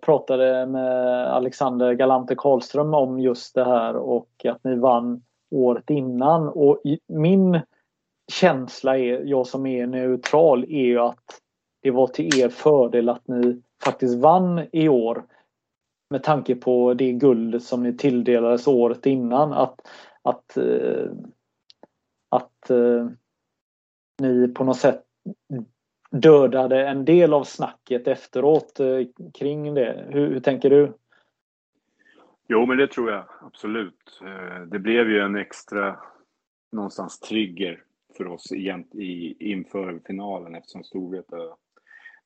pratade 0.00 0.66
med 0.66 1.26
Alexander 1.32 1.92
Galante 1.92 2.34
Karlström 2.34 2.94
om 2.94 3.20
just 3.20 3.54
det 3.54 3.64
här 3.64 3.96
och 3.96 4.46
att 4.48 4.64
ni 4.64 4.74
vann 4.74 5.22
året 5.52 5.90
innan. 5.90 6.48
Och 6.48 6.82
min 7.08 7.60
känsla 8.32 8.98
är, 8.98 9.24
jag 9.24 9.46
som 9.46 9.66
är 9.66 9.86
neutral, 9.86 10.64
är 10.64 10.84
ju 10.84 10.98
att 10.98 11.40
det 11.82 11.90
var 11.90 12.06
till 12.06 12.40
er 12.40 12.48
fördel 12.48 13.08
att 13.08 13.28
ni 13.28 13.62
faktiskt 13.84 14.18
vann 14.18 14.66
i 14.72 14.88
år. 14.88 15.24
Med 16.10 16.22
tanke 16.22 16.54
på 16.54 16.94
det 16.94 17.12
guld 17.12 17.62
som 17.62 17.82
ni 17.82 17.96
tilldelades 17.96 18.66
året 18.66 19.06
innan. 19.06 19.52
Att, 19.52 19.80
att, 20.22 20.56
eh, 20.56 21.10
att 22.28 22.70
eh, 22.70 23.08
ni 24.20 24.48
på 24.48 24.64
något 24.64 24.78
sätt 24.78 25.04
dödade 26.10 26.88
en 26.88 27.04
del 27.04 27.34
av 27.34 27.44
snacket 27.44 28.08
efteråt 28.08 28.80
eh, 28.80 29.00
kring 29.34 29.74
det. 29.74 30.06
Hur, 30.08 30.28
hur 30.28 30.40
tänker 30.40 30.70
du? 30.70 30.92
Jo, 32.52 32.66
men 32.66 32.78
det 32.78 32.86
tror 32.86 33.10
jag 33.10 33.24
absolut. 33.40 34.20
Eh, 34.22 34.62
det 34.62 34.78
blev 34.78 35.10
ju 35.10 35.20
en 35.20 35.36
extra 35.36 36.00
någonstans 36.72 37.20
trigger 37.20 37.84
för 38.16 38.26
oss 38.26 38.52
i, 38.52 39.36
inför 39.38 40.00
finalen 40.06 40.54
eftersom 40.54 40.84
Storvreta 40.84 41.36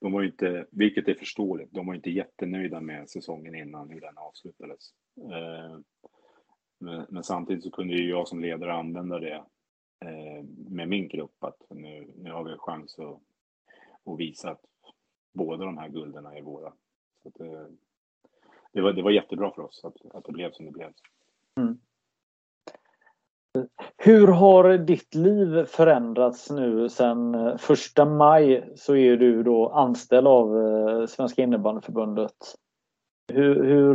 de 0.00 0.12
var 0.12 0.22
inte, 0.22 0.66
vilket 0.70 1.08
är 1.08 1.14
förståeligt, 1.14 1.72
de 1.72 1.86
var 1.86 1.94
inte 1.94 2.10
jättenöjda 2.10 2.80
med 2.80 3.10
säsongen 3.10 3.54
innan 3.54 3.90
hur 3.90 4.00
den 4.00 4.18
avslutades. 4.18 4.90
Eh, 5.20 5.78
men, 6.78 7.06
men, 7.08 7.22
samtidigt 7.22 7.64
så 7.64 7.70
kunde 7.70 7.94
ju 7.94 8.10
jag 8.10 8.28
som 8.28 8.40
ledare 8.40 8.72
använda 8.72 9.18
det 9.18 9.44
eh, 10.04 10.44
med 10.68 10.88
min 10.88 11.08
grupp 11.08 11.44
att 11.44 11.62
nu, 11.70 12.12
nu 12.16 12.32
har 12.32 12.44
vi 12.44 12.54
chans 12.58 12.98
att, 12.98 13.20
att 14.12 14.18
visa 14.18 14.50
att 14.50 14.64
båda 15.34 15.64
de 15.64 15.78
här 15.78 15.88
gulderna 15.88 16.36
är 16.36 16.42
våra. 16.42 16.72
Så 17.22 17.28
att, 17.28 17.40
det, 18.76 18.82
var, 18.82 18.92
det 18.92 19.02
var 19.02 19.10
jättebra 19.10 19.50
för 19.50 19.62
oss 19.62 19.84
att, 19.84 20.14
att 20.14 20.24
det 20.24 20.32
blev 20.32 20.52
som 20.52 20.66
det 20.66 20.72
blev. 20.72 20.92
Mm. 21.60 21.78
Hur 23.96 24.28
har 24.28 24.78
ditt 24.78 25.14
liv 25.14 25.64
förändrats 25.64 26.50
nu 26.50 26.88
sen 26.88 27.34
eh, 27.34 27.56
första 27.56 28.04
maj 28.04 28.72
så 28.76 28.96
är 28.96 29.16
du 29.16 29.42
då 29.42 29.68
anställd 29.68 30.26
av 30.26 30.58
eh, 30.58 31.06
Svenska 31.06 31.42
innebandyförbundet. 31.42 32.36
Hur, 33.32 33.64
hur 33.64 33.94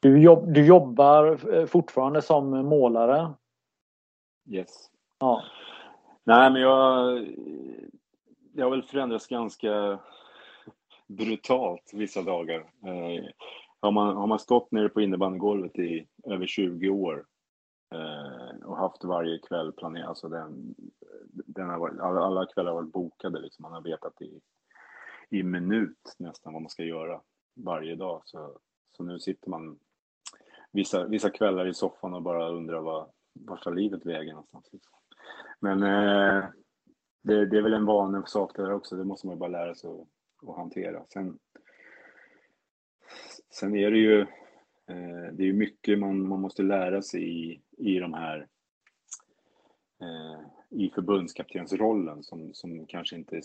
du, 0.00 0.20
jobb, 0.22 0.52
du 0.52 0.66
jobbar 0.66 1.36
fortfarande 1.66 2.22
som 2.22 2.50
målare? 2.50 3.34
Yes. 4.50 4.90
Ja. 5.18 5.42
Nej, 6.24 6.50
men 6.50 6.62
jag, 6.62 7.26
det 8.52 8.62
har 8.62 8.70
väl 8.70 8.82
förändrats 8.82 9.26
ganska 9.26 9.98
brutalt 11.08 11.90
vissa 11.94 12.22
dagar. 12.22 12.60
Eh, 12.60 13.24
har, 13.80 13.90
man, 13.90 14.16
har 14.16 14.26
man 14.26 14.38
stått 14.38 14.72
nere 14.72 14.88
på 14.88 15.00
innebandygolvet 15.00 15.78
i 15.78 16.06
över 16.24 16.46
20 16.46 16.88
år 16.88 17.26
eh, 17.94 18.66
och 18.66 18.76
haft 18.76 19.04
varje 19.04 19.38
kväll 19.38 19.72
planerat, 19.72 20.08
alltså 20.08 20.28
den, 20.28 20.74
den 21.30 21.68
har 21.68 21.78
varit, 21.78 22.00
alla, 22.00 22.20
alla 22.20 22.46
kvällar 22.46 22.70
har 22.70 22.80
varit 22.82 22.92
bokade 22.92 23.40
liksom. 23.40 23.62
Man 23.62 23.72
har 23.72 23.80
vetat 23.80 24.22
i, 24.22 24.40
i 25.30 25.42
minut 25.42 26.14
nästan 26.18 26.52
vad 26.52 26.62
man 26.62 26.70
ska 26.70 26.84
göra 26.84 27.20
varje 27.56 27.94
dag. 27.94 28.22
Så, 28.24 28.58
så 28.96 29.02
nu 29.02 29.20
sitter 29.20 29.50
man 29.50 29.78
vissa, 30.72 31.06
vissa 31.06 31.30
kvällar 31.30 31.66
i 31.66 31.74
soffan 31.74 32.14
och 32.14 32.22
bara 32.22 32.48
undrar 32.48 32.80
vad, 32.80 33.10
vart 33.32 33.62
tar 33.62 33.74
livet 33.74 34.06
vägen 34.06 34.34
någonstans. 34.34 34.68
Liksom. 34.72 34.92
Men 35.60 35.82
eh, 35.82 36.44
det, 37.22 37.46
det, 37.46 37.58
är 37.58 37.62
väl 37.62 37.74
en 37.74 37.86
vanesak 37.86 38.56
där 38.56 38.72
också, 38.72 38.96
det 38.96 39.04
måste 39.04 39.26
man 39.26 39.36
ju 39.36 39.40
bara 39.40 39.50
lära 39.50 39.74
sig 39.74 39.90
att, 39.90 40.08
att 40.46 40.56
hantera. 40.56 41.04
Sen, 41.12 41.38
sen 43.50 43.76
är 43.76 43.90
det 43.90 43.98
ju 43.98 44.20
eh, 44.86 45.32
det 45.32 45.48
är 45.48 45.52
mycket 45.52 45.98
man, 45.98 46.28
man 46.28 46.40
måste 46.40 46.62
lära 46.62 47.02
sig 47.02 47.22
i, 47.22 47.60
i 47.78 47.98
de 47.98 48.14
här 48.14 48.46
eh, 50.00 50.40
i 50.70 50.90
förbundskaptensrollen 50.90 52.22
som, 52.22 52.54
som 52.54 52.86
kanske 52.86 53.16
inte 53.16 53.40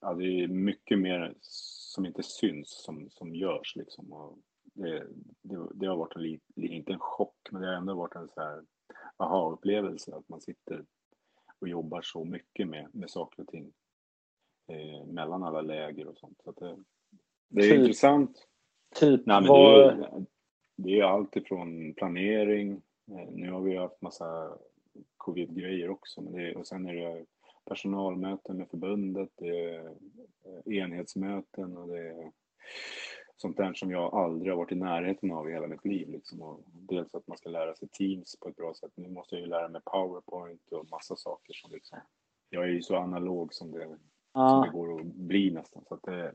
ja, 0.00 0.14
det 0.14 0.24
är 0.24 0.48
mycket 0.48 0.98
mer 0.98 1.34
som 1.40 2.06
inte 2.06 2.22
syns 2.22 2.82
som, 2.84 3.10
som 3.10 3.34
görs 3.34 3.76
liksom. 3.76 4.12
Och 4.12 4.38
det, 4.74 5.06
det, 5.42 5.68
det 5.74 5.86
har 5.86 5.96
varit 5.96 6.16
en, 6.16 6.40
inte 6.64 6.92
en 6.92 6.98
chock, 6.98 7.48
men 7.50 7.62
det 7.62 7.68
har 7.68 7.74
ändå 7.74 7.94
varit 7.94 8.14
en 8.14 8.28
så 8.28 8.40
här 8.40 8.64
aha-upplevelse 9.16 10.14
att 10.14 10.28
man 10.28 10.40
sitter 10.40 10.84
och 11.58 11.68
jobbar 11.68 12.02
så 12.02 12.24
mycket 12.24 12.68
med, 12.68 12.94
med 12.94 13.10
saker 13.10 13.42
och 13.42 13.48
ting 13.48 13.72
eh, 14.68 15.04
mellan 15.06 15.42
alla 15.42 15.60
läger 15.60 16.06
och 16.08 16.16
sånt. 16.16 16.40
Så 16.44 16.52
det, 16.52 16.76
det, 17.48 17.60
är 17.60 17.70
typ, 17.70 17.78
intressant. 17.78 18.46
Typ 18.94 19.26
Nej, 19.26 19.40
men 19.40 19.48
vad... 19.48 19.96
det, 19.96 20.04
är, 20.04 20.24
det 20.76 21.00
är 21.00 21.04
allt 21.04 21.36
ifrån 21.36 21.94
planering, 21.94 22.72
eh, 23.10 23.28
nu 23.32 23.50
har 23.50 23.60
vi 23.60 23.76
haft 23.76 24.02
massa 24.02 24.58
covid-grejer 25.16 25.90
också, 25.90 26.20
men 26.20 26.32
det, 26.32 26.54
och 26.54 26.66
sen 26.66 26.86
är 26.86 26.94
det 26.94 27.24
personalmöten 27.64 28.56
med 28.56 28.68
förbundet, 28.70 29.30
det 29.36 29.74
är 29.74 29.86
eh, 29.86 30.76
enhetsmöten 30.78 31.76
och 31.76 31.88
det 31.88 32.08
är 32.08 32.32
sånt 33.36 33.56
där 33.56 33.74
som 33.74 33.90
jag 33.90 34.14
aldrig 34.14 34.52
har 34.52 34.56
varit 34.56 34.72
i 34.72 34.74
närheten 34.74 35.32
av 35.32 35.48
i 35.48 35.52
hela 35.52 35.66
mitt 35.66 35.84
liv. 35.84 36.08
Liksom. 36.08 36.42
Och 36.42 36.60
dels 36.72 37.14
att 37.14 37.26
man 37.26 37.38
ska 37.38 37.48
lära 37.48 37.74
sig 37.74 37.88
Teams 37.88 38.36
på 38.40 38.48
ett 38.48 38.56
bra 38.56 38.74
sätt. 38.74 38.92
Nu 38.94 39.08
måste 39.08 39.34
jag 39.34 39.42
ju 39.42 39.48
lära 39.48 39.68
mig 39.68 39.80
Powerpoint 39.84 40.72
och 40.72 40.90
massa 40.90 41.16
saker 41.16 41.52
som 41.52 41.70
liksom, 41.70 41.98
jag 42.50 42.64
är 42.64 42.68
ju 42.68 42.82
så 42.82 42.96
analog 42.96 43.54
som 43.54 43.70
det, 43.70 43.98
ah. 44.38 44.48
som 44.48 44.62
det 44.62 44.78
går 44.78 45.00
att 45.00 45.06
bli 45.06 45.50
nästan. 45.50 45.82
Så 45.88 45.98
det, 46.02 46.32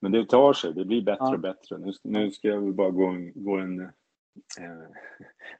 men 0.00 0.12
det 0.12 0.28
tar 0.28 0.52
sig, 0.52 0.72
det 0.72 0.84
blir 0.84 1.02
bättre 1.02 1.24
ah. 1.24 1.34
och 1.34 1.40
bättre. 1.40 1.78
Nu, 1.78 1.92
nu 2.02 2.32
ska 2.32 2.48
jag 2.48 2.60
väl 2.60 2.72
bara 2.72 2.90
gå 2.90 3.06
en, 3.06 3.32
gå 3.34 3.56
en 3.56 3.80
eh, 3.80 3.88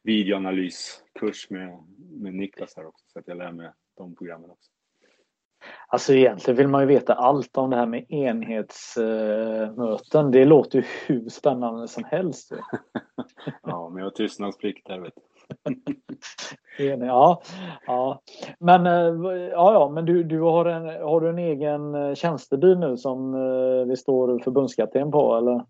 videoanalyskurs 0.03 1.51
med, 1.51 1.79
med 2.11 2.35
Niklas 2.35 2.77
här 2.77 2.87
också 2.87 3.05
så 3.13 3.19
att 3.19 3.29
jag 3.29 3.37
lär 3.37 3.53
mig 3.53 3.71
de 3.97 4.15
programmen 4.15 4.51
också. 4.51 4.71
Alltså 5.87 6.15
egentligen 6.15 6.57
vill 6.57 6.69
man 6.69 6.81
ju 6.81 6.87
veta 6.87 7.15
allt 7.15 7.57
om 7.57 7.71
det 7.71 7.77
här 7.77 7.87
med 7.87 8.07
enhetsmöten. 8.09 10.31
Det 10.31 10.45
låter 10.45 10.79
ju 10.79 10.85
hur 11.07 11.29
spännande 11.29 11.89
som 11.89 12.05
helst. 12.05 12.53
ja, 13.63 13.89
men 13.89 13.99
jag 13.99 14.07
har 14.07 14.11
tystnadsplikt 14.11 14.87
där 14.87 15.01
vet 15.01 15.15
du. 15.15 15.21
ja, 16.79 17.43
ja. 17.87 18.23
Men, 18.59 18.87
eh, 18.87 18.93
ja, 19.51 19.73
ja, 19.73 19.91
men 19.95 20.05
du, 20.07 20.23
du 20.23 20.41
har, 20.41 20.65
en, 20.67 21.03
har 21.03 21.21
du 21.21 21.29
en 21.29 21.39
egen 21.39 21.95
eh, 21.95 22.15
tjänstebil 22.15 22.79
nu 22.79 22.97
som 22.97 23.35
eh, 23.35 23.87
det 23.87 23.97
står 23.97 24.39
förbundskapten 24.39 25.11
på 25.11 25.37
eller? 25.37 25.65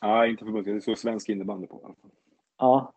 Ja, 0.00 0.26
inte 0.26 0.44
förbundskapten, 0.44 0.74
det 0.74 0.82
står 0.82 0.94
svensk 0.94 1.28
innebandy 1.28 1.66
på. 1.66 1.94
Ja, 2.58 2.92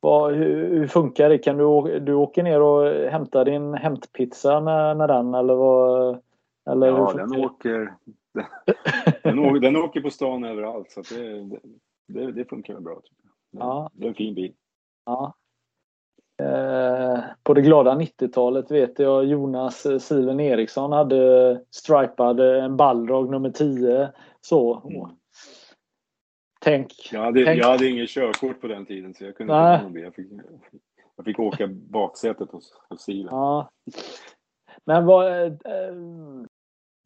vad, 0.00 0.34
hur, 0.34 0.78
hur, 0.78 0.86
funkar 0.86 1.28
det? 1.28 1.38
Kan 1.38 1.56
du, 1.56 2.00
du 2.00 2.14
åker 2.14 2.42
ner 2.42 2.60
och 2.60 3.10
hämtar 3.10 3.44
din 3.44 3.74
hämtpizza 3.74 4.60
med, 4.60 4.96
med 4.96 5.08
den 5.08 5.34
eller 5.34 5.54
vad? 5.54 6.20
Eller 6.70 6.86
ja, 6.86 7.12
den 7.12 7.44
åker, 7.44 7.94
den, 9.22 9.38
åker, 9.38 9.60
den 9.60 9.76
åker 9.76 10.00
på 10.00 10.10
stan 10.10 10.44
överallt 10.44 10.90
så 10.90 11.02
det, 11.14 11.48
det, 12.08 12.32
det 12.32 12.44
funkar 12.44 12.80
bra. 12.80 13.00
Ja. 13.50 13.90
Det 13.92 14.04
är 14.04 14.08
en 14.08 14.14
fin 14.14 14.34
bil. 14.34 14.54
Ja. 15.06 15.34
Eh, 16.42 17.20
på 17.42 17.54
det 17.54 17.60
glada 17.62 17.94
90-talet 17.94 18.70
vet 18.70 18.98
jag 18.98 19.24
Jonas 19.24 19.86
Siven 20.00 20.40
Eriksson 20.40 20.92
hade 20.92 21.60
stripad 21.70 22.40
en 22.40 22.76
Balrog 22.76 23.30
nummer 23.30 23.50
10. 23.50 24.12
Så. 24.40 24.82
Mm. 24.90 25.16
Tänk. 26.60 26.92
Jag 27.12 27.20
hade, 27.20 27.44
tänk. 27.44 27.62
jag 27.62 27.68
hade 27.68 27.88
ingen 27.88 28.06
körkort 28.06 28.60
på 28.60 28.66
den 28.66 28.86
tiden 28.86 29.14
så 29.14 29.24
jag 29.24 29.36
kunde 29.36 29.54
Nej. 29.54 29.86
inte 29.86 29.98
jag 29.98 30.14
fick, 30.14 30.26
jag 31.16 31.24
fick 31.24 31.38
åka 31.38 31.66
baksätet 31.66 32.50
hos, 32.50 32.72
hos 32.88 33.02
Silen. 33.02 33.34
Ja. 33.34 33.70
Men 34.84 35.06
vad... 35.06 35.46
Eh, 35.46 35.52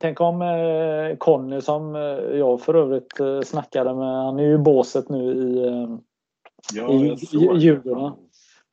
tänk 0.01 0.21
om 0.21 0.43
eh, 0.43 1.17
Conny 1.17 1.61
som 1.61 1.97
eh, 1.97 2.39
jag 2.39 2.61
för 2.61 2.75
övrigt 2.75 3.21
eh, 3.21 3.41
snackade 3.41 3.95
med. 3.95 4.25
Han 4.25 4.39
är 4.39 4.45
ju 4.45 4.55
i 4.55 4.59
båset 4.59 5.09
nu 5.09 5.33
i, 5.33 5.67
eh, 5.67 5.97
ja, 6.73 6.93
i, 6.93 7.17
Djurgården. 7.59 8.13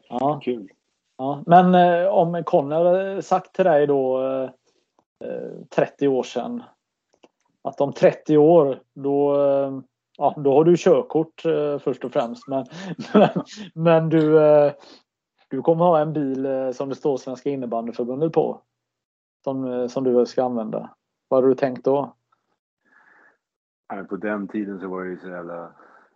Ja. 0.09 0.39
Kul. 0.43 0.69
Ja. 1.17 1.43
Men 1.45 1.75
eh, 1.75 2.07
om 2.07 2.43
hade 2.71 3.21
sagt 3.21 3.55
till 3.55 3.65
dig 3.65 3.87
då 3.87 4.21
30 5.75 6.05
eh, 6.05 6.13
år 6.13 6.23
sedan 6.23 6.63
att 7.63 7.81
om 7.81 7.93
30 7.93 8.37
år 8.37 8.81
då 8.93 9.35
ja, 10.17 10.33
då 10.37 10.53
har 10.53 10.63
du 10.63 10.75
körkort 10.77 11.45
eh, 11.45 11.79
först 11.79 12.05
och 12.05 12.11
främst. 12.11 12.47
Men, 12.47 12.65
men, 13.13 13.29
men 13.73 14.09
du, 14.09 14.39
eh, 14.45 14.73
du 15.47 15.61
kommer 15.61 15.85
ha 15.85 15.99
en 15.99 16.13
bil 16.13 16.45
eh, 16.45 16.71
som 16.71 16.89
det 16.89 16.95
står 16.95 17.17
Svenska 17.17 17.49
innebandyförbundet 17.49 18.33
på. 18.33 18.61
Som, 19.43 19.65
eh, 19.65 19.87
som 19.87 20.03
du 20.03 20.25
ska 20.25 20.43
använda. 20.43 20.89
Vad 21.27 21.43
har 21.43 21.49
du 21.49 21.55
tänkt 21.55 21.85
då? 21.85 22.13
på 24.09 24.15
den 24.15 24.47
tiden 24.47 24.79
så 24.79 24.87
var 24.87 24.99
jag 24.99 25.09
ju 25.09 25.19
så 25.19 25.27
jävla 25.27 25.71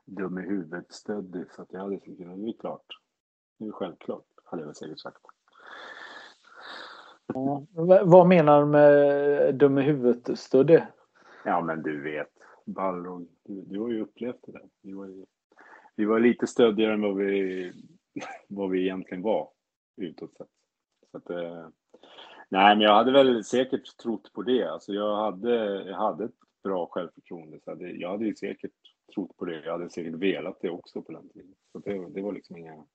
dum 0.06 0.38
i 0.38 0.42
huvudet 0.42 0.92
stöddig 0.94 1.52
så 1.52 1.62
att 1.62 1.74
jag 1.74 1.80
hade 1.80 1.96
att 1.96 2.02
det 2.06 2.50
är 2.50 2.60
klart. 2.60 2.86
Det 3.58 3.66
är 3.66 3.72
självklart, 3.72 4.26
hade 4.44 4.62
jag 4.62 4.68
väl 4.68 4.76
säkert 4.76 5.00
sagt. 5.00 5.22
Ja, 7.34 7.66
vad 8.04 8.28
menar 8.28 8.60
du 8.60 8.68
med 8.68 9.56
dum 9.56 9.78
i 9.78 9.82
huvudet 9.82 10.40
stöddig? 10.40 10.84
Ja 11.46 11.62
men 11.62 11.82
du 11.84 12.02
vet. 12.02 12.30
Balrog, 12.66 13.28
du, 13.44 13.62
du 13.62 13.80
har 13.80 13.90
ju 13.90 14.02
upplevt 14.02 14.40
det 14.46 14.52
där. 14.52 14.70
Vi 14.82 14.94
var, 14.94 15.06
ju, 15.06 15.26
vi 15.96 16.06
var 16.06 16.20
lite 16.20 16.48
stöddigare 16.48 16.94
än 16.94 17.02
vad 17.02 17.16
vi, 17.16 17.74
vad 18.48 18.70
vi 18.70 18.82
egentligen 18.82 19.24
var 19.24 19.50
utåt 19.98 20.34
sett. 20.38 20.48
Så 21.12 21.18
att, 21.18 21.30
eh, 21.30 21.68
nej, 22.50 22.76
men 22.76 22.82
jag 22.82 22.96
hade 22.96 23.12
väl 23.12 23.44
säkert 23.44 23.98
trott 23.98 24.34
på 24.34 24.42
det. 24.42 24.64
Alltså 24.64 24.94
jag 24.94 25.16
hade, 25.16 25.84
jag 25.84 25.98
hade 25.98 26.26
ett 26.26 26.40
bra 26.64 26.88
självförtroende. 26.92 27.60
Så 27.64 27.72
hade, 27.72 27.92
jag 27.92 28.10
hade 28.10 28.26
ju 28.26 28.36
säkert 28.36 28.91
trott 29.12 29.38
på 29.38 29.46
det. 29.46 29.66
Jag 29.66 29.72
hade 29.72 29.90
säkert 29.90 30.14
velat 30.14 30.62
det 30.62 30.70
också 30.70 31.02
på 31.02 31.12
den 31.12 31.30
tiden. 31.30 31.56
Så 31.72 31.80
det, 31.80 32.10
det 32.10 32.22
var 32.22 32.34
liksom 32.34 32.58
inga... 32.58 32.86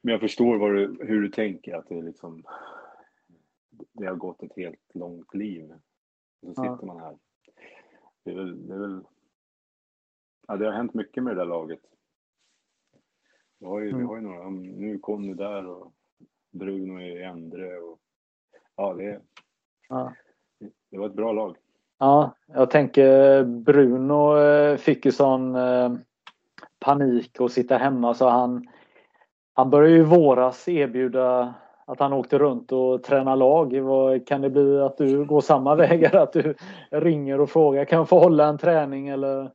Men 0.00 0.12
jag 0.12 0.20
förstår 0.20 0.72
du, 0.72 1.06
hur 1.06 1.22
du 1.22 1.28
tänker, 1.28 1.74
att 1.74 1.88
det 1.88 2.02
liksom... 2.02 2.44
Det 3.92 4.06
har 4.06 4.14
gått 4.14 4.42
ett 4.42 4.56
helt 4.56 4.94
långt 4.94 5.34
liv. 5.34 5.72
Och 6.42 6.54
så 6.54 6.62
sitter 6.62 6.78
ja. 6.80 6.86
man 6.86 7.00
här 7.00 7.16
det 8.26 8.32
är 8.32 8.36
väl, 8.36 8.66
det 8.66 8.74
är 8.74 8.78
väl 8.78 9.04
ja, 10.48 10.56
det 10.56 10.66
har 10.66 10.72
hänt 10.72 10.94
mycket 10.94 11.22
med 11.22 11.36
det 11.36 11.40
där 11.40 11.46
laget. 11.46 11.80
Vi 13.58 13.66
har 13.66 13.80
ju, 13.80 13.88
mm. 13.88 14.00
vi 14.00 14.06
har 14.06 14.16
ju 14.16 14.22
några, 14.22 14.50
nu 14.50 14.98
Conny 14.98 15.34
där 15.34 15.66
och 15.66 15.92
Bruno 16.50 17.00
är 17.00 17.20
Endre 17.20 17.78
och 17.78 18.00
ja, 18.76 18.94
det, 18.94 19.22
ja. 19.88 20.14
det 20.90 20.98
var 20.98 21.06
ett 21.06 21.14
bra 21.14 21.32
lag. 21.32 21.56
Ja, 21.98 22.34
jag 22.46 22.70
tänker 22.70 23.44
Bruno 23.44 24.38
eh, 24.38 24.76
fick 24.76 25.04
ju 25.04 25.12
sån 25.12 25.54
eh, 25.54 25.92
panik 26.78 27.40
och 27.40 27.50
sitta 27.50 27.76
hemma 27.76 28.14
så 28.14 28.28
han 28.28 28.68
han 29.56 29.70
började 29.70 29.94
ju 29.94 30.02
våras 30.02 30.68
erbjuda 30.68 31.54
att 31.86 32.00
han 32.00 32.12
åkte 32.12 32.38
runt 32.38 32.72
och 32.72 33.02
tränade 33.02 33.36
lag. 33.36 33.72
Kan 34.26 34.40
det 34.40 34.50
bli 34.50 34.80
att 34.80 34.96
du 34.96 35.24
går 35.24 35.40
samma 35.40 35.74
vägar? 35.76 36.16
Att 36.16 36.32
du 36.32 36.54
ringer 36.90 37.40
och 37.40 37.50
frågar 37.50 37.84
kan 37.84 37.98
jag 37.98 38.08
få 38.08 38.18
hålla 38.18 38.46
en 38.46 38.58
träning 38.58 39.08
eller? 39.08 39.50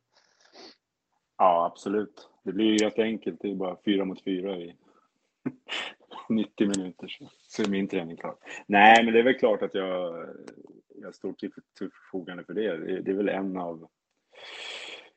Ja, 1.37 1.65
absolut. 1.65 2.29
Det 2.43 2.51
blir 2.51 2.65
ju 2.65 2.85
jätteenkelt. 2.85 3.39
Det 3.41 3.51
är 3.51 3.55
bara 3.55 3.77
fyra 3.85 4.05
mot 4.05 4.23
fyra 4.23 4.55
i 4.55 4.75
90 6.29 6.67
minuter 6.77 7.17
så 7.47 7.63
är 7.63 7.67
min 7.67 7.87
träning 7.87 8.17
klar. 8.17 8.35
Nej, 8.65 9.03
men 9.03 9.13
det 9.13 9.19
är 9.19 9.23
väl 9.23 9.39
klart 9.39 9.61
att 9.61 9.73
jag, 9.73 10.13
jag 11.01 11.15
står 11.15 11.33
till, 11.33 11.51
till 11.51 11.89
förfogande 11.91 12.43
för 12.43 12.53
det. 12.53 12.77
det. 12.77 13.01
Det 13.01 13.11
är 13.11 13.15
väl 13.15 13.29
en 13.29 13.57
av, 13.57 13.87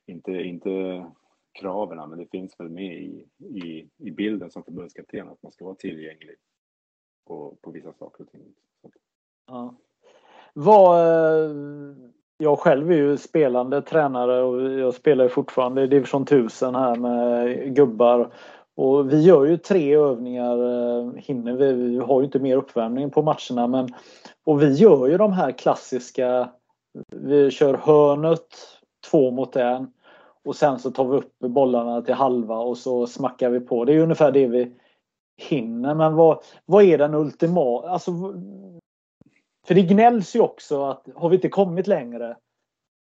inte, 0.06 0.32
inte 0.32 1.04
kraven, 1.52 2.10
men 2.10 2.18
det 2.18 2.26
finns 2.26 2.60
väl 2.60 2.68
med 2.68 3.02
i, 3.02 3.28
i, 3.38 3.88
i 3.96 4.10
bilden 4.10 4.50
som 4.50 4.64
förbundskapten 4.64 5.28
att 5.28 5.42
man 5.42 5.52
ska 5.52 5.64
vara 5.64 5.74
tillgänglig 5.74 6.36
på, 7.26 7.56
på 7.62 7.70
vissa 7.70 7.92
saker 7.92 8.24
och 8.24 8.30
ting. 8.30 8.54
Ja. 9.46 9.74
Vad, 10.52 11.00
eh, 11.00 11.56
jag 12.38 12.58
själv 12.58 12.90
är 12.90 12.96
ju 12.96 13.16
spelande 13.16 13.82
tränare 13.82 14.42
och 14.42 14.62
jag 14.62 14.94
spelar 14.94 15.28
fortfarande 15.28 15.82
i 15.82 15.86
division 15.86 16.22
1000 16.22 16.74
här 16.74 16.96
med 16.96 17.76
gubbar. 17.76 18.32
Och 18.76 19.12
vi 19.12 19.22
gör 19.22 19.44
ju 19.44 19.56
tre 19.56 19.94
övningar, 19.94 20.58
eh, 20.58 21.12
hinner 21.16 21.52
vi, 21.52 21.72
vi 21.72 21.98
har 21.98 22.20
ju 22.20 22.24
inte 22.24 22.38
mer 22.38 22.56
uppvärmning 22.56 23.10
på 23.10 23.22
matcherna 23.22 23.66
men 23.66 23.88
och 24.44 24.62
vi 24.62 24.72
gör 24.72 25.06
ju 25.06 25.18
de 25.18 25.32
här 25.32 25.52
klassiska, 25.52 26.50
vi 27.16 27.50
kör 27.50 27.74
hörnet 27.74 28.46
två 29.10 29.30
mot 29.30 29.56
en 29.56 29.92
och 30.44 30.56
sen 30.56 30.78
så 30.78 30.90
tar 30.90 31.04
vi 31.04 31.16
upp 31.16 31.38
bollarna 31.38 32.02
till 32.02 32.14
halva 32.14 32.58
och 32.58 32.78
så 32.78 33.06
smackar 33.06 33.50
vi 33.50 33.60
på. 33.60 33.84
Det 33.84 33.92
är 33.92 33.98
ungefär 33.98 34.32
det 34.32 34.46
vi 34.46 34.72
hinner. 35.36 35.94
Men 35.94 36.14
vad, 36.14 36.42
vad 36.64 36.84
är 36.84 36.98
den 36.98 37.14
ultimata... 37.14 37.88
Alltså, 37.88 38.12
för 39.66 39.74
det 39.74 39.82
gnälls 39.82 40.36
ju 40.36 40.40
också 40.40 40.84
att 40.84 41.08
har 41.14 41.28
vi 41.28 41.36
inte 41.36 41.48
kommit 41.48 41.86
längre? 41.86 42.30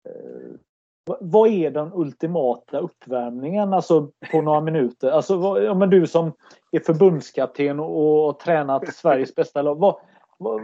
Eh, 0.09 0.59
Eh, 1.09 1.15
vad 1.21 1.49
är 1.49 1.71
den 1.71 1.91
ultimata 1.93 2.79
uppvärmningen 2.79 3.73
alltså 3.73 4.11
på 4.31 4.41
några 4.41 4.61
minuter? 4.61 5.11
Alltså, 5.11 5.37
vad, 5.37 5.63
ja, 5.63 5.73
men 5.73 5.89
du 5.89 6.07
som 6.07 6.31
är 6.71 6.79
förbundskapten 6.79 7.79
och, 7.79 8.25
har 8.25 8.33
tränat 8.33 8.93
Sveriges 8.93 9.35
bästa 9.35 9.61
lag. 9.61 9.75
Vad, 9.75 9.95
vad, 10.37 10.61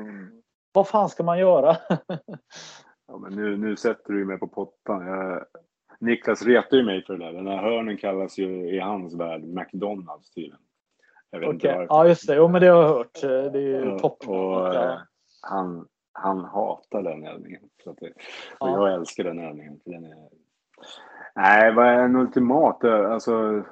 vad 0.74 0.88
fan 0.88 1.10
ska 1.10 1.24
man 1.24 1.40
göra? 1.40 1.78
ja, 3.08 3.18
men 3.18 3.36
nu, 3.36 3.58
nu 3.58 3.76
sätter 3.76 4.14
du 4.14 4.26
mig 4.26 4.40
på 4.40 4.48
pottan. 4.48 5.08
Jag, 5.08 5.46
Niklas 6.00 6.42
retar 6.42 6.78
ju 6.78 6.84
mig 6.84 7.04
för 7.06 7.18
det 7.18 7.26
där. 7.26 7.34
Den 7.34 7.48
här 7.48 7.58
hörnen 7.58 7.98
kallas 7.98 8.38
ju 8.38 8.76
i 8.76 8.80
hans 8.80 9.14
värld 9.14 9.44
McDonalds 9.44 10.32
tydligen. 10.32 10.60
Jag 11.30 11.56
okay. 11.56 11.86
Ja 11.90 12.08
just 12.08 12.28
det, 12.28 12.36
jo 12.36 12.48
men 12.48 12.62
det 12.62 12.68
har 12.68 12.82
jag 12.82 12.90
hört. 12.90 13.22
Det 13.22 13.60
är 13.60 13.86
ju 13.86 14.00
toppen. 14.00 14.30
Och, 14.30 14.76
ja. 14.76 15.02
han, 15.42 15.88
han 16.18 16.46
hatar 16.46 17.04
den 17.04 17.28
övningen. 17.28 17.62
Så 17.84 17.90
att 17.90 18.02
och 18.02 18.10
ja. 18.60 18.70
jag 18.70 18.94
älskar 18.94 19.24
den 19.24 19.40
övningen. 19.40 19.80
För 19.84 19.92
den 19.92 20.06
är... 20.06 20.30
Nej, 21.36 21.74
vad 21.74 21.86
är 21.86 22.00
en 22.00 22.16
ultimat? 22.16 22.84
Alltså, 22.84 23.64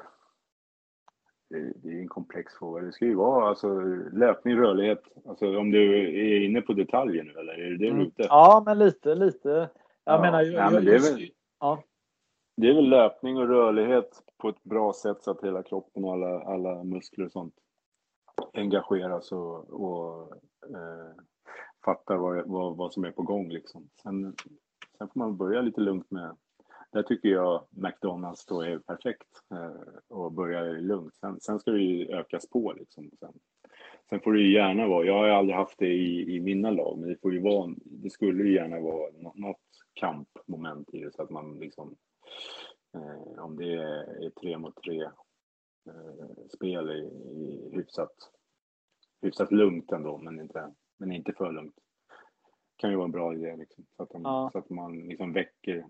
det 1.75 1.89
är 1.89 1.99
en 1.99 2.07
komplex 2.07 2.53
fråga. 2.53 2.81
Det 2.81 2.91
ska 2.91 3.05
ju 3.05 3.15
vara 3.15 3.49
alltså, 3.49 3.67
löpning, 4.11 4.57
rörlighet. 4.57 5.03
Alltså, 5.25 5.57
om 5.57 5.71
du 5.71 5.99
är 6.33 6.45
inne 6.45 6.61
på 6.61 6.73
detaljer 6.73 7.23
nu 7.23 7.31
eller 7.31 7.53
är 7.53 7.69
det 7.69 7.77
det 7.77 7.87
mm. 7.87 8.01
ute 8.01 8.23
Ja, 8.29 8.63
men 8.65 8.79
lite, 8.79 9.15
lite. 9.15 9.49
Jag 9.49 10.17
ja. 10.17 10.21
menar, 10.21 10.41
jag, 10.41 10.53
ja, 10.53 10.69
men 10.69 10.85
det, 10.85 10.95
är 10.95 11.13
väl, 11.13 11.29
ja. 11.59 11.83
det 12.57 12.69
är 12.69 12.73
väl 12.73 12.89
löpning 12.89 13.37
och 13.37 13.47
rörlighet 13.47 14.23
på 14.37 14.49
ett 14.49 14.63
bra 14.63 14.93
sätt 14.93 15.23
så 15.23 15.31
att 15.31 15.43
hela 15.43 15.63
kroppen 15.63 16.03
och 16.03 16.13
alla, 16.13 16.41
alla 16.43 16.83
muskler 16.83 17.25
och 17.25 17.31
sånt 17.31 17.53
engageras 18.53 19.31
och, 19.31 19.69
och 19.69 20.31
eh, 20.69 21.11
fattar 21.85 22.17
vad, 22.17 22.47
vad, 22.47 22.77
vad 22.77 22.93
som 22.93 23.03
är 23.03 23.11
på 23.11 23.21
gång. 23.21 23.49
Liksom. 23.49 23.89
Sen, 24.03 24.35
sen 24.97 25.07
får 25.07 25.19
man 25.19 25.37
börja 25.37 25.61
lite 25.61 25.81
lugnt 25.81 26.11
med 26.11 26.37
där 26.91 27.03
tycker 27.03 27.29
jag 27.29 27.65
McDonalds 27.69 28.45
då 28.45 28.61
är 28.61 28.79
perfekt 28.79 29.27
eh, 29.51 30.17
och 30.17 30.31
börja 30.31 30.63
lugnt. 30.63 31.15
Sen, 31.15 31.39
sen 31.39 31.59
ska 31.59 31.71
det 31.71 31.81
ju 31.81 32.07
ökas 32.07 32.49
på 32.49 32.73
liksom. 32.73 33.11
Sen, 33.19 33.33
sen 34.09 34.19
får 34.19 34.33
det 34.33 34.41
ju 34.41 34.53
gärna 34.53 34.87
vara, 34.87 35.05
jag 35.05 35.13
har 35.13 35.27
aldrig 35.27 35.57
haft 35.57 35.79
det 35.79 35.93
i, 35.93 36.35
i 36.35 36.39
mina 36.39 36.71
lag, 36.71 36.97
men 36.99 37.09
det 37.09 37.21
får 37.21 37.33
ju 37.33 37.39
vara, 37.39 37.73
det 37.85 38.09
skulle 38.09 38.43
ju 38.43 38.53
gärna 38.53 38.79
vara 38.79 39.11
något, 39.11 39.37
något 39.37 39.61
kampmoment 39.93 40.93
i 40.93 40.99
det 40.99 41.11
så 41.11 41.21
att 41.21 41.29
man 41.29 41.59
liksom 41.59 41.95
Eh, 42.95 43.43
om 43.43 43.55
det 43.55 43.73
är 43.73 44.29
tre 44.29 44.57
mot 44.57 44.75
tre 44.75 45.03
eh, 45.89 46.47
spel 46.55 46.89
i, 46.89 46.99
i 47.41 47.69
hyfsat, 47.73 48.31
hyfsat 49.21 49.51
lugnt 49.51 49.91
ändå, 49.91 50.17
men 50.17 50.39
inte, 50.39 50.73
men 51.03 51.15
inte 51.15 51.33
för 51.33 51.51
lugnt. 51.51 51.75
kan 52.75 52.89
ju 52.89 52.95
vara 52.95 53.05
en 53.05 53.11
bra 53.11 53.33
idé 53.33 53.55
liksom, 53.55 53.85
så 53.97 54.03
att, 54.03 54.09
de, 54.09 54.21
ja. 54.21 54.49
så 54.51 54.57
att 54.57 54.69
man 54.69 54.99
liksom 54.99 55.33
väcker 55.33 55.85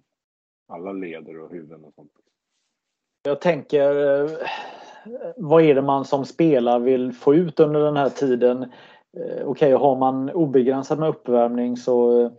alla 0.68 0.92
leder 0.92 1.40
och 1.40 1.52
huvuden 1.52 1.86
och 1.86 1.94
sånt. 1.94 2.12
Jag 3.24 3.42
tänker, 3.42 4.22
eh, 4.24 4.32
vad 5.38 5.64
är 5.64 5.76
det 5.76 5.82
man 5.82 6.06
som 6.06 6.26
spelare 6.26 6.80
vill 6.80 7.14
få 7.14 7.36
ut 7.36 7.60
under 7.60 7.80
den 7.80 7.98
här 7.98 8.10
tiden? 8.10 8.72
Okej, 9.14 9.46
okay, 9.46 9.74
har 9.74 9.96
man 9.96 10.30
obegränsad 10.30 11.00
med 11.00 11.10
uppvärmning 11.10 11.78
så, 11.78 12.30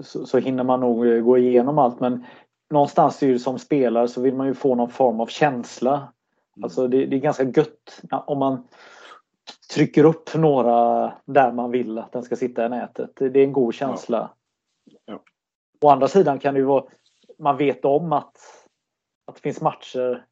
så, 0.00 0.26
så 0.26 0.38
hinner 0.38 0.64
man 0.64 0.80
nog 0.80 1.24
gå 1.24 1.38
igenom 1.38 1.78
allt 1.78 2.00
men 2.00 2.24
någonstans 2.70 3.22
är 3.22 3.38
som 3.38 3.58
spelare 3.58 4.08
så 4.08 4.20
vill 4.20 4.34
man 4.34 4.46
ju 4.46 4.54
få 4.54 4.74
någon 4.74 4.90
form 4.90 5.20
av 5.20 5.26
känsla. 5.26 5.94
Mm. 5.94 6.64
Alltså 6.64 6.88
det, 6.88 7.06
det, 7.06 7.16
är 7.16 7.20
ganska 7.20 7.44
gött 7.44 8.02
om 8.10 8.38
man 8.38 8.68
trycker 9.76 10.04
upp 10.04 10.34
några 10.34 11.12
där 11.24 11.52
man 11.52 11.70
vill 11.70 11.98
att 11.98 12.12
den 12.12 12.22
ska 12.22 12.36
sitta 12.36 12.66
i 12.66 12.68
nätet. 12.68 13.10
Det 13.16 13.24
är 13.24 13.44
en 13.44 13.52
god 13.52 13.74
känsla. 13.74 14.30
Ja. 14.84 14.98
Ja. 15.04 15.22
Å 15.80 15.90
andra 15.90 16.08
sidan 16.08 16.38
kan 16.38 16.54
det 16.54 16.60
ju 16.60 16.66
vara, 16.66 16.84
man 17.38 17.56
vet 17.56 17.84
om 17.84 18.12
att, 18.12 18.36
att 19.26 19.34
det 19.34 19.40
finns 19.40 19.60
matcher 19.60 20.26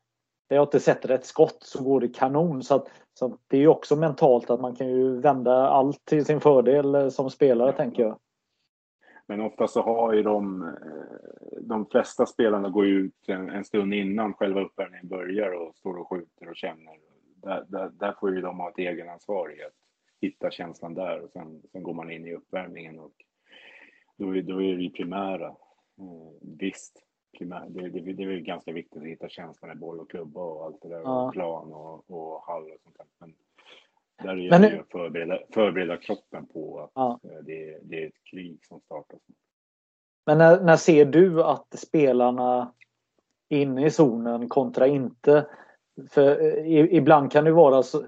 där 0.49 0.57
jag 0.57 0.62
inte 0.64 0.80
sätter 0.80 1.09
ett 1.09 1.24
skott 1.24 1.59
så 1.61 1.84
går 1.84 2.01
det 2.01 2.09
kanon. 2.09 2.62
Så, 2.62 2.74
att, 2.74 2.88
så 3.14 3.38
det 3.49 3.57
är 3.57 3.61
ju 3.61 3.68
också 3.68 3.97
mentalt 3.97 4.51
att 4.51 4.61
man 4.61 4.76
kan 4.76 4.88
ju 4.88 5.20
vända 5.20 5.68
allt 5.68 6.05
till 6.05 6.24
sin 6.24 6.40
fördel 6.40 7.11
som 7.11 7.30
spelare 7.30 7.70
ja. 7.70 7.76
tänker 7.76 8.03
jag. 8.03 8.18
Men 9.26 9.40
ofta 9.40 9.66
så 9.66 9.82
har 9.82 10.12
ju 10.12 10.22
de, 10.22 10.62
eh, 10.62 11.59
de 11.61 11.86
flesta 11.86 12.26
spelarna 12.26 12.68
går 12.68 12.86
ut 12.86 13.28
en, 13.28 13.51
en 13.51 13.64
stund 13.64 13.95
innan 13.95 14.34
själva 14.34 14.61
uppvärmningen 14.61 15.09
börjar 15.09 15.51
och 15.51 15.76
står 15.76 15.97
och 15.97 16.09
skjuter 16.09 16.49
och 16.49 16.57
känner. 16.57 17.13
Där, 17.45 17.64
där, 17.68 17.90
där 17.90 18.12
får 18.20 18.34
ju 18.34 18.40
de 18.40 18.61
ha 18.61 18.70
ett 18.70 18.78
egenansvar 18.78 19.59
i 19.59 19.64
att 19.64 19.72
hitta 20.20 20.51
känslan 20.51 20.95
där 20.95 21.20
och 21.20 21.30
sen, 21.30 21.62
sen 21.72 21.82
går 21.82 21.95
man 21.95 22.11
in 22.11 22.26
i 22.26 22.34
uppvärmningen 22.34 22.99
och 22.99 23.12
då 24.16 24.36
är, 24.36 24.42
då 24.42 24.62
är 24.62 24.76
det 24.76 24.82
ju 24.82 24.90
primära. 24.90 25.47
Eh, 25.99 26.49
visst, 26.59 27.03
primär, 27.38 27.66
det, 27.68 27.88
det, 27.88 28.12
det 28.12 28.22
är 28.22 28.26
väl 28.26 28.40
ganska 28.40 28.72
viktigt 28.72 29.03
att 29.03 29.09
hitta 29.09 29.28
känslan 29.28 29.68
med 29.68 29.78
boll 29.78 30.01
och 30.01 30.11
klubba 30.11 30.40
och 30.40 30.64
allt 30.64 30.82
det 30.82 30.88
där 30.88 31.01
ja. 31.01 31.26
och 31.26 31.32
plan 31.32 31.72
och, 31.72 32.11
och 32.11 32.42
hall 32.42 32.62
och 32.62 32.80
sånt 32.82 32.97
där. 32.97 33.07
Men 33.18 33.34
där 34.22 34.28
är 34.28 34.59
det 34.59 34.68
ju 34.68 34.80
att 34.80 34.90
förbereda, 34.90 35.38
förbereda 35.55 35.97
kroppen 35.97 36.47
på 36.47 36.80
att 36.80 36.90
ja. 36.95 37.20
Eh, 37.22 37.45
det, 37.45 37.78
det, 37.82 38.03
är 38.03 38.07
ett 38.07 38.24
krig 38.30 38.64
som 38.64 38.80
startas. 38.80 39.20
Men 40.26 40.38
när, 40.38 40.61
när 40.61 40.76
ser 40.76 41.05
du 41.05 41.42
att 41.42 41.78
spelarna 41.78 42.72
inne 43.49 43.86
i 43.86 43.90
zonen 43.90 44.49
kontra 44.49 44.86
inte? 44.86 45.47
För 46.11 46.40
eh, 46.40 46.95
ibland 46.95 47.32
kan 47.32 47.45
det 47.45 47.53
vara 47.53 47.82
så, 47.82 48.05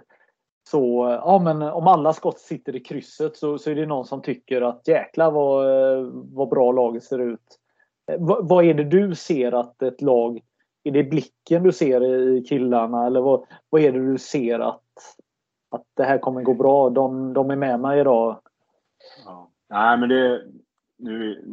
så 0.69 1.09
eh, 1.09 1.13
ja 1.13 1.39
men 1.39 1.63
om 1.63 1.87
alla 1.87 2.13
skott 2.13 2.39
sitter 2.39 2.77
i 2.77 2.81
krysset 2.81 3.37
så, 3.37 3.59
så 3.59 3.71
är 3.71 3.75
det 3.75 3.87
någon 3.87 4.05
som 4.05 4.23
tycker 4.23 4.63
att 4.63 4.89
jäklar 4.89 5.31
vad, 5.31 5.67
eh, 5.67 6.09
vad 6.13 6.49
bra 6.49 6.73
laget 6.73 7.05
ser 7.05 7.19
ut. 7.19 7.59
vad, 8.19 8.49
vad 8.49 8.65
är 8.65 8.75
det 8.75 8.85
du 8.85 9.15
ser 9.15 9.53
att 9.53 9.83
ett 9.83 10.03
lag, 10.03 10.41
är 10.85 10.91
det 10.91 11.05
blicken 11.05 11.63
du 11.63 11.73
ser 11.73 12.05
i 12.05 12.45
killarna 12.45 13.07
eller 13.07 13.21
vad, 13.21 13.47
vad 13.71 13.83
är 13.83 13.93
det 13.93 14.11
du 14.11 14.19
ser 14.19 14.59
att 14.59 14.83
att 15.71 15.85
det 15.95 16.05
här 16.05 16.19
kommer 16.19 16.43
gå 16.43 16.55
bra. 16.55 16.91
De, 16.91 17.33
de 17.33 17.51
är 17.51 17.57
med 17.57 17.81
mig 17.81 18.01
idag. 18.01 18.41
Ja. 19.25 19.51
Nej, 19.69 19.99
men 19.99 20.09
det... 20.09 20.43
Nu 20.99 21.45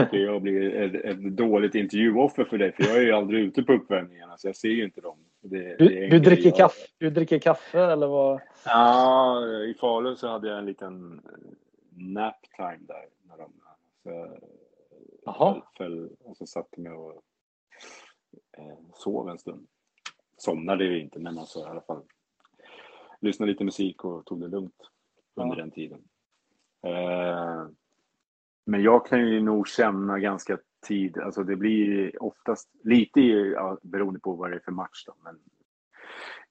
okay, 0.00 0.20
jag 0.20 0.42
blir 0.42 0.74
ett, 0.74 1.04
ett 1.04 1.36
dåligt 1.36 1.74
intervjuoffer 1.74 2.44
för 2.44 2.58
dig, 2.58 2.72
för 2.72 2.82
jag 2.82 2.96
är 2.96 3.02
ju 3.02 3.12
aldrig 3.12 3.44
ute 3.44 3.62
på 3.62 3.72
uppvärmningarna, 3.72 4.38
så 4.38 4.48
jag 4.48 4.56
ser 4.56 4.68
ju 4.68 4.84
inte 4.84 5.00
dem. 5.00 5.18
Det, 5.40 5.76
du, 5.78 5.88
det 5.88 6.08
du, 6.08 6.18
dricker 6.18 6.48
jag... 6.48 6.56
kaffe, 6.56 6.86
du 6.98 7.10
dricker 7.10 7.38
kaffe 7.38 7.80
eller 7.80 8.06
vad? 8.06 8.40
Ja, 8.64 9.46
i 9.46 9.74
Falun 9.74 10.16
så 10.16 10.28
hade 10.28 10.48
jag 10.48 10.58
en 10.58 10.66
liten 10.66 11.22
nap 11.90 12.36
time 12.56 12.86
där. 12.86 13.06
När 13.22 13.36
de, 13.36 13.52
så 14.02 14.38
Jaha. 15.24 15.62
Föll, 15.76 16.10
och 16.24 16.36
så 16.36 16.46
satte 16.46 16.80
mig 16.80 16.92
och 16.92 17.22
eh, 18.58 18.78
sov 18.94 19.28
en 19.28 19.38
stund. 19.38 19.66
Somnade 20.36 20.84
ju 20.84 21.00
inte, 21.00 21.18
men 21.18 21.38
alltså 21.38 21.60
i 21.60 21.64
alla 21.64 21.80
fall 21.80 22.02
lyssnade 23.20 23.52
lite 23.52 23.64
musik 23.64 24.04
och 24.04 24.24
tog 24.26 24.40
det 24.40 24.48
lugnt 24.48 24.90
under 25.34 25.56
ja. 25.56 25.62
den 25.62 25.70
tiden. 25.70 26.04
Eh, 26.82 27.66
men 28.66 28.82
jag 28.82 29.06
kan 29.06 29.28
ju 29.28 29.40
nog 29.40 29.68
känna 29.68 30.18
ganska 30.18 30.58
tid. 30.86 31.18
Alltså 31.18 31.44
det 31.44 31.56
blir 31.56 32.22
oftast 32.22 32.70
lite 32.84 33.20
ja, 33.20 33.78
beroende 33.82 34.20
på 34.20 34.32
vad 34.32 34.50
det 34.50 34.56
är 34.56 34.60
för 34.60 34.72
match 34.72 35.04
då, 35.06 35.14
men 35.24 35.38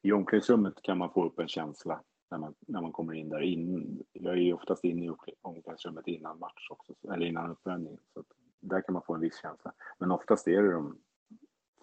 i 0.02 0.12
omklädningsrummet 0.12 0.82
kan 0.82 0.98
man 0.98 1.14
få 1.14 1.26
upp 1.26 1.40
en 1.40 1.48
känsla 1.48 2.02
när 2.32 2.38
man, 2.38 2.54
när 2.60 2.82
man 2.82 2.92
kommer 2.92 3.14
in 3.14 3.30
där. 3.30 3.42
In, 3.42 4.04
jag 4.14 4.34
är 4.34 4.38
ju 4.38 4.54
oftast 4.54 4.84
inne 4.84 5.06
i 5.06 5.12
omklädningsrummet 5.42 6.08
innan 6.08 6.40
match 6.40 6.68
också, 6.70 6.94
eller 7.14 7.26
innan 7.26 7.52
uppvärmning. 7.52 7.98
Så 8.14 8.24
där 8.60 8.82
kan 8.82 8.94
man 8.94 9.02
få 9.02 9.14
en 9.14 9.22
viss 9.22 9.42
känsla. 9.42 9.74
Men 9.98 10.12
oftast 10.12 10.48
är 10.48 10.64
det 10.64 10.72
de 10.72 10.98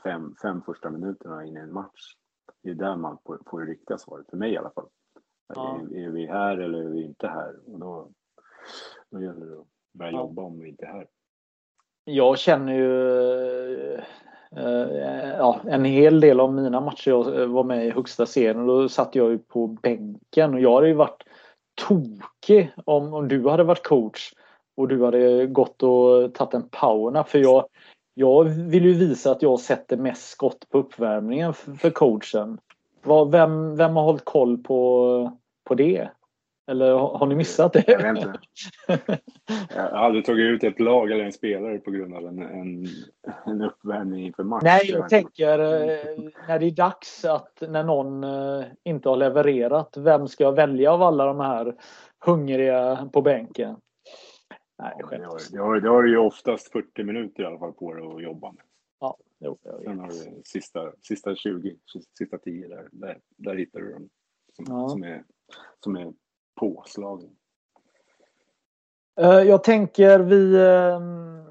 fem, 0.03 0.35
fem 0.43 0.63
första 0.63 0.91
minuterna 0.91 1.45
in 1.45 1.57
i 1.57 1.61
en 1.61 1.73
match. 1.73 2.17
Det 2.63 2.71
är 2.71 2.75
där 2.75 2.97
man 2.97 3.19
får, 3.27 3.41
får 3.47 3.61
det 3.61 3.67
riktiga 3.67 3.99
svaret, 3.99 4.31
för 4.31 4.37
mig 4.37 4.53
i 4.53 4.57
alla 4.57 4.71
fall. 4.71 4.89
Ja. 5.47 5.81
Är, 5.81 5.97
är, 5.97 6.11
vi 6.11 6.27
här 6.27 6.59
eller 6.59 6.79
är 6.79 6.89
vi 6.89 7.03
inte 7.03 7.29
här? 7.29 7.57
Och 7.67 7.79
då, 7.79 8.11
då 9.11 9.21
gäller 9.21 9.47
det 9.47 9.61
att 9.61 9.67
börja 9.93 10.13
ja. 10.13 10.19
jobba 10.19 10.43
om 10.43 10.61
vi 10.61 10.69
inte 10.69 10.85
är 10.85 10.93
här. 10.93 11.07
Jag 12.05 12.39
känner 12.39 12.75
ju 12.75 13.95
eh, 14.57 15.37
ja, 15.39 15.61
en 15.65 15.85
hel 15.85 16.21
del 16.21 16.41
av 16.41 16.55
mina 16.55 16.81
matcher 16.81 17.11
jag 17.11 17.47
var 17.47 17.65
med 17.65 17.87
i 17.87 17.91
högsta 17.91 18.27
serien. 18.27 18.67
Då 18.67 18.89
satt 18.89 19.15
jag 19.15 19.31
ju 19.31 19.39
på 19.39 19.67
bänken 19.67 20.55
och 20.55 20.61
jag 20.61 20.75
hade 20.75 20.89
ju 20.89 20.95
varit 20.95 21.23
tokig 21.75 22.73
om, 22.85 23.15
om 23.15 23.29
du 23.29 23.49
hade 23.49 23.65
varit 23.65 23.87
coach 23.87 24.33
och 24.77 24.89
du 24.89 25.05
hade 25.05 25.47
gått 25.47 25.83
och 25.83 26.35
tagit 26.35 26.55
en 26.55 26.69
powernap. 26.69 27.29
För 27.29 27.39
jag, 27.39 27.65
jag 28.15 28.45
vill 28.45 28.85
ju 28.85 28.93
visa 28.93 29.31
att 29.31 29.43
jag 29.43 29.61
sätter 29.61 29.97
mest 29.97 30.31
skott 30.31 30.69
på 30.71 30.79
uppvärmningen 30.79 31.55
för 31.55 31.91
coachen. 31.91 32.59
Vem, 33.31 33.77
vem 33.77 33.97
har 33.97 34.03
hållit 34.03 34.25
koll 34.25 34.59
på, 34.59 35.39
på 35.65 35.75
det? 35.75 36.09
Eller 36.67 36.93
har 36.95 37.27
ni 37.27 37.35
missat 37.35 37.73
det? 37.73 37.85
Jag 37.87 38.15
vet 38.15 38.27
inte. 38.27 38.41
Jag 39.75 39.83
har 39.83 39.89
aldrig 39.89 40.25
tagit 40.25 40.45
ut 40.45 40.65
ett 40.65 40.81
lag 40.81 41.11
eller 41.11 41.25
en 41.25 41.33
spelare 41.33 41.79
på 41.79 41.91
grund 41.91 42.15
av 42.15 42.27
en, 42.27 42.39
en, 42.43 42.87
en 43.47 43.63
uppvärmning 43.63 44.27
inför 44.27 44.45
match. 44.45 44.63
Nej, 44.65 44.91
jag 44.91 45.09
tänker 45.09 45.59
eh, 45.59 46.31
när 46.49 46.59
det 46.59 46.67
är 46.67 46.71
dags 46.71 47.25
att 47.25 47.63
när 47.69 47.85
någon 47.85 48.25
eh, 48.25 48.65
inte 48.85 49.09
har 49.09 49.17
levererat, 49.17 49.97
vem 49.97 50.29
ska 50.29 50.45
jag 50.45 50.53
välja 50.53 50.93
av 50.93 51.03
alla 51.03 51.27
de 51.27 51.41
här 51.41 51.75
hungriga 52.25 53.09
på 53.13 53.23
bänken? 53.23 53.77
Nej, 54.79 54.95
ja, 54.99 55.07
det, 55.11 55.25
har, 55.25 55.41
det, 55.53 55.59
har, 55.59 55.81
det 55.81 55.89
har 55.89 56.05
ju 56.05 56.19
oftast 56.19 56.73
40 56.73 57.05
minuter 57.05 57.43
i 57.43 57.47
alla 57.47 57.59
fall 57.59 57.73
på 57.73 57.95
dig 57.95 58.07
att 58.07 58.23
jobba 58.23 58.53
med. 58.53 58.63
Ja, 59.01 59.17
jo, 59.41 59.59
Sen 59.85 59.99
har 59.99 60.09
du 60.09 60.43
sista, 60.45 60.93
sista 61.03 61.35
20, 61.35 61.77
sista 62.19 62.39
10 62.39 62.69
där, 62.69 62.89
där, 62.93 63.19
där 63.37 63.57
hittar 63.57 63.81
du 63.81 63.93
dem 63.93 64.09
som, 64.57 64.65
ja. 64.69 64.89
som, 64.89 65.03
är, 65.03 65.25
som 65.81 65.97
är 65.97 66.13
påslagen. 66.55 67.37
Eh, 69.21 69.43
jag 69.43 69.65
tänker 69.65 70.19
vi... 70.19 70.67
Ehm, 70.67 71.43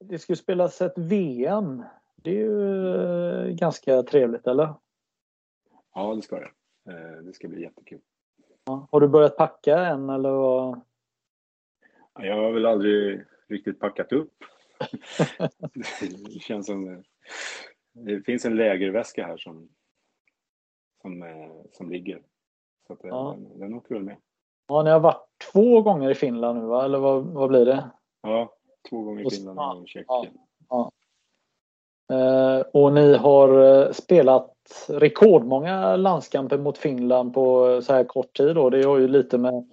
det 0.00 0.18
ska 0.18 0.36
spelas 0.36 0.80
ett 0.80 0.98
VM. 0.98 1.82
Det 2.16 2.30
är 2.30 2.34
ju 2.34 2.94
eh, 2.94 3.54
ganska 3.54 4.02
trevligt, 4.02 4.46
eller? 4.46 4.74
Ja, 5.94 6.14
det 6.14 6.22
ska 6.22 6.36
det. 6.36 6.50
Eh, 6.92 7.22
det 7.22 7.32
ska 7.32 7.48
bli 7.48 7.62
jättekul. 7.62 8.00
Har 8.90 9.00
du 9.00 9.08
börjat 9.08 9.36
packa 9.36 9.78
än, 9.86 10.10
eller? 10.10 10.30
Jag 12.20 12.36
har 12.36 12.52
väl 12.52 12.66
aldrig 12.66 13.24
riktigt 13.48 13.80
packat 13.80 14.12
upp. 14.12 14.34
det 16.34 16.40
känns 16.40 16.66
som... 16.66 17.04
Det 17.92 18.22
finns 18.22 18.44
en 18.44 18.56
lägerväska 18.56 19.26
här 19.26 19.36
som, 19.36 19.68
som, 21.02 21.24
som 21.72 21.90
ligger. 21.90 22.22
Så 22.88 22.92
att 22.92 23.00
ja. 23.02 23.36
den, 23.38 23.58
den 23.58 23.74
åker 23.74 23.94
väl 23.94 24.04
med. 24.04 24.16
Ja, 24.68 24.82
ni 24.82 24.90
har 24.90 25.00
varit 25.00 25.26
två 25.52 25.82
gånger 25.82 26.10
i 26.10 26.14
Finland 26.14 26.58
nu 26.58 26.66
va? 26.66 26.84
Eller 26.84 26.98
vad, 26.98 27.24
vad 27.24 27.48
blir 27.48 27.66
det? 27.66 27.90
Ja, 28.22 28.52
två 28.90 29.02
gånger 29.02 29.26
i 29.26 29.30
Finland 29.30 29.76
och, 29.76 29.82
och 29.82 29.88
Tjeckien. 29.88 30.06
Ja, 30.08 30.30
ja. 30.68 30.92
Eh, 32.12 32.60
och 32.72 32.92
ni 32.92 33.16
har 33.16 33.64
eh, 33.64 33.92
spelat 33.92 34.54
rekordmånga 34.88 35.96
landskamper 35.96 36.58
mot 36.58 36.78
Finland 36.78 37.34
på 37.34 37.80
så 37.82 37.92
här 37.92 38.04
kort 38.04 38.36
tid 38.36 38.54
då. 38.54 38.70
Det 38.70 38.86
har 38.86 38.98
ju 38.98 39.08
lite 39.08 39.38
med 39.38 39.70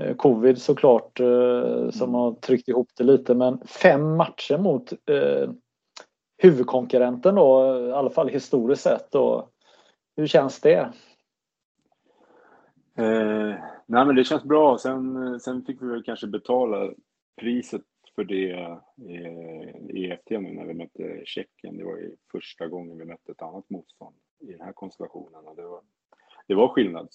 eh, 0.00 0.16
covid 0.16 0.62
såklart 0.62 1.20
eh, 1.20 1.90
som 1.90 2.08
mm. 2.08 2.14
har 2.14 2.32
tryckt 2.32 2.68
ihop 2.68 2.88
det 2.96 3.04
lite 3.04 3.34
men 3.34 3.58
fem 3.66 4.16
matcher 4.16 4.58
mot 4.58 4.92
eh, 4.92 5.50
huvudkonkurrenten 6.42 7.34
då, 7.34 7.78
i 7.88 7.92
alla 7.92 8.10
fall 8.10 8.28
historiskt 8.28 8.82
sett. 8.82 9.10
Då. 9.10 9.48
Hur 10.16 10.26
känns 10.26 10.60
det? 10.60 10.92
Eh, 12.98 13.54
nej 13.86 14.06
men 14.06 14.16
det 14.16 14.24
känns 14.24 14.44
bra. 14.44 14.78
Sen, 14.78 15.40
sen 15.40 15.64
fick 15.64 15.82
vi 15.82 15.86
väl 15.86 16.02
kanske 16.02 16.26
betala 16.26 16.94
priset 17.40 17.82
för 18.14 18.24
det 18.24 18.50
eh, 18.52 19.96
i 19.96 20.10
EFT 20.10 20.30
nu 20.30 20.54
när 20.54 20.66
vi 20.66 20.74
mötte 20.74 21.22
Tjeckien. 21.24 21.76
Det 21.76 21.84
var 21.84 21.96
ju 21.96 22.16
första 22.32 22.66
gången 22.66 22.98
vi 22.98 23.04
mötte 23.04 23.32
ett 23.32 23.42
annat 23.42 23.70
motstånd 23.70 24.16
i 24.40 24.52
den 24.52 24.60
här 24.60 24.72
konstellationen. 24.72 25.46
Och 25.46 25.56
det, 25.56 25.62
var, 25.62 25.80
det 26.46 26.54
var 26.54 26.68
skillnad. 26.68 27.08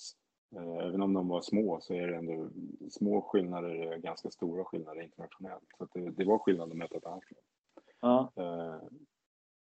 Eh, 0.55 0.87
även 0.87 1.01
om 1.01 1.13
de 1.13 1.27
var 1.27 1.41
små 1.41 1.79
så 1.81 1.93
är 1.93 2.07
det 2.07 2.17
ändå 2.17 2.49
små 2.89 3.21
skillnader, 3.21 3.97
ganska 3.97 4.29
stora 4.29 4.65
skillnader 4.65 5.01
internationellt. 5.01 5.67
Så 5.77 5.87
det, 5.93 6.11
det, 6.11 6.25
var 6.25 6.37
skillnad 6.37 6.71
att 6.71 6.77
möta 6.77 6.97
ett 6.97 7.05
annat 7.05 7.23
lag. 7.31 7.43
Ja. 8.01 8.31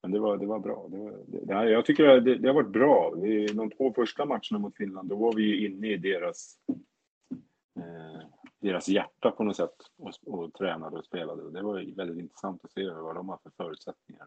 Men 0.03 0.11
det 0.11 0.19
var, 0.19 0.37
det 0.37 0.47
var 0.47 0.59
bra. 0.59 0.89
Det 0.91 0.99
var, 0.99 1.13
det, 1.27 1.71
jag 1.71 1.85
tycker 1.85 2.21
det, 2.21 2.35
det 2.35 2.49
har 2.49 2.55
varit 2.55 2.73
bra. 2.73 3.15
de 3.55 3.71
två 3.71 3.93
första 3.93 4.25
matcherna 4.25 4.59
mot 4.59 4.77
Finland, 4.77 5.09
då 5.09 5.17
var 5.17 5.33
vi 5.33 5.43
ju 5.43 5.67
inne 5.67 5.89
i 5.89 5.97
deras, 5.97 6.55
eh, 7.77 8.27
deras 8.61 8.89
hjärta 8.89 9.31
på 9.31 9.45
något 9.45 9.57
sätt 9.57 9.77
och, 9.99 10.35
och 10.35 10.55
tränade 10.55 10.99
och 10.99 11.05
spelade. 11.05 11.43
Och 11.43 11.53
det 11.53 11.63
var 11.63 11.97
väldigt 11.97 12.19
intressant 12.19 12.65
att 12.65 12.73
se 12.73 12.91
vad 12.91 13.15
de 13.15 13.29
har 13.29 13.39
för 13.43 13.51
förutsättningar. 13.57 14.27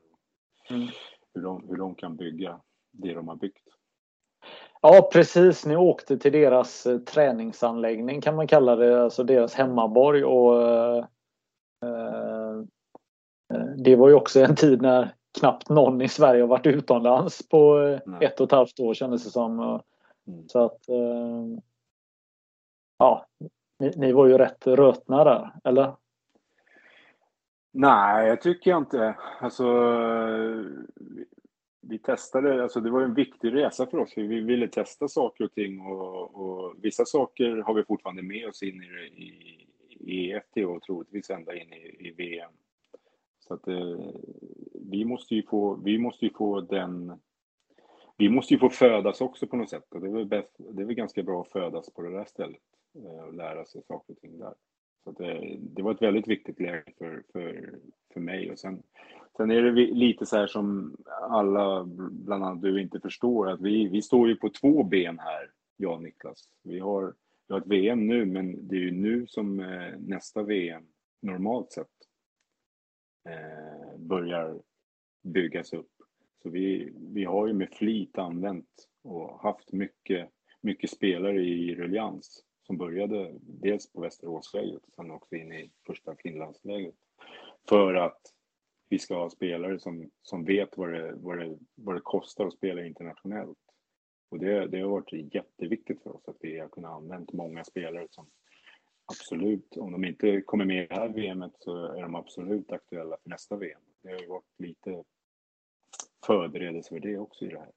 Mm. 0.69 0.87
Hur, 1.33 1.41
de, 1.41 1.67
hur 1.69 1.77
de 1.77 1.95
kan 1.95 2.15
bygga 2.15 2.61
det 2.91 3.13
de 3.13 3.27
har 3.27 3.35
byggt. 3.35 3.67
Ja 4.81 5.09
precis, 5.13 5.65
ni 5.65 5.75
åkte 5.75 6.17
till 6.17 6.31
deras 6.31 6.85
eh, 6.85 6.99
träningsanläggning 6.99 8.21
kan 8.21 8.35
man 8.35 8.47
kalla 8.47 8.75
det, 8.75 9.03
alltså 9.03 9.23
deras 9.23 9.53
hemmaborg 9.53 10.23
och 10.23 10.61
eh, 10.61 11.05
eh, 11.83 12.57
eh 13.53 13.65
det 13.77 13.95
var 13.95 14.09
ju 14.09 14.15
också 14.15 14.39
en 14.39 14.55
tid 14.55 14.81
när 14.81 15.15
knappt 15.39 15.69
någon 15.69 16.01
i 16.01 16.07
Sverige 16.07 16.41
har 16.41 16.47
varit 16.47 16.65
utomlands 16.65 17.49
på 17.49 17.79
eh, 17.79 17.99
Nej. 18.05 18.25
ett 18.25 18.39
och 18.39 18.45
ett 18.45 18.51
halvt 18.51 18.79
år 18.79 18.93
kändes 18.93 19.23
det 19.23 19.29
som. 19.29 19.59
Mm. 20.27 20.47
Så 20.47 20.65
att 20.65 20.89
eh, 20.89 21.45
ja, 22.97 23.25
ni, 23.79 23.91
ni, 23.95 24.11
var 24.11 24.27
ju 24.27 24.37
rätt 24.37 24.67
rötna 24.67 25.23
där, 25.23 25.51
eller? 25.63 25.95
Nej, 27.71 28.27
jag 28.27 28.41
tycker 28.41 28.77
inte. 28.77 29.15
Alltså, 29.39 29.65
vi 31.81 31.99
testade, 31.99 32.63
alltså 32.63 32.79
det 32.79 32.89
var 32.89 33.01
en 33.01 33.13
viktig 33.13 33.53
resa 33.53 33.85
för 33.85 33.97
oss. 33.97 34.13
Vi 34.15 34.41
ville 34.41 34.67
testa 34.67 35.07
saker 35.07 35.43
och 35.43 35.51
ting 35.51 35.81
och, 35.81 36.35
och 36.35 36.75
vissa 36.81 37.05
saker 37.05 37.57
har 37.57 37.73
vi 37.73 37.83
fortfarande 37.83 38.23
med 38.23 38.47
oss 38.47 38.63
in 38.63 38.83
i, 38.83 38.87
i, 39.99 40.31
EFT 40.31 40.57
och 40.57 40.81
troligtvis 40.81 41.29
ända 41.29 41.55
in 41.55 41.73
i, 41.73 42.07
i 42.07 42.11
VM. 42.17 42.51
Så 43.47 43.53
att 43.53 43.67
eh, 43.67 43.97
vi 44.73 45.05
måste 45.05 45.35
ju 45.35 45.43
få, 45.43 45.75
vi 45.75 45.97
måste 45.97 46.25
ju 46.25 46.33
få 46.33 46.61
den 46.61 47.13
vi 48.17 48.29
måste 48.29 48.53
ju 48.53 48.59
få 48.59 48.69
födas 48.69 49.21
också 49.21 49.47
på 49.47 49.55
något 49.55 49.69
sätt 49.69 49.93
och 49.93 50.01
det 50.01 50.07
är 50.07 50.11
väl, 50.11 50.25
bäst, 50.25 50.55
det 50.57 50.81
är 50.81 50.85
väl 50.85 50.95
ganska 50.95 51.23
bra 51.23 51.41
att 51.41 51.51
födas 51.51 51.89
på 51.93 52.01
det 52.01 52.11
där 52.11 52.25
stället 52.25 52.61
eh, 52.95 53.23
och 53.23 53.33
lära 53.33 53.65
sig 53.65 53.81
saker 53.87 54.13
och 54.13 54.19
ting 54.19 54.39
där. 54.39 54.53
Så 55.03 55.11
det, 55.11 55.31
eh, 55.31 55.59
det, 55.59 55.81
var 55.81 55.91
ett 55.91 56.01
väldigt 56.01 56.27
viktigt 56.27 56.59
läge 56.59 56.93
för, 56.97 57.23
för, 57.31 57.79
för 58.13 58.19
mig 58.19 58.51
och 58.51 58.59
sen, 58.59 58.83
sen 59.37 59.51
är 59.51 59.61
det 59.61 59.71
lite 59.71 60.25
så 60.25 60.37
här 60.37 60.47
som 60.47 60.97
alla, 61.29 61.83
bland 62.11 62.43
annat 62.43 62.61
du, 62.61 62.81
inte 62.81 62.99
förstår 62.99 63.49
att 63.49 63.61
vi, 63.61 63.87
vi 63.87 64.01
står 64.01 64.27
ju 64.27 64.35
på 64.35 64.49
två 64.49 64.83
ben 64.83 65.19
här, 65.19 65.51
jag 65.77 65.93
och 65.93 66.03
Niklas. 66.03 66.49
Vi 66.63 66.79
har, 66.79 67.13
vi 67.47 67.53
har 67.53 67.61
ett 67.61 67.67
VM 67.67 68.07
nu 68.07 68.25
men 68.25 68.67
det 68.67 68.75
är 68.75 68.79
ju 68.79 68.91
nu 68.91 69.27
som 69.27 69.59
eh, 69.59 69.99
nästa 69.99 70.43
VM 70.43 70.83
normalt 71.21 71.71
sett 71.71 71.87
eh, 73.25 73.97
börjar 73.97 74.61
byggas 75.23 75.73
upp. 75.73 75.91
Så 76.43 76.49
vi, 76.49 76.93
vi 76.95 77.23
har 77.23 77.47
ju 77.47 77.53
med 77.53 77.69
flit 77.69 78.17
använt 78.17 78.89
och 79.01 79.39
haft 79.39 79.71
mycket, 79.71 80.29
mycket 80.61 80.89
spelare 80.89 81.41
i 81.41 81.75
ruljans 81.75 82.45
som 82.67 82.77
började 82.77 83.35
dels 83.41 83.91
på 83.91 84.01
Västeråslägret 84.01 84.85
och 84.87 84.93
sen 84.93 85.11
också 85.11 85.35
in 85.35 85.53
i 85.53 85.71
första 85.87 86.15
Finlandslägret. 86.15 86.95
För 87.69 87.93
att 87.93 88.21
vi 88.89 88.99
ska 88.99 89.15
ha 89.15 89.29
spelare 89.29 89.79
som, 89.79 90.09
som 90.21 90.45
vet 90.45 90.77
vad 90.77 90.93
det, 90.93 91.13
vad, 91.15 91.37
det, 91.37 91.57
vad 91.75 91.95
det 91.95 92.01
kostar 92.01 92.45
att 92.45 92.53
spela 92.53 92.85
internationellt. 92.85 93.57
Och 94.29 94.39
det, 94.39 94.67
det 94.67 94.79
har 94.79 94.89
varit 94.89 95.35
jätteviktigt 95.35 96.03
för 96.03 96.15
oss 96.15 96.27
att 96.27 96.37
vi 96.39 96.59
har 96.59 96.67
kunnat 96.67 96.91
använda 96.91 97.33
många 97.33 97.63
spelare 97.63 98.07
som 98.09 98.27
absolut, 99.19 99.77
om 99.77 99.91
de 99.91 100.05
inte 100.05 100.41
kommer 100.41 100.65
med 100.65 100.83
i 100.83 100.87
det 100.87 100.95
här 100.95 101.07
VMet 101.07 101.51
så 101.59 101.85
är 101.85 102.01
de 102.01 102.15
absolut 102.15 102.71
aktuella 102.71 103.17
för 103.23 103.29
nästa 103.29 103.55
VM. 103.55 103.79
Det 104.01 104.11
har 104.11 104.19
ju 104.19 104.27
varit 104.27 104.59
lite 104.59 105.03
förberedelse 106.25 106.89
för 106.89 106.99
det 106.99 107.17
också 107.17 107.45
i 107.45 107.47
det 107.47 107.59
här. 107.59 107.71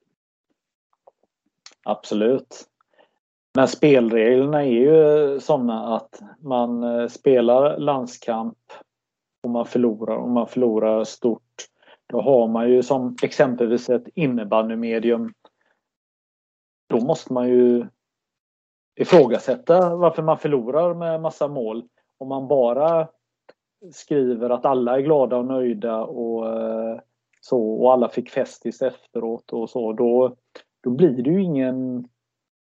Absolut. 1.83 2.67
Men 3.55 3.67
spelreglerna 3.67 4.63
är 4.63 4.71
ju 4.71 5.39
sådana 5.39 5.95
att 5.95 6.21
man 6.39 6.83
eh, 6.83 7.07
spelar 7.07 7.77
landskamp 7.77 8.57
och 9.43 9.49
man 9.49 9.65
förlorar, 9.65 10.15
och 10.15 10.29
man 10.29 10.47
förlorar 10.47 11.03
stort. 11.03 11.67
Då 12.07 12.21
har 12.21 12.47
man 12.47 12.69
ju 12.69 12.83
som 12.83 13.15
exempelvis 13.23 13.89
ett 13.89 14.07
innebandymedium. 14.15 15.33
Då 16.87 16.99
måste 16.99 17.33
man 17.33 17.49
ju 17.49 17.85
ifrågasätta 18.97 19.95
varför 19.95 20.23
man 20.23 20.37
förlorar 20.37 20.93
med 20.93 21.21
massa 21.21 21.47
mål. 21.47 21.83
Om 22.17 22.27
man 22.27 22.47
bara 22.47 23.07
skriver 23.93 24.49
att 24.49 24.65
alla 24.65 24.97
är 24.97 25.01
glada 25.01 25.37
och 25.37 25.45
nöjda 25.45 26.03
och 26.03 26.47
eh, 26.47 26.99
så 27.41 27.71
och 27.71 27.93
alla 27.93 28.09
fick 28.09 28.29
festis 28.29 28.81
efteråt 28.81 29.53
och 29.53 29.69
så 29.69 29.93
då, 29.93 30.35
då 30.83 30.89
blir 30.89 31.23
det 31.23 31.29
ju 31.29 31.43
ingen, 31.43 32.07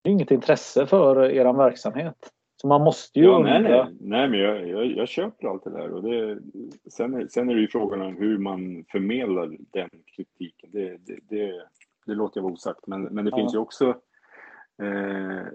inget 0.04 0.32
intresse 0.32 0.86
för 0.86 1.24
er 1.26 1.54
verksamhet. 1.54 2.34
Så 2.62 2.68
man 2.68 2.82
måste 2.82 3.20
ju 3.20 3.26
ja, 3.26 3.40
nej, 3.40 3.62
nej. 3.62 3.86
nej, 4.00 4.30
men 4.30 4.40
jag, 4.40 4.68
jag, 4.68 4.86
jag, 4.86 5.08
köper 5.08 5.48
allt 5.48 5.64
det 5.64 5.70
där. 5.70 5.92
Och 5.92 6.04
det, 6.04 6.40
sen, 6.92 7.14
är, 7.14 7.28
sen 7.28 7.50
är 7.50 7.56
det 7.56 7.62
ju 7.62 7.68
frågan 7.68 8.02
om 8.02 8.18
hur 8.18 8.38
man 8.38 8.86
förmedlar 8.92 9.58
den 9.72 9.90
kritiken. 10.16 10.70
Det, 10.72 10.98
det, 10.98 11.20
det, 11.30 11.64
det 12.06 12.14
låter 12.14 12.38
jag 12.38 12.44
vara 12.44 12.54
osagt. 12.54 12.88
Men, 12.88 13.02
men 13.04 13.26
det 13.26 13.32
ja. 13.32 13.38
finns 13.38 13.54
ju 13.54 13.58
också 13.58 13.96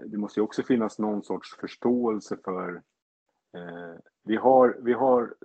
Det 0.05 0.17
måste 0.17 0.39
ju 0.39 0.43
också 0.43 0.63
finnas 0.63 0.99
någon 0.99 1.23
sorts 1.23 1.55
förståelse 1.55 2.37
för 2.43 2.75
eh, 3.57 3.99
vi 4.23 4.35
har, 4.35 4.77
vi 4.81 4.93
har, 4.93 5.35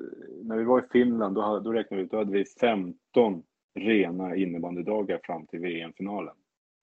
när 0.45 0.57
vi 0.57 0.65
var 0.65 0.79
i 0.79 0.89
Finland, 0.93 1.35
då, 1.35 1.61
då 1.61 1.73
räknade 1.73 1.97
vi 1.97 2.05
ut, 2.05 2.11
då 2.11 2.17
hade 2.17 2.33
vi 2.33 2.45
15 2.45 3.43
rena 3.75 4.37
innebandydagar 4.37 5.21
fram 5.23 5.47
till 5.47 5.61
VM-finalen 5.61 6.35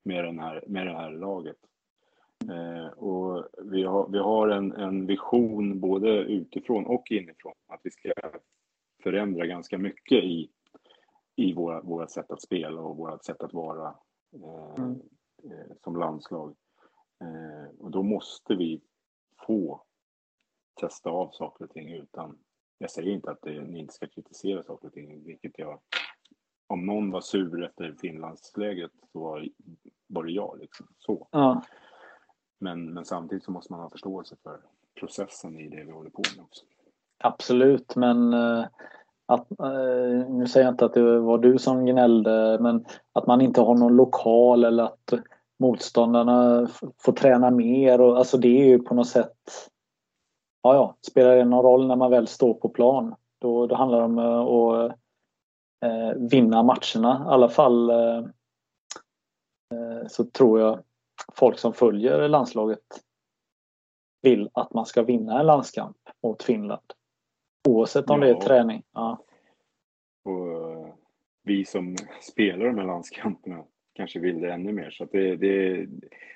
med, 0.06 0.24
den 0.24 0.39
här, 0.39 0.64
med 0.68 0.88
det 0.88 0.93
här 0.93 1.12
laget. 1.12 1.58
Eh, 2.50 2.88
och 2.88 3.48
vi 3.64 3.84
har, 3.84 4.10
vi 4.12 4.18
har 4.18 4.48
en, 4.48 4.72
en 4.72 5.06
vision 5.06 5.80
både 5.80 6.10
utifrån 6.10 6.86
och 6.86 7.12
inifrån 7.12 7.54
att 7.68 7.80
vi 7.84 7.91
ska 7.91 8.12
förändra 9.04 9.45
ganska 9.45 9.78
mycket 9.78 10.24
i, 10.24 10.50
i 11.36 11.54
våra, 11.54 11.82
våra 11.82 12.08
sätt 12.08 12.32
att 12.32 12.41
spela 12.41 12.82
och 12.82 12.98
våra 12.98 13.20
sätt 13.20 13.43
att 13.43 13.54
vara 13.54 13.95
eh, 14.34 14.84
mm. 14.84 14.91
eh, 15.43 15.76
som 15.84 15.95
landslag. 15.95 16.56
Eh, 17.22 17.80
och 17.80 17.91
då 17.91 18.03
måste 18.03 18.55
vi 18.55 18.82
få 19.47 19.84
testa 20.82 21.09
av 21.09 21.30
saker 21.32 21.65
och 21.65 21.72
ting 21.72 21.93
utan 21.93 22.38
jag 22.78 22.91
säger 22.91 23.11
inte 23.11 23.32
att 23.32 23.41
det, 23.41 23.61
ni 23.61 23.80
inte 23.80 23.93
ska 23.93 24.07
kritisera 24.07 24.63
saker 24.63 24.88
och 24.88 24.93
ting, 24.93 25.24
vilket 25.24 25.59
jag 25.59 25.80
om 26.68 26.86
någon 26.86 27.11
var 27.11 27.22
sur 27.22 27.63
efter 27.63 27.95
Finlandsläget 28.01 28.91
så 29.11 29.20
var, 29.20 29.47
var 30.07 30.24
det 30.24 30.32
jag. 30.32 30.59
Liksom. 30.59 30.88
Så. 30.97 31.28
Ja. 31.32 31.63
Men, 32.59 32.93
men 32.93 33.05
samtidigt 33.05 33.43
så 33.43 33.51
måste 33.51 33.74
man 33.74 33.82
ha 33.82 33.89
förståelse 33.89 34.36
för 34.43 34.59
processen 34.99 35.59
i 35.59 35.70
det 35.70 35.84
vi 35.84 35.91
håller 35.91 36.09
på 36.09 36.22
med 36.36 36.45
också. 36.45 36.65
Absolut, 37.18 37.95
men 37.95 38.34
uh, 38.34 38.65
att, 39.26 39.47
uh, 39.63 40.30
nu 40.30 40.47
säger 40.47 40.65
jag 40.65 40.74
inte 40.74 40.86
att 40.86 40.93
det 40.93 41.20
var 41.20 41.38
du 41.38 41.57
som 41.57 41.86
gnällde, 41.86 42.57
men 42.61 42.86
att 43.13 43.28
man 43.28 43.41
inte 43.41 43.61
har 43.61 43.76
någon 43.76 43.95
lokal 43.95 44.65
eller 44.65 44.84
att 44.84 45.13
motståndarna 45.60 46.68
får 46.97 47.12
träna 47.12 47.51
mer. 47.51 48.01
Och, 48.01 48.18
alltså 48.18 48.38
det 48.38 48.62
är 48.62 48.66
ju 48.66 48.80
på 48.80 48.95
något 48.95 49.10
sätt 49.10 49.70
Ja, 50.62 50.74
ja, 50.74 50.97
spelar 51.01 51.36
det 51.36 51.45
någon 51.45 51.64
roll 51.64 51.88
när 51.88 51.95
man 51.95 52.12
väl 52.12 52.28
står 52.28 52.53
på 52.53 52.70
plan? 52.70 53.16
Då, 53.39 53.68
då 53.68 53.76
handlar 53.76 53.99
det 53.99 54.05
om 54.05 54.18
att 54.20 54.91
uh, 55.86 56.30
vinna 56.30 56.64
matcherna. 56.64 57.26
I 57.26 57.34
alla 57.34 57.49
fall 57.49 57.91
så 60.08 60.24
tror 60.24 60.60
jag 60.60 60.84
folk 61.34 61.60
som 61.60 61.74
följer 61.74 62.28
landslaget 62.28 63.03
vill 64.22 64.49
att 64.53 64.74
man 64.74 64.86
ska 64.86 65.03
vinna 65.03 65.39
en 65.39 65.45
landskamp 65.45 65.97
mot 66.24 66.43
Finland. 66.43 66.93
Oavsett 67.68 68.10
om 68.10 68.22
ja. 68.22 68.28
det 68.28 68.34
är 68.34 68.41
träning. 68.41 68.84
Ja. 68.93 69.24
Och 70.26 70.47
eh, 70.47 70.93
vi 71.43 71.66
som 71.66 71.95
spelar 72.22 72.66
de 72.66 72.78
här 72.78 72.86
landskamperna 72.86 73.64
kanske 73.98 74.20
vill 74.20 74.41
det 74.41 74.54
ännu 74.54 74.74
mer. 74.74 74.91
Så 74.91 75.06
det, 75.06 75.36
det, 75.36 75.88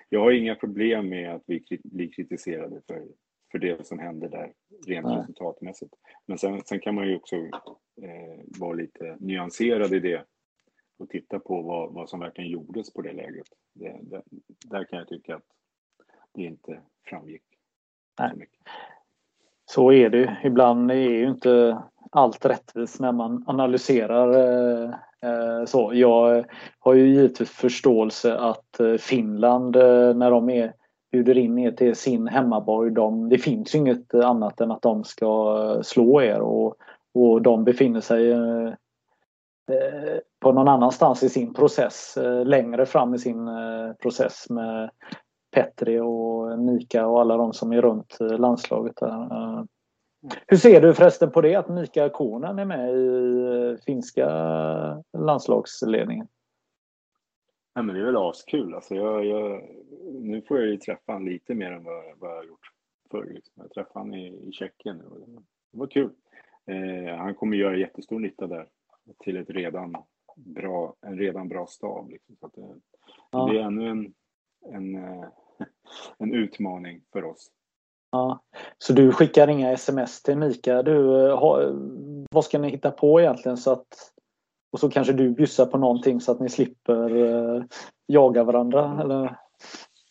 jag 0.09 0.19
har 0.19 0.31
inga 0.31 0.55
problem 0.55 1.09
med 1.09 1.35
att 1.35 1.43
vi 1.45 1.63
blir 1.83 2.11
kritiserade 2.11 2.81
för, 2.87 3.03
för 3.51 3.59
det 3.59 3.87
som 3.87 3.99
händer 3.99 4.29
där 4.29 4.53
rent 4.87 5.07
Nej. 5.07 5.17
resultatmässigt. 5.17 5.93
Men 6.25 6.37
sen, 6.37 6.61
sen 6.65 6.79
kan 6.79 6.95
man 6.95 7.07
ju 7.07 7.15
också 7.15 7.35
eh, 7.35 8.59
vara 8.59 8.73
lite 8.73 9.17
nyanserad 9.19 9.93
i 9.93 9.99
det 9.99 10.25
och 10.99 11.09
titta 11.09 11.39
på 11.39 11.61
vad, 11.61 11.93
vad 11.93 12.09
som 12.09 12.19
verkligen 12.19 12.51
gjordes 12.51 12.93
på 12.93 13.01
det 13.01 13.13
läget. 13.13 13.47
Det, 13.73 13.99
det, 14.01 14.21
där 14.65 14.83
kan 14.83 14.99
jag 14.99 15.07
tycka 15.07 15.35
att 15.35 15.45
det 16.33 16.43
inte 16.43 16.81
framgick 17.05 17.43
Nej. 18.19 18.29
så 18.31 18.37
mycket. 18.37 18.59
Så 19.65 19.91
är 19.91 20.09
det 20.09 20.37
Ibland 20.43 20.91
är 20.91 20.95
ju 20.95 21.27
inte 21.27 21.83
allt 22.11 22.45
rättvist 22.45 22.99
när 22.99 23.11
man 23.11 23.43
analyserar 23.47 24.29
eh, 24.83 24.95
Eh, 25.23 25.65
så. 25.65 25.91
Jag 25.93 26.45
har 26.79 26.93
ju 26.93 27.07
givetvis 27.07 27.49
förståelse 27.49 28.37
att 28.37 28.79
eh, 28.79 28.95
Finland 28.95 29.75
eh, 29.75 30.13
när 30.13 30.31
de 30.31 30.49
är, 30.49 30.73
bjuder 31.11 31.37
in 31.37 31.59
er 31.59 31.71
till 31.71 31.95
sin 31.95 32.27
hemmaborg, 32.27 32.91
de, 32.91 33.29
det 33.29 33.37
finns 33.37 33.75
inget 33.75 34.13
annat 34.13 34.61
än 34.61 34.71
att 34.71 34.81
de 34.81 35.03
ska 35.03 35.79
slå 35.83 36.21
er 36.21 36.39
och, 36.39 36.75
och 37.13 37.41
de 37.41 37.63
befinner 37.63 38.01
sig 38.01 38.35
på 40.39 40.51
någon 40.51 40.67
annanstans 40.67 41.23
i 41.23 41.29
sin 41.29 41.53
process, 41.53 42.17
längre 42.45 42.85
fram 42.85 43.13
i 43.13 43.19
sin 43.19 43.49
process 44.01 44.49
med 44.49 44.89
Petri 45.51 45.99
och 45.99 46.59
Mika 46.59 47.07
och 47.07 47.21
alla 47.21 47.37
de 47.37 47.53
som 47.53 47.73
är 47.73 47.81
runt 47.81 48.17
landslaget. 48.19 48.95
Där. 48.95 49.27
Hur 50.47 50.57
ser 50.57 50.81
du 50.81 50.93
förresten 50.93 51.31
på 51.31 51.41
det 51.41 51.55
att 51.55 51.69
Mika 51.69 52.09
Konen 52.09 52.59
är 52.59 52.65
med 52.65 52.95
i 52.95 53.77
finska 53.85 54.27
landslagsledningen? 55.17 56.27
Ja, 57.73 57.81
men 57.81 57.95
det 57.95 58.01
är 58.01 58.05
väl 58.05 58.17
askul. 58.17 58.73
Alltså 58.73 58.95
jag, 58.95 59.25
jag, 59.25 59.69
nu 60.11 60.41
får 60.41 60.59
jag 60.59 60.67
ju 60.67 60.77
träffa 60.77 61.11
honom 61.11 61.27
lite 61.27 61.55
mer 61.55 61.71
än 61.71 61.83
vad, 61.83 62.03
vad 62.17 62.31
jag 62.31 62.35
har 62.35 62.43
gjort 62.43 62.71
förr. 63.11 63.31
Liksom. 63.33 63.53
Jag 63.55 63.71
träffade 63.71 63.99
honom 63.99 64.13
i, 64.13 64.49
i 64.49 64.51
Tjeckien 64.51 64.97
nu 64.97 65.03
det 65.71 65.77
var 65.79 65.87
kul. 65.87 66.11
Eh, 66.65 67.15
han 67.17 67.35
kommer 67.35 67.57
göra 67.57 67.77
jättestor 67.77 68.19
nytta 68.19 68.47
där 68.47 68.67
till 69.19 69.37
ett 69.37 69.49
redan 69.49 69.95
bra, 70.35 70.95
en 71.01 71.17
redan 71.17 71.47
bra 71.47 71.67
stab. 71.67 72.09
Liksom. 72.09 72.35
Så 72.35 72.45
att 72.45 72.53
det, 72.53 72.75
ja. 73.31 73.45
det 73.51 73.59
är 73.59 73.63
ännu 73.63 73.89
en, 73.89 74.13
en, 74.65 74.95
eh, 74.95 75.25
en 76.17 76.33
utmaning 76.33 77.01
för 77.11 77.23
oss. 77.23 77.51
Ja. 78.11 78.39
Så 78.77 78.93
du 78.93 79.11
skickar 79.11 79.47
inga 79.47 79.71
sms 79.71 80.23
till 80.23 80.37
Mika? 80.37 80.83
Du, 80.83 81.25
eh, 81.25 81.39
har, 81.39 81.73
vad 82.31 82.45
ska 82.45 82.59
ni 82.59 82.69
hitta 82.69 82.91
på 82.91 83.21
egentligen? 83.21 83.57
Så 83.57 83.71
att, 83.71 83.87
och 84.71 84.79
så 84.79 84.89
kanske 84.89 85.13
du 85.13 85.29
bjussar 85.29 85.65
på 85.65 85.77
någonting 85.77 86.21
så 86.21 86.31
att 86.31 86.39
ni 86.39 86.49
slipper 86.49 87.15
uh, 87.15 87.63
jaga 88.07 88.43
varandra? 88.43 88.97
Eller? 89.01 89.37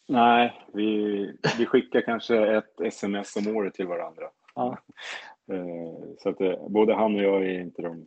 Nej, 0.08 0.66
vi, 0.72 1.32
vi 1.58 1.66
skickar 1.66 2.00
kanske 2.00 2.56
ett 2.56 2.80
sms 2.80 3.36
om 3.36 3.56
året 3.56 3.74
till 3.74 3.86
varandra. 3.86 4.24
Ja. 4.54 4.78
så 6.18 6.28
att 6.28 6.38
det, 6.38 6.58
både 6.68 6.94
han 6.94 7.14
och 7.14 7.22
jag 7.22 7.44
är 7.44 7.60
inte 7.60 7.82
de 7.82 8.06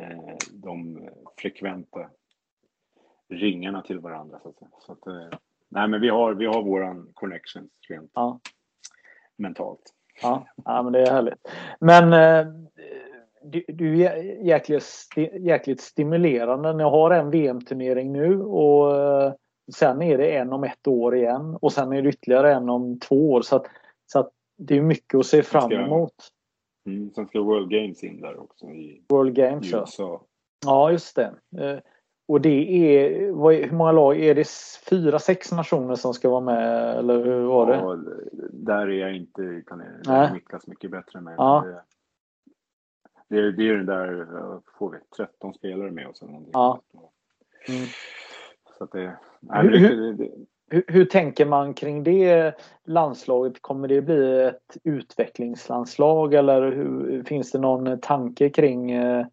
Eh, 0.00 0.36
de 0.52 1.08
frekventa 1.36 2.10
ringarna 3.28 3.82
till 3.82 3.98
varandra. 3.98 4.40
Så 4.42 4.48
att, 4.48 4.56
så 4.82 4.92
att, 4.92 5.06
eh, 5.06 5.38
nej, 5.68 5.88
men 5.88 6.00
vi 6.00 6.08
har, 6.08 6.34
vi 6.34 6.46
har 6.46 6.62
våran 6.62 7.10
connections 7.14 7.70
rent 7.88 8.10
ja. 8.14 8.40
Mentalt. 9.40 9.94
Ja, 10.22 10.46
ja, 10.64 10.82
men 10.82 10.92
det 10.92 11.02
är 11.02 11.12
härligt. 11.12 11.48
Men 11.80 12.12
eh, 12.12 12.52
du, 13.42 13.64
du 13.68 14.04
är 14.04 14.16
jäkligt, 14.44 14.84
jäkligt 15.40 15.80
stimulerande. 15.80 16.72
Ni 16.72 16.82
har 16.82 17.10
en 17.10 17.30
VM-turnering 17.30 18.12
nu 18.12 18.42
och 18.42 18.94
sen 19.74 20.02
är 20.02 20.18
det 20.18 20.36
en 20.36 20.52
om 20.52 20.64
ett 20.64 20.86
år 20.86 21.16
igen 21.16 21.58
och 21.60 21.72
sen 21.72 21.92
är 21.92 22.02
det 22.02 22.08
ytterligare 22.08 22.54
en 22.54 22.68
om 22.68 22.98
två 22.98 23.32
år. 23.32 23.42
Så, 23.42 23.56
att, 23.56 23.66
så 24.06 24.18
att 24.18 24.30
det 24.58 24.76
är 24.76 24.82
mycket 24.82 25.18
att 25.18 25.26
se 25.26 25.42
fram 25.42 25.72
emot. 25.72 26.14
Mm, 26.86 27.10
sen 27.14 27.26
ska 27.26 27.42
World 27.42 27.70
Games 27.70 28.04
in 28.04 28.20
där 28.20 28.40
också 28.40 28.66
i 28.66 29.02
World 29.08 29.34
Games, 29.34 29.74
USA. 29.74 30.02
Ja. 30.02 30.22
ja, 30.66 30.92
just 30.92 31.16
det. 31.16 31.34
Eh, 32.30 32.32
och 32.32 32.40
det 32.40 32.94
är, 32.96 33.26
hur 33.66 33.76
många 33.76 33.92
lag? 33.92 34.20
Är 34.20 34.34
det 34.34 34.48
fyra, 34.90 35.18
sex 35.18 35.52
nationer 35.52 35.94
som 35.94 36.14
ska 36.14 36.30
vara 36.30 36.40
med? 36.40 36.96
Eller 36.96 37.24
hur 37.24 37.44
var 37.44 37.66
det? 37.66 37.76
Ja, 37.76 37.98
där 38.52 38.88
är 38.88 39.00
jag 39.00 39.16
inte, 39.16 39.62
kan 39.66 39.82
jag, 40.04 40.32
Niklas 40.32 40.66
mycket 40.66 40.90
bättre 40.90 41.18
än 41.18 41.24
mig. 41.24 41.34
Ja. 41.38 41.64
Det, 43.28 43.40
det, 43.40 43.52
det 43.52 43.68
är 43.68 43.76
den 43.76 43.86
där, 43.86 44.26
får 44.78 44.90
vi 44.90 44.98
13 45.16 45.54
spelare 45.54 45.90
med 45.90 46.08
oss. 46.08 46.22
Ja. 46.52 46.80
Mm. 47.68 47.86
Så 48.78 48.84
att 48.84 48.92
det, 48.92 49.18
nej, 49.40 49.68
hur, 49.68 50.12
det, 50.12 50.28
hur, 50.70 50.84
hur, 50.88 51.04
tänker 51.04 51.46
man 51.46 51.74
kring 51.74 52.04
det 52.04 52.54
landslaget? 52.84 53.62
Kommer 53.62 53.88
det 53.88 54.02
bli 54.02 54.42
ett 54.42 54.76
utvecklingslandslag 54.84 56.34
eller 56.34 56.72
hur, 56.72 57.22
finns 57.22 57.52
det 57.52 57.58
någon 57.58 58.00
tanke 58.00 58.50
kring 58.50 58.90
eh, 58.90 59.26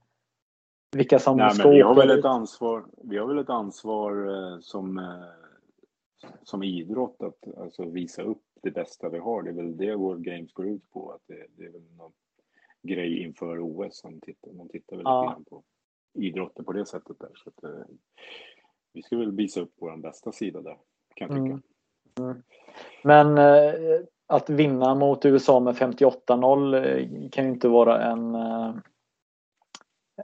vilka 0.92 1.20
som 1.20 1.38
Nej, 1.38 1.52
ska 1.52 1.64
men 1.64 1.76
vi 1.76 1.82
har 1.82 1.96
väl 1.96 2.20
ett 2.20 2.26
ansvar. 2.26 2.86
Vi 3.04 3.18
har 3.18 3.28
väl 3.28 3.38
ett 3.38 3.50
ansvar 3.50 4.28
eh, 4.28 4.60
som, 4.60 4.98
eh, 4.98 6.30
som 6.44 6.64
idrott 6.64 7.24
att 7.24 7.58
alltså, 7.58 7.86
visa 7.86 8.22
upp 8.22 8.44
det 8.64 8.72
bästa 8.72 9.10
vi 9.10 9.18
har. 9.18 9.44
Det 9.44 9.50
är 9.50 9.54
väl 9.54 9.78
det 9.78 9.96
World 9.96 10.24
Games 10.24 10.54
går 10.54 10.68
ut 10.68 10.92
på. 10.92 11.12
Att 11.12 11.22
det, 11.28 11.46
det 11.56 11.66
är 11.66 11.72
väl 11.72 11.96
något, 11.98 12.14
grej 12.82 13.24
inför 13.24 13.60
OS. 13.60 14.04
Man 14.04 14.20
tittar, 14.20 14.52
man 14.52 14.70
tittar 14.70 14.96
väl 14.96 15.04
Ja. 15.06 15.24
grann 15.24 15.44
på 15.44 15.64
idrotten 16.14 16.66
på 16.66 16.74
det 16.74 16.86
sättet 16.86 17.20
där. 17.20 17.32
Så 17.36 17.50
att, 17.50 17.64
eh, 17.64 17.86
vi 18.94 19.04
ska 19.04 19.18
väl 19.18 19.32
visa 19.32 19.62
upp 19.62 19.74
vår 19.76 19.98
bästa 19.98 20.32
sida 20.32 20.62
där, 20.62 20.78
kan 21.16 21.28
jag 21.30 21.46
tycka. 21.46 21.62
Mm. 22.20 22.44
Men 23.04 23.38
eh, 23.38 24.00
att 24.28 24.50
vinna 24.50 24.96
mot 24.96 25.26
USA 25.26 25.60
med 25.60 25.76
58-0 25.76 26.74
eh, 26.76 27.30
kan 27.30 27.46
ju 27.46 27.52
inte 27.52 27.68
vara 27.68 28.04
en, 28.04 28.36
eh, 28.36 28.76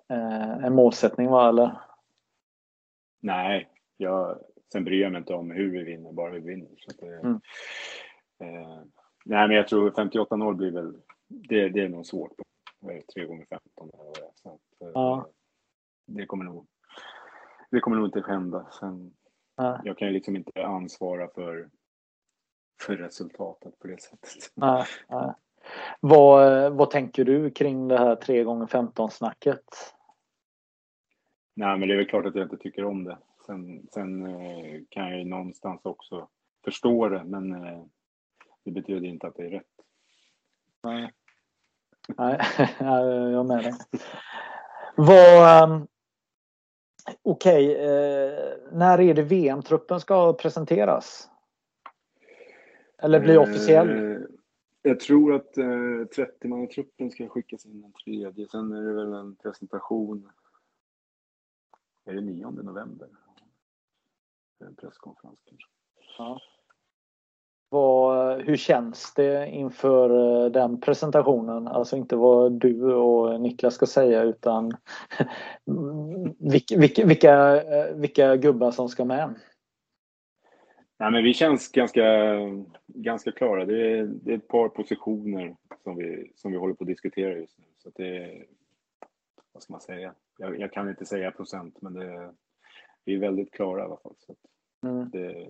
en 0.09 0.75
målsättning 0.75 1.29
va 1.29 1.49
eller? 1.49 1.81
Nej, 3.21 3.69
jag, 3.97 4.39
sen 4.71 4.83
bryr 4.83 5.01
jag 5.01 5.11
mig 5.11 5.19
inte 5.19 5.33
om 5.33 5.51
hur 5.51 5.71
vi 5.71 5.83
vinner, 5.83 6.11
bara 6.11 6.29
vi 6.31 6.39
vinner. 6.39 6.69
Så 6.77 7.05
det- 7.05 7.15
Mm. 7.19 7.41
eh, 8.39 8.81
nej, 9.25 9.47
men 9.47 9.51
jag 9.57 9.67
tror 9.67 9.91
58-0 9.91 10.53
blir 10.55 10.71
väl, 10.71 11.01
det, 11.27 11.69
det 11.69 11.81
är 11.81 11.89
nog 11.89 12.05
svårt. 12.05 12.31
Vad 12.79 12.95
är 12.95 12.99
det, 12.99 13.07
3 13.13 13.25
gånger 13.25 13.45
15 13.45 13.89
eller 13.93 14.03
vad 14.03 14.13
det 14.13 14.21
är. 14.21 14.31
Så 14.35 14.49
att, 14.49 14.81
eh, 14.81 14.91
Ja. 14.93 15.27
det, 16.05 16.25
kommer 16.25 16.45
nog, 16.45 16.67
det 17.71 17.79
kommer 17.79 17.97
nog 17.97 18.07
inte 18.07 18.23
hända. 18.31 18.67
Sen, 18.79 19.13
Nej. 19.57 19.79
jag 19.83 19.97
kan 19.97 20.07
ju 20.07 20.13
liksom 20.13 20.35
inte 20.35 20.65
ansvara 20.65 21.27
för, 21.27 21.69
för 22.81 22.95
resultatet 22.97 23.79
på 23.79 23.87
det 23.87 24.01
sättet. 24.01 24.29
Nej, 24.55 24.85
nej. 25.09 25.33
Vad, 25.99 26.73
vad 26.73 26.89
tänker 26.89 27.25
du 27.25 27.51
kring 27.51 27.87
det 27.87 27.97
här 27.97 28.15
3 28.15 28.43
gånger 28.43 28.67
15 28.67 29.11
snacket? 29.11 29.63
Nej, 31.55 31.77
men 31.77 31.87
det 31.87 31.93
är 31.93 31.97
väl 31.97 32.07
klart 32.07 32.25
att 32.25 32.35
jag 32.35 32.45
inte 32.45 32.57
tycker 32.57 32.85
om 32.85 33.03
det. 33.03 33.17
Sen, 33.45 33.87
sen 33.91 34.25
eh, 34.25 34.81
kan 34.89 35.09
jag 35.09 35.17
ju 35.17 35.25
någonstans 35.25 35.81
också 35.83 36.27
förstå 36.63 37.09
det, 37.09 37.23
men 37.23 37.65
eh, 37.65 37.83
det 38.65 38.71
betyder 38.71 39.07
inte 39.07 39.27
att 39.27 39.35
det 39.35 39.43
är 39.43 39.49
rätt. 39.49 39.65
Nej, 40.83 41.11
Nej, 42.07 42.39
jag 43.31 43.45
med 43.45 43.63
dig. 43.63 43.73
Vad, 44.95 45.69
um, 45.69 45.87
Okej, 47.21 47.75
eh, 47.75 48.53
när 48.71 49.01
är 49.01 49.13
det 49.13 49.21
VM-truppen 49.21 49.99
ska 49.99 50.33
presenteras? 50.33 51.29
Eller 53.01 53.19
bli 53.19 53.37
officiell? 53.37 54.27
Jag 54.85 54.99
tror 54.99 55.33
att 55.33 55.57
eh, 55.57 55.63
30-mannatruppen 55.63 57.09
ska 57.09 57.27
skickas 57.29 57.65
in 57.65 57.81
den 57.81 57.93
tredje. 57.93 58.47
Sen 58.47 58.71
är 58.71 58.81
det 58.81 58.93
väl 58.93 59.13
en 59.13 59.35
presentation. 59.35 60.29
Är 62.05 62.13
det 62.13 62.21
9 62.21 62.49
november? 62.49 63.07
En 64.59 64.75
presskonferens 64.75 65.39
kanske. 65.45 65.67
Ja. 66.17 66.41
Vad, 67.69 68.41
hur 68.41 68.57
känns 68.57 69.13
det 69.13 69.49
inför 69.49 70.09
eh, 70.43 70.51
den 70.51 70.81
presentationen? 70.81 71.67
Alltså 71.67 71.97
inte 71.97 72.15
vad 72.15 72.51
du 72.51 72.93
och 72.93 73.41
Niklas 73.41 73.73
ska 73.73 73.85
säga 73.85 74.23
utan 74.23 74.71
vilka, 76.39 76.77
vilka, 76.77 77.05
vilka, 77.05 77.63
vilka 77.95 78.35
gubbar 78.35 78.71
som 78.71 78.89
ska 78.89 79.05
med. 79.05 79.35
Nej, 80.99 81.11
men 81.11 81.23
vi 81.23 81.33
känns 81.33 81.71
ganska, 81.71 82.03
ganska 82.87 83.31
klara. 83.31 83.65
Det 83.65 83.91
är, 83.91 84.03
det 84.03 84.31
är 84.33 84.37
ett 84.37 84.47
par 84.47 84.69
positioner 84.69 85.55
som 85.83 85.95
vi, 85.95 86.31
som 86.35 86.51
vi 86.51 86.57
håller 86.57 86.73
på 86.73 86.83
att 86.83 86.87
diskutera 86.87 87.37
just 87.37 87.59
nu. 87.59 87.65
Så 87.77 87.91
det 87.95 88.17
är, 88.17 88.45
vad 89.53 89.63
ska 89.63 89.73
man 89.73 89.81
säga? 89.81 90.13
Jag, 90.37 90.59
jag 90.59 90.71
kan 90.73 90.89
inte 90.89 91.05
säga 91.05 91.31
procent, 91.31 91.81
men 91.81 91.93
det, 91.93 92.33
vi 93.05 93.13
är 93.13 93.19
väldigt 93.19 93.51
klara 93.51 93.81
i 93.81 93.83
alla 93.85 93.97
fall. 93.97 94.15
Så 94.17 94.35
Mm. 94.85 95.09
det, 95.09 95.47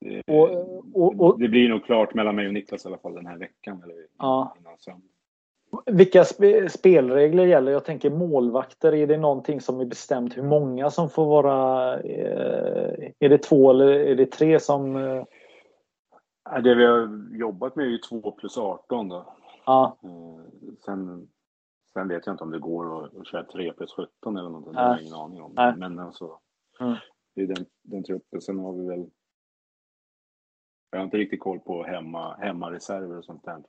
det, 0.00 0.22
Och, 0.26 0.50
och, 0.94 1.20
och, 1.20 1.40
det 1.40 1.48
blir 1.48 1.68
nog 1.68 1.84
klart 1.84 2.14
mellan 2.14 2.36
mig 2.36 2.46
och 2.46 2.54
Niklas 2.54 2.84
i 2.84 2.88
alla 2.88 2.98
fall 2.98 3.14
den 3.14 3.26
här 3.26 3.38
veckan. 3.38 3.82
Eller 3.82 4.06
Ja. 4.18 4.56
innan 4.60 4.78
söndag. 4.78 5.08
Vilka 5.86 6.24
spe, 6.24 6.68
spelregler 6.68 7.46
gäller? 7.46 7.72
Jag 7.72 7.84
tänker 7.84 8.10
målvakter, 8.10 8.94
är 8.94 9.06
det 9.06 9.16
någonting 9.16 9.60
som 9.60 9.80
är 9.80 9.84
bestämt 9.84 10.36
hur 10.36 10.42
många 10.42 10.90
som 10.90 11.10
får 11.10 11.26
vara? 11.26 11.94
Eh, 12.00 13.10
är 13.18 13.28
det 13.28 13.38
två 13.38 13.70
eller 13.70 13.86
är 13.88 14.16
det 14.16 14.26
tre 14.26 14.60
som... 14.60 14.96
Eh, 14.96 15.24
Det 16.62 16.74
vi 16.74 16.84
har 16.86 17.28
jobbat 17.38 17.76
med 17.76 17.86
är 17.86 17.90
ju 17.90 17.98
2 17.98 18.30
plus 18.30 18.58
18 18.58 19.08
då. 19.08 19.34
ja, 19.66 19.96
Eh, 20.02 20.72
Sen, 20.84 21.28
sen 21.92 22.08
vet 22.08 22.26
jag 22.26 22.32
inte 22.34 22.44
om 22.44 22.50
det 22.50 22.58
går 22.58 23.04
att, 23.20 23.26
köra 23.26 23.44
3 23.44 23.72
plus 23.72 23.92
17 23.92 24.36
eller 24.36 24.48
någonting. 24.48 24.72
Det 24.72 24.80
har 24.80 24.88
jag 24.94 25.02
ingen 25.02 25.14
aning 25.14 25.42
om. 25.42 25.52
Nej. 25.56 25.74
Men 25.76 25.98
alltså, 25.98 26.38
Mm. 26.80 26.94
det 27.34 27.42
är 27.42 27.46
den, 27.46 27.66
den 27.82 28.04
truppen. 28.04 28.40
Sen 28.40 28.58
har 28.58 28.72
vi 28.72 28.86
väl... 28.88 29.10
Jag 30.90 30.98
har 30.98 31.04
inte 31.04 31.16
riktigt 31.16 31.40
koll 31.40 31.58
på 31.60 31.82
hemma, 31.82 32.34
hemmareserver 32.34 33.18
och 33.18 33.24
sånt 33.24 33.44
där. 33.44 33.62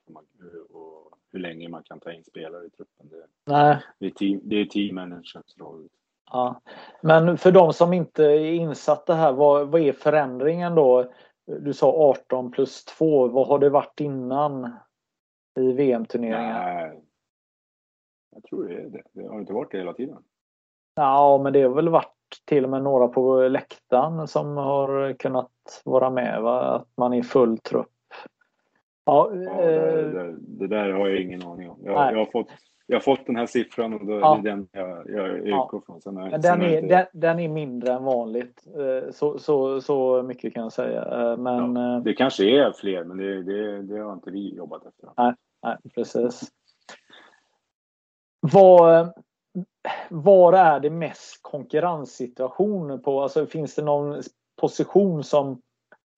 Och 0.70 0.99
hur 1.32 1.40
länge 1.40 1.68
man 1.68 1.82
kan 1.82 2.00
ta 2.00 2.12
in 2.12 2.24
spelare 2.24 2.66
i 2.66 2.70
truppen. 2.70 3.08
Det, 3.08 3.26
nej. 3.44 3.82
det 3.98 4.06
är 4.06 4.10
team, 4.10 4.40
det 4.42 4.56
är 4.56 4.64
team 4.64 4.94
managerns 4.94 5.56
roll. 5.58 5.88
Ja. 6.30 6.60
Men 7.02 7.38
för 7.38 7.52
de 7.52 7.72
som 7.72 7.92
inte 7.92 8.24
är 8.24 8.52
insatta 8.52 9.14
här, 9.14 9.32
vad, 9.32 9.68
vad 9.68 9.80
är 9.80 9.92
förändringen 9.92 10.74
då? 10.74 11.12
Du 11.46 11.72
sa 11.72 11.92
18 11.92 12.50
plus 12.50 12.84
2. 12.84 13.28
Vad 13.28 13.46
har 13.46 13.58
det 13.58 13.70
varit 13.70 14.00
innan 14.00 14.72
i 15.60 15.72
VM-turneringar? 15.72 16.88
Nej, 16.88 17.02
jag 18.30 18.42
tror 18.42 18.68
det 18.68 18.74
är 18.74 18.88
det. 18.88 19.02
Det 19.12 19.28
har 19.28 19.40
inte 19.40 19.52
varit 19.52 19.70
det 19.70 19.78
hela 19.78 19.92
tiden. 19.92 20.22
Ja, 20.94 21.40
men 21.42 21.52
det 21.52 21.62
har 21.62 21.74
väl 21.74 21.88
varit 21.88 22.14
till 22.44 22.64
och 22.64 22.70
med 22.70 22.82
några 22.82 23.08
på 23.08 23.48
läktaren 23.48 24.28
som 24.28 24.56
har 24.56 25.12
kunnat 25.12 25.82
vara 25.84 26.10
med. 26.10 26.42
Va? 26.42 26.60
Att 26.60 26.88
man 26.96 27.12
är 27.12 27.22
full 27.22 27.58
trupp. 27.58 27.90
Ja, 29.10 29.30
Ja, 29.34 29.52
det, 29.62 30.00
eh, 30.00 30.06
det, 30.10 30.36
det 30.40 30.66
där 30.66 30.90
har 30.90 31.08
jag 31.08 31.20
ingen 31.20 31.42
aning 31.46 31.70
om. 31.70 31.78
Jag, 31.84 31.94
Nej. 31.94 32.12
jag, 32.12 32.18
har, 32.18 32.30
fått, 32.32 32.48
jag 32.86 32.96
har 32.96 33.00
fått 33.00 33.26
den 33.26 33.36
här 33.36 33.46
siffran 33.46 33.94
och 33.94 34.06
då, 34.06 34.12
Ja. 34.12 34.40
det 34.42 34.50
är 34.50 34.52
den 34.56 34.68
jag, 34.72 35.10
jag 35.10 35.48
Ja. 35.48 35.64
utgår 35.64 35.82
från. 35.86 36.00
Sen 36.00 36.30
sen 36.30 36.40
den, 36.40 36.62
är, 36.62 36.82
den, 36.82 37.06
den 37.12 37.40
är 37.40 37.48
mindre 37.48 37.92
än 37.92 38.04
vanligt. 38.04 38.64
Eh, 38.78 39.10
Så, 39.12 39.38
så, 39.38 39.80
så 39.80 40.22
mycket 40.22 40.54
kan 40.54 40.62
jag 40.62 40.72
säga. 40.72 41.04
Eh, 41.04 41.36
Men 41.36 41.76
Ja, 41.76 42.00
det 42.04 42.14
kanske 42.14 42.44
är 42.44 42.72
fler, 42.72 43.04
men 43.04 43.16
det, 43.16 43.42
det, 43.42 43.82
det 43.82 43.98
har 44.00 44.12
inte 44.12 44.30
vi 44.30 44.54
jobbat 44.54 44.86
efter. 44.86 45.10
Nej, 45.62 45.76
precis. 45.94 46.40
Var, 48.52 49.12
var 50.08 50.52
är 50.52 50.80
det 50.80 50.90
mest 50.90 51.38
konkurrenssituation 51.42 53.02
på? 53.02 53.22
Alltså 53.22 53.46
finns 53.46 53.74
det 53.74 53.82
någon 53.82 54.22
position 54.60 55.24
som, 55.24 55.60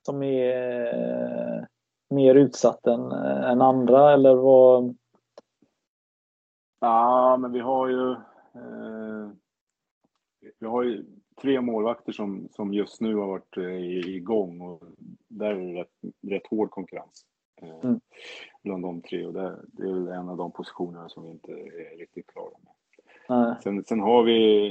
som 0.07 0.23
är 0.23 1.67
mer 2.13 2.35
utsatt 2.35 2.87
än, 2.87 3.13
än 3.13 3.63
andra 3.63 4.13
eller 4.13 4.35
vad? 4.35 4.97
Ja, 6.81 7.37
men 7.37 7.53
vi 7.53 7.61
har 7.61 7.89
ju... 7.89 8.11
Eh, 8.55 9.31
vi 10.59 10.67
har 10.67 10.83
ju 10.83 11.05
tre 11.41 11.61
målvakter 11.61 12.13
som, 12.13 12.49
som 12.51 12.75
just 12.75 13.01
nu 13.01 13.15
har 13.17 13.27
varit 13.27 13.57
eh, 13.57 14.09
igång 14.09 14.61
och 14.61 14.83
där 15.29 15.51
är 15.51 15.75
det 15.75 15.81
rätt, 15.81 16.13
rätt 16.29 16.47
hård 16.47 16.71
konkurrens. 16.71 17.27
Eh, 17.63 17.79
Mm. 17.83 18.01
Bland 18.63 18.83
de 18.83 19.03
tre 19.03 19.27
och 19.27 19.33
det, 19.33 19.59
det 19.67 19.83
är 19.83 19.93
väl 19.93 20.09
en 20.09 20.29
av 20.29 20.37
de 20.37 20.53
positionerna 20.53 21.09
som 21.09 21.25
vi 21.25 21.31
inte 21.31 21.53
är 21.53 21.99
riktigt 21.99 22.27
klara 22.27 22.55
med. 22.65 22.73
Sen, 23.63 23.85
sen 23.85 24.01
har 24.01 24.23
vi 24.23 24.71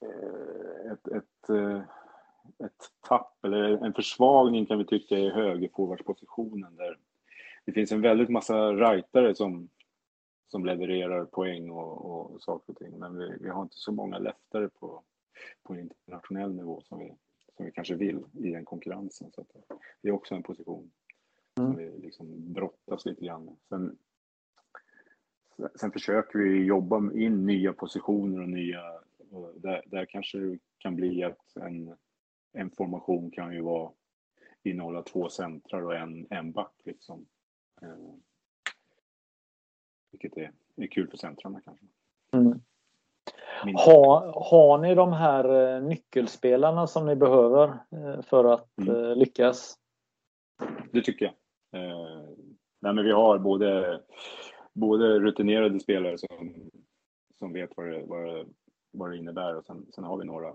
eh, 0.00 0.92
ett, 0.92 1.08
ett, 1.08 1.48
eh, 1.48 1.80
ett 2.64 2.90
tapp, 3.08 3.44
eller 3.44 3.86
en 3.86 3.94
försvagning 3.94 4.66
kan 4.66 4.78
vi 4.78 4.84
tycka 4.84 5.18
i 5.18 5.30
högerforwardspositionen 5.30 6.76
där 6.76 6.98
det 7.64 7.72
finns 7.72 7.92
en 7.92 8.00
väldigt 8.00 8.28
massa 8.28 8.72
rightare 8.72 9.34
som, 9.34 9.68
som 10.48 10.64
levererar 10.64 11.24
poäng 11.24 11.70
och, 11.70 12.04
och 12.04 12.42
saker 12.42 12.72
och 12.72 12.78
ting. 12.78 12.98
Men 12.98 13.18
vi, 13.18 13.36
vi 13.40 13.48
har 13.48 13.62
inte 13.62 13.76
så 13.76 13.92
många 13.92 14.18
leftare 14.18 14.68
på, 14.68 15.02
på 15.62 15.76
internationell 15.76 16.54
nivå 16.54 16.82
som 16.84 16.98
vi, 16.98 17.14
som 17.56 17.66
vi 17.66 17.72
kanske 17.72 17.94
vill 17.94 18.24
i 18.32 18.50
den 18.50 18.64
konkurrensen. 18.64 19.30
Så 19.34 19.40
att 19.40 19.48
det 20.02 20.08
är 20.08 20.12
också 20.12 20.34
en 20.34 20.42
position 20.42 20.90
som 21.56 21.66
Mm. 21.66 21.76
vi 21.76 21.98
liksom 21.98 22.52
brottas 22.52 23.06
lite 23.06 23.24
grann 23.24 23.44
med. 23.44 23.56
Sen, 23.68 23.98
sen 25.74 25.92
försöker 25.92 26.38
vi 26.38 26.64
jobba 26.64 27.12
in 27.12 27.46
nya 27.46 27.72
positioner 27.72 28.40
och 28.42 28.48
nya... 28.48 28.82
Och 29.30 29.60
där, 29.60 29.82
där 29.86 30.04
kanske 30.04 30.38
det 30.38 30.58
kan 30.78 30.96
bli 30.96 31.24
att 31.24 31.56
en, 31.56 31.96
en 32.52 32.70
formation 32.70 33.30
kan 33.30 33.52
ju 33.54 33.60
vara 33.60 33.90
innehålla 34.62 35.02
två 35.02 35.28
centrar 35.28 35.82
och 35.82 35.96
en, 35.96 36.26
en 36.30 36.52
back. 36.52 36.74
Liksom. 36.84 37.26
Eh, 37.82 38.14
vilket 40.10 40.36
är, 40.36 40.52
är 40.76 40.86
kul 40.86 41.08
för 41.10 41.16
centrarna 41.16 41.60
kanske. 41.60 41.86
Mm. 42.32 42.60
Ha, 43.74 44.32
har 44.50 44.78
ni 44.78 44.94
de 44.94 45.12
här 45.12 45.74
eh, 45.76 45.82
nyckelspelarna 45.82 46.86
som 46.86 47.06
ni 47.06 47.16
behöver 47.16 47.68
eh, 47.68 48.22
för 48.22 48.44
att 48.44 48.68
Mm. 48.78 49.04
eh, 49.04 49.16
lyckas? 49.16 49.78
Det 50.92 51.02
tycker 51.02 51.24
jag. 51.24 51.34
Eh, 51.82 52.28
nej, 52.80 52.94
men 52.94 53.04
vi 53.04 53.12
har 53.12 53.38
både, 53.38 54.00
både 54.72 55.18
rutinerade 55.18 55.80
spelare 55.80 56.18
som, 56.18 56.70
som 57.38 57.52
vet 57.52 57.70
vad 57.76 57.86
det, 57.86 58.02
vad, 58.06 58.24
det, 58.24 58.46
vad 58.90 59.10
det 59.10 59.16
innebär 59.16 59.56
och 59.56 59.64
sen, 59.64 59.86
sen 59.94 60.04
har 60.04 60.16
vi 60.18 60.24
några 60.24 60.54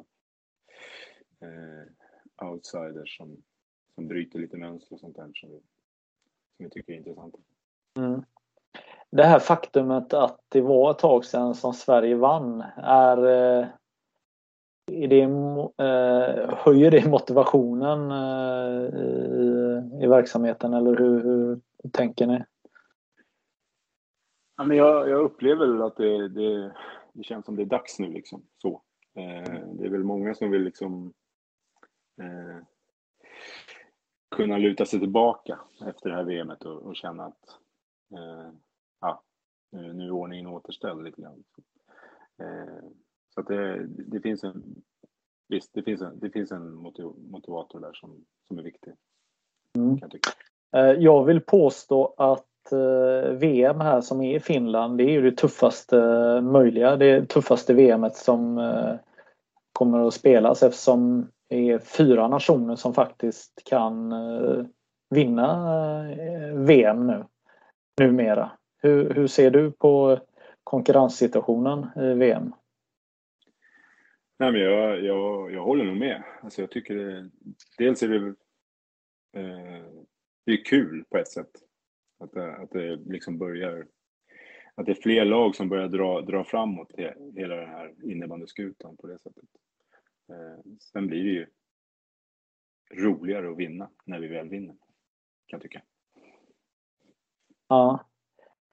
eh, 1.42 2.48
outsiders 2.48 3.18
som, 3.18 3.44
som 3.96 4.08
bryter 4.08 4.40
lite 4.40 4.58
mönster 4.58 4.94
och 4.94 5.00
sånt 5.00 5.16
där 5.16 5.32
som 5.34 5.50
vi, 5.50 5.60
som 6.58 6.66
vi 6.66 6.70
tycker 6.70 6.94
är 6.94 6.98
intressant. 6.98 7.36
Mm. 7.98 8.24
det 9.10 9.24
här 9.24 9.40
faktumet 9.40 10.14
att 10.14 10.40
det 10.50 10.62
var 10.62 10.92
ett 10.92 11.00
tag 11.00 11.26
sedan 11.26 11.56
som 11.56 11.74
Sverige 11.74 12.16
vann, 12.16 12.64
är, 12.78 13.18
eh, 13.18 13.68
är 14.92 15.08
det, 15.08 15.22
eh, 15.84 16.58
höjer 16.58 16.92
det 16.92 17.10
motivationen 17.10 18.12
eh, 18.12 19.00
i, 19.00 20.04
i 20.04 20.08
verksamheten 20.08 20.74
eller 20.74 20.96
hur, 20.96 21.24
hur 21.24 21.60
tänker 21.92 22.28
ni? 22.28 22.44
Ja, 24.58 24.64
men 24.64 24.78
jag, 24.78 25.10
jag 25.10 25.20
upplever 25.20 25.88
att 25.88 25.96
det, 25.96 26.28
det, 26.28 26.74
det, 27.14 27.24
känns 27.24 27.46
som 27.46 27.56
det 27.56 27.62
är 27.62 27.66
dags 27.66 28.00
nu. 28.00 28.08
Liksom. 28.08 28.44
Så. 28.58 28.82
det 29.74 29.86
är 29.86 29.90
väl 29.90 30.04
många 30.04 30.34
som 30.34 30.52
vill 30.52 30.64
liksom, 30.64 31.14
eh, 32.22 32.64
kunna 34.36 34.58
luta 34.58 34.86
sig 34.86 35.00
tillbaka 35.00 35.60
efter 35.88 36.10
det 36.10 36.16
här 36.16 36.24
VMet 36.24 36.66
och, 36.66 36.82
och 36.82 36.96
känna 36.96 37.26
att 37.26 37.50
eh, 38.14 38.52
ja, 39.02 39.24
nu 39.72 40.06
är 40.06 40.12
ordningen 40.12 40.48
återställd 40.48 41.04
lite 41.04 41.22
grann. 41.22 41.44
Eh, 42.42 42.90
så 43.34 43.42
att 43.42 43.48
det, 43.48 43.88
det, 43.88 44.22
finns 44.22 44.44
en 44.44 44.84
visst, 45.48 45.74
det 45.74 45.84
finns 45.84 46.02
en, 46.02 46.20
det 46.20 46.30
finns 46.30 46.52
en 46.52 46.76
motivator 47.32 47.80
där 47.80 47.94
som, 47.94 48.26
som 48.48 48.60
är 48.60 48.64
viktig. 48.64 48.94
Mm. 49.76 50.00
Jag, 50.72 50.90
eh, 50.90 51.02
jag 51.04 51.26
vill 51.26 51.42
påstå 51.42 52.14
att 52.18 52.72
eh, 52.72 53.32
VM 53.32 53.80
här 53.80 54.02
som 54.02 54.22
är 54.22 54.36
i 54.36 54.40
Finland, 54.40 54.98
det 54.98 55.04
är 55.04 55.12
ju 55.12 55.22
det 55.22 55.38
tuffaste 55.38 55.98
möjliga. 56.42 56.96
Det 56.96 57.26
tuffaste 57.26 57.74
VMet 57.74 58.16
som 58.16 58.58
eh, 58.58 58.96
kommer 59.74 60.08
att 60.08 60.14
spelas 60.14 60.64
eftersom 60.64 61.32
är 61.50 61.80
fyra 61.80 62.28
nationer 62.28 62.76
som 62.76 62.94
faktiskt 62.94 63.62
kan 63.66 64.12
eh, 64.12 64.66
vinna 65.10 66.12
eh, 66.12 66.56
VM 66.56 67.08
nu 67.08 67.26
numera. 68.02 68.52
Hur, 68.82 69.14
hur 69.14 69.28
ser 69.28 69.52
du 69.52 69.72
på 69.72 70.20
konkurrenssituationen 70.64 71.88
i 71.96 72.14
VM? 72.14 72.54
Nej, 74.40 74.52
men 74.52 74.62
jag, 74.62 75.04
jag, 75.04 75.52
jag 75.52 75.64
håller 75.64 75.86
nog 75.86 75.98
med. 75.98 76.24
Alltså 76.42 76.62
jag 76.62 76.72
tycker 76.72 76.96
det, 76.96 77.30
dels 77.78 78.04
är 78.04 78.08
det, 78.08 78.28
eh, 79.40 79.86
det 80.46 80.52
är 80.52 80.66
kul 80.66 81.04
på 81.10 81.18
ett 81.18 81.28
sätt. 81.28 81.52
Att 82.20 82.32
det, 82.32 82.56
att 82.56 82.72
det 82.72 82.96
liksom 82.96 83.38
börjar, 83.38 83.86
att 84.76 84.86
det 84.86 84.92
är 84.92 85.02
fler 85.02 85.26
lag 85.26 85.56
som 85.56 85.70
börjar 85.70 85.88
dra, 85.88 86.22
dra 86.22 86.44
framåt 86.44 86.92
hela 87.36 87.56
den 87.56 87.70
här 87.70 87.94
innebandyskutan 88.04 88.98
på 88.98 89.08
det 89.08 89.20
sättet. 89.20 89.44
Eh, 90.30 90.60
sen 90.80 91.08
blir 91.08 91.24
det 91.24 91.30
ju 91.30 91.48
roligare 92.92 93.52
att 93.52 93.58
vinna 93.58 93.90
när 94.06 94.20
vi 94.20 94.28
väl 94.28 94.50
vinner, 94.50 94.76
kan 95.46 95.58
jag 95.58 95.62
tycka. 95.62 95.82
Ja. 97.68 98.00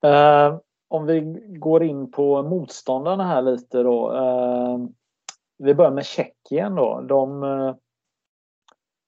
Uh, 0.05 0.61
om 0.88 1.07
vi 1.07 1.20
går 1.59 1.82
in 1.82 2.11
på 2.11 2.42
motståndarna 2.42 3.24
här 3.24 3.42
lite 3.42 3.82
då. 3.82 4.12
Uh, 4.12 4.88
vi 5.59 5.74
börjar 5.74 5.90
med 5.90 6.05
Tjeckien 6.05 6.74
då. 6.74 7.00
De, 7.00 7.42
uh, 7.42 7.74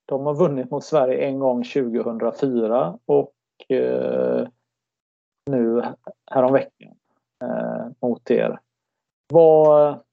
de 0.06 0.26
har 0.26 0.34
vunnit 0.34 0.70
mot 0.70 0.84
Sverige 0.84 1.26
en 1.26 1.38
gång 1.38 1.64
2004 1.64 2.98
och 3.06 3.32
nu 5.46 5.82
häromveckan 6.30 6.94
mot 8.00 8.30
er. 8.30 8.60
Vad, 9.28 10.05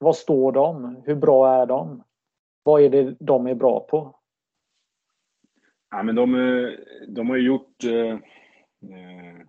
vad 0.00 0.16
står 0.16 0.52
de? 0.52 1.02
Hur 1.06 1.14
bra 1.14 1.62
är 1.62 1.66
de? 1.66 2.02
Vad 2.62 2.82
är 2.82 2.90
det 2.90 3.16
de 3.20 3.46
är 3.46 3.54
bra 3.54 3.80
på? 3.80 4.16
Ja, 5.90 6.02
men 6.02 6.14
de, 6.14 6.34
eh, 6.34 6.72
de 7.08 7.30
har 7.30 7.36
gjort 7.36 7.84
eh, 7.84 8.12
eh, 8.92 9.46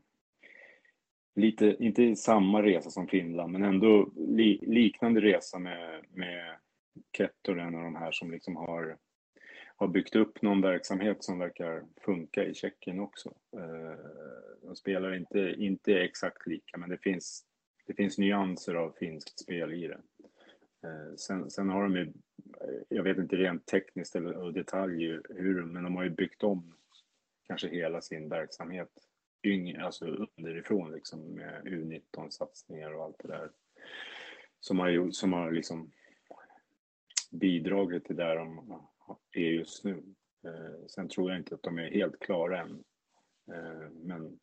lite, 1.36 1.76
inte 1.80 2.16
samma 2.16 2.64
resa 2.64 2.90
som 2.90 3.08
Finland, 3.08 3.52
men 3.52 3.64
ändå 3.64 4.12
li, 4.16 4.60
liknande 4.68 5.22
resa 5.22 5.60
med, 5.60 6.04
med 6.10 6.56
Kettonen 7.18 7.76
och 7.76 7.84
de 7.84 7.96
här 7.96 8.12
som 8.12 8.32
liksom 8.32 8.56
har, 8.56 8.98
har 9.76 9.88
byggt 9.88 10.16
upp 10.16 10.42
någon 10.42 10.62
verksamhet 10.62 11.24
som 11.24 11.40
verkar 11.40 11.84
funka 12.02 12.44
i 12.44 12.54
Tjeckien 12.54 13.00
också. 13.00 13.34
Eh, 13.58 14.06
de 14.62 14.76
spelar 14.76 15.16
inte, 15.16 15.56
inte 15.58 15.94
exakt 16.00 16.48
lika, 16.48 16.78
men 16.78 16.90
det 16.90 16.98
finns, 16.98 17.46
det 17.88 17.94
finns 17.94 18.18
nyanser 18.18 18.76
av 18.76 18.92
finskt 19.00 19.40
spel 19.40 19.74
i 19.74 19.88
det. 19.88 20.02
Eh, 20.84 21.16
sen, 21.16 21.50
sen 21.50 21.70
har 21.70 21.84
de 21.84 21.96
ju, 21.96 22.02
eh, 22.02 22.82
jag 22.90 23.04
vet 23.04 23.18
inte 23.18 23.36
rent 23.36 23.66
tekniskt 23.66 24.16
eller 24.16 24.52
detalj 24.52 25.20
hur, 25.30 25.64
men 25.64 25.84
de 25.84 25.96
har 25.96 26.04
ju 26.04 26.10
byggt 26.10 26.44
om 26.44 26.74
kanske 27.48 27.68
hela 27.68 28.02
sin 28.02 28.30
verksamhet 28.30 28.90
yngre, 29.44 29.86
alltså 29.86 30.06
underifrån 30.06 30.92
liksom 30.92 31.20
med 31.20 31.64
U19-satsningar 31.64 32.94
och 32.94 33.04
allt 33.04 33.20
det 33.20 33.28
där. 33.28 33.52
Som 34.60 34.80
har, 34.80 34.90
gjort, 34.90 35.16
som 35.16 35.34
har 35.34 35.52
liksom 35.52 35.92
bidragit 37.32 38.06
till 38.06 38.16
där 38.16 38.36
de 38.36 38.82
är 39.32 39.50
just 39.50 39.84
nu. 39.84 40.04
Eh, 40.46 40.86
sen 40.88 41.10
tror 41.10 41.32
jag 41.32 41.40
inte 41.40 41.56
att 41.56 41.64
de 41.64 41.80
är 41.80 41.92
helt 41.92 42.20
klara 42.20 42.62
än. 42.62 42.84
Men 43.92 44.40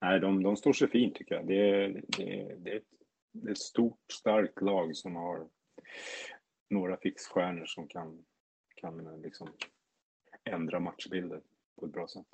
nej, 0.00 0.20
de, 0.20 0.42
de 0.42 0.56
står 0.56 0.72
sig 0.72 0.88
fint 0.88 1.14
tycker 1.14 1.34
jag. 1.34 1.46
Det 1.46 1.88
det, 1.88 2.56
det, 2.58 2.70
är 2.72 2.76
ett, 2.76 2.84
det 3.32 3.48
är 3.48 3.52
ett 3.52 3.58
stort, 3.58 4.12
starkt 4.12 4.62
lag 4.62 4.96
som 4.96 5.16
har 5.16 5.48
några 6.70 6.96
fixstjärnor 6.96 7.64
som 7.66 7.88
kan, 7.88 8.24
kan 8.74 9.20
liksom 9.22 9.48
ändra 10.44 10.80
matchbilder 10.80 11.40
på 11.80 11.86
ett 11.86 11.92
bra 11.92 12.06
sätt. 12.06 12.26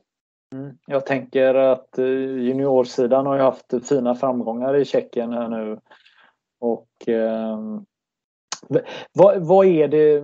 Mm. 0.53 0.79
Jag 0.87 1.07
tänker 1.07 1.55
att 1.55 1.99
eh, 1.99 2.07
juniorsidan 2.07 3.27
har 3.27 3.37
ju 3.37 3.43
haft 3.43 3.89
fina 3.89 4.15
framgångar 4.15 4.77
i 4.77 4.85
Tjeckien 4.85 5.33
här 5.33 5.49
nu. 5.49 5.81
Och 6.59 7.09
eh, 7.09 7.59
vad, 9.13 9.47
vad, 9.47 9.67
är 9.67 9.89
det, 9.89 10.23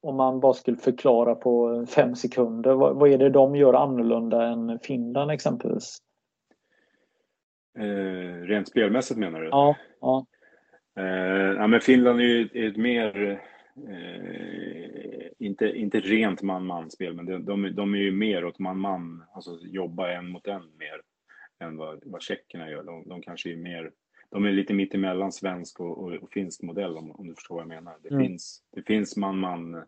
om 0.00 0.16
man 0.16 0.40
bara 0.40 0.54
skulle 0.54 0.76
förklara 0.76 1.34
på 1.34 1.86
fem 1.86 2.14
sekunder, 2.14 2.74
vad, 2.74 2.96
vad 2.96 3.10
är 3.10 3.18
det 3.18 3.30
de 3.30 3.56
gör 3.56 3.74
annorlunda 3.74 4.46
än 4.46 4.78
Finland 4.82 5.30
exempelvis? 5.30 5.98
Eh, 7.78 8.46
rent 8.46 8.68
spelmässigt 8.68 9.20
menar 9.20 9.40
du? 9.40 9.48
Ja. 9.48 9.76
ja. 10.00 10.26
Eh, 10.96 11.56
ja 11.56 11.66
men 11.66 11.80
Finland 11.80 12.20
är 12.20 12.24
ju 12.24 12.68
ett 12.68 12.76
mer 12.76 13.40
Eh, 13.76 15.28
inte, 15.38 15.66
inte 15.66 16.00
rent 16.00 16.42
man-man-spel, 16.42 17.14
men 17.14 17.26
de, 17.26 17.44
de, 17.44 17.74
de, 17.74 17.94
är 17.94 17.98
ju 17.98 18.12
mer 18.12 18.44
åt 18.44 18.58
man-man, 18.58 19.24
alltså 19.32 19.58
jobba 19.62 20.12
en 20.12 20.28
mot 20.28 20.46
en 20.46 20.76
mer 20.76 21.02
än 21.58 21.76
vad, 21.76 22.02
vad 22.06 22.22
tjeckerna 22.22 22.70
gör. 22.70 22.82
De, 22.82 23.08
de 23.08 23.22
kanske 23.22 23.52
är 23.52 23.56
mer, 23.56 23.92
de 24.30 24.44
är 24.44 24.52
lite 24.52 24.74
mittemellan 24.74 25.32
svensk 25.32 25.80
och, 25.80 25.98
och, 25.98 26.12
och 26.12 26.32
finsk 26.32 26.62
modell 26.62 26.96
om, 26.96 27.10
om, 27.10 27.26
du 27.28 27.34
förstår 27.34 27.54
vad 27.54 27.62
jag 27.62 27.68
menar. 27.68 27.96
Det 28.02 28.10
mm. 28.10 28.26
finns, 28.26 28.62
det 28.70 28.82
finns 28.82 29.16
man-man 29.16 29.74
eh, 29.74 29.84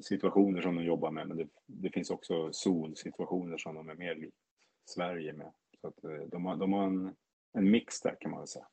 situationer 0.00 0.62
som 0.62 0.76
de 0.76 0.84
jobbar 0.84 1.10
med, 1.10 1.28
men 1.28 1.36
det, 1.36 1.48
det 1.66 1.90
finns 1.90 2.10
också 2.10 2.52
zonsituationer 2.52 3.58
som 3.58 3.74
de 3.74 3.88
är 3.88 3.94
mer 3.94 4.14
likt 4.14 4.36
Sverige 4.84 5.32
med. 5.32 5.52
Så 5.80 5.88
att, 5.88 6.04
eh, 6.04 6.26
de, 6.30 6.46
har, 6.46 6.56
de 6.56 6.72
har 6.72 6.84
en, 6.84 7.14
en 7.52 7.70
mix 7.70 8.00
där 8.00 8.16
kan 8.20 8.30
man 8.30 8.40
väl 8.40 8.48
säga. 8.48 8.66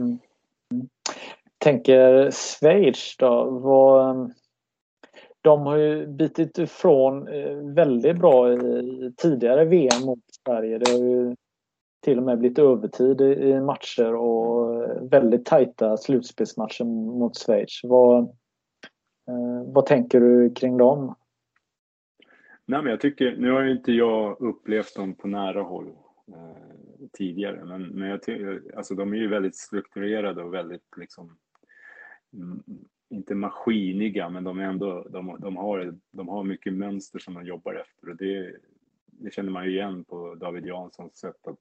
Mm. 0.00 0.18
Mm 0.72 0.88
tänker 1.62 2.30
Schweiz 2.30 3.16
då. 3.18 3.50
Vad, 3.50 4.32
de 5.40 5.60
har 5.60 5.76
ju 5.76 6.06
bitit 6.06 6.58
ifrån 6.58 7.28
eh, 7.28 7.56
väldigt 7.74 8.18
bra 8.18 8.52
i 8.52 9.12
tidigare 9.16 9.64
VM 9.64 10.02
mot 10.04 10.18
Sverige. 10.44 10.78
Det 10.78 10.90
har 10.90 10.98
ju 10.98 11.36
till 12.00 12.18
och 12.18 12.24
med 12.24 12.38
blivit 12.38 12.58
övertid 12.58 13.20
i 13.20 13.60
matcher 13.60 14.14
och 14.14 14.84
eh, 14.84 15.02
väldigt 15.02 15.44
tajta 15.44 15.96
slutspelsmatcher 15.96 16.84
mot 17.18 17.36
Schweiz. 17.36 17.80
Vad, 17.82 18.18
eh, 19.28 19.62
vad 19.66 19.86
tänker 19.86 20.20
du 20.20 20.54
kring 20.54 20.76
dem? 20.76 21.14
Nej, 22.66 22.82
men 22.82 22.90
jag 22.90 23.00
tycker, 23.00 23.36
nu 23.36 23.52
har 23.52 23.62
ju 23.62 23.72
inte 23.72 23.92
jag 23.92 24.40
upplevt 24.40 24.96
dem 24.96 25.14
på 25.14 25.28
nära 25.28 25.62
håll 25.62 25.92
tidigare, 27.12 27.64
men, 27.64 27.82
men 27.82 28.08
jag 28.08 28.22
tycker, 28.22 28.76
alltså 28.76 28.94
de 28.94 29.12
är 29.12 29.16
ju 29.16 29.28
väldigt 29.28 29.56
strukturerade 29.56 30.42
och 30.42 30.54
väldigt 30.54 30.96
liksom 30.96 31.38
mm, 32.32 32.62
inte 33.10 33.34
maskiniga, 33.34 34.28
men 34.28 34.44
de, 34.44 34.58
är 34.58 34.64
ändå, 34.64 35.08
de, 35.10 35.36
de, 35.40 35.56
har, 35.56 35.98
de 36.10 36.28
har 36.28 36.44
mycket 36.44 36.72
mönster 36.72 37.18
som 37.18 37.34
de 37.34 37.46
jobbar 37.46 37.74
efter. 37.74 38.08
Och 38.08 38.16
det, 38.16 38.56
det 39.06 39.34
känner 39.34 39.50
man 39.50 39.64
ju 39.64 39.70
igen 39.70 40.04
på 40.04 40.34
David 40.34 40.66
Janssons 40.66 41.16
sätt 41.16 41.46
att 41.46 41.58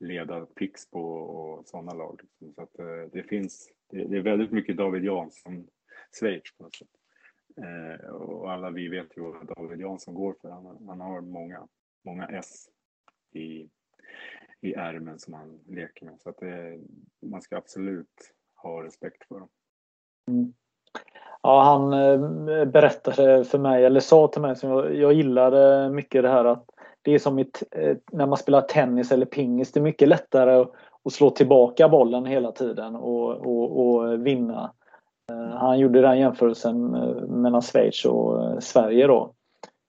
leda 0.00 0.46
Pixbo 0.46 1.00
och 1.00 1.66
sådana 1.66 1.94
lag. 1.94 2.20
Liksom. 2.22 2.52
Så 2.54 2.62
att 2.62 2.78
eh, 2.78 3.10
det 3.12 3.22
finns, 3.22 3.72
det, 3.90 4.04
det 4.04 4.16
är 4.16 4.22
väldigt 4.22 4.52
mycket 4.52 4.76
David 4.76 5.04
Jansson 5.04 5.68
Schweiz 6.20 6.56
på 6.56 6.64
något 6.64 6.74
sätt. 6.74 6.88
Eh, 7.56 8.06
och 8.10 8.52
alla 8.52 8.70
vi 8.70 8.88
vet 8.88 9.16
ju 9.16 9.22
vad 9.22 9.46
David 9.46 9.80
Jansson 9.80 10.14
går 10.14 10.34
för. 10.40 10.50
Han, 10.50 10.86
han 10.86 11.00
har 11.00 11.20
många, 11.20 11.68
många 12.04 12.26
S 12.26 12.68
i, 13.32 13.68
i 14.60 14.74
ärmen 14.74 15.18
som 15.18 15.34
han 15.34 15.60
leker 15.66 16.04
med. 16.04 16.20
Så 16.20 16.30
att 16.30 16.38
det, 16.38 16.78
man 17.22 17.42
ska 17.42 17.56
absolut 17.56 18.34
ha 18.54 18.84
respekt 18.84 19.28
för 19.28 19.38
dem. 19.38 19.48
Mm. 20.28 20.52
Ja, 21.42 21.62
han 21.62 21.92
eh, 21.92 22.64
berättade 22.64 23.44
för 23.44 23.58
mig, 23.58 23.84
eller 23.84 24.00
sa 24.00 24.28
till 24.28 24.42
mig, 24.42 24.56
som 24.56 24.70
jag, 24.70 24.94
jag 24.94 25.12
gillade 25.12 25.90
mycket 25.90 26.22
det 26.22 26.28
här 26.28 26.44
att 26.44 26.64
det 27.02 27.14
är 27.14 27.18
som 27.18 27.38
ett, 27.38 27.62
eh, 27.70 27.96
när 28.12 28.26
man 28.26 28.38
spelar 28.38 28.60
tennis 28.60 29.12
eller 29.12 29.26
pingis. 29.26 29.72
Det 29.72 29.80
är 29.80 29.84
mycket 29.84 30.08
lättare 30.08 30.54
att, 30.54 30.72
att 31.04 31.12
slå 31.12 31.30
tillbaka 31.30 31.88
bollen 31.88 32.26
hela 32.26 32.52
tiden 32.52 32.96
och, 32.96 33.30
och, 33.30 33.86
och 33.86 34.26
vinna. 34.26 34.72
Eh, 35.30 35.56
han 35.56 35.78
gjorde 35.78 36.00
den 36.00 36.18
jämförelsen 36.18 36.90
mellan 37.42 37.62
Schweiz 37.62 38.04
och 38.04 38.62
Sverige 38.62 39.06
då. 39.06 39.34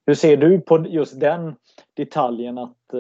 Hur 0.05 0.13
ser 0.13 0.38
du 0.38 0.61
på 0.61 0.86
just 0.88 1.20
den 1.20 1.55
detaljen 1.93 2.57
att 2.57 2.93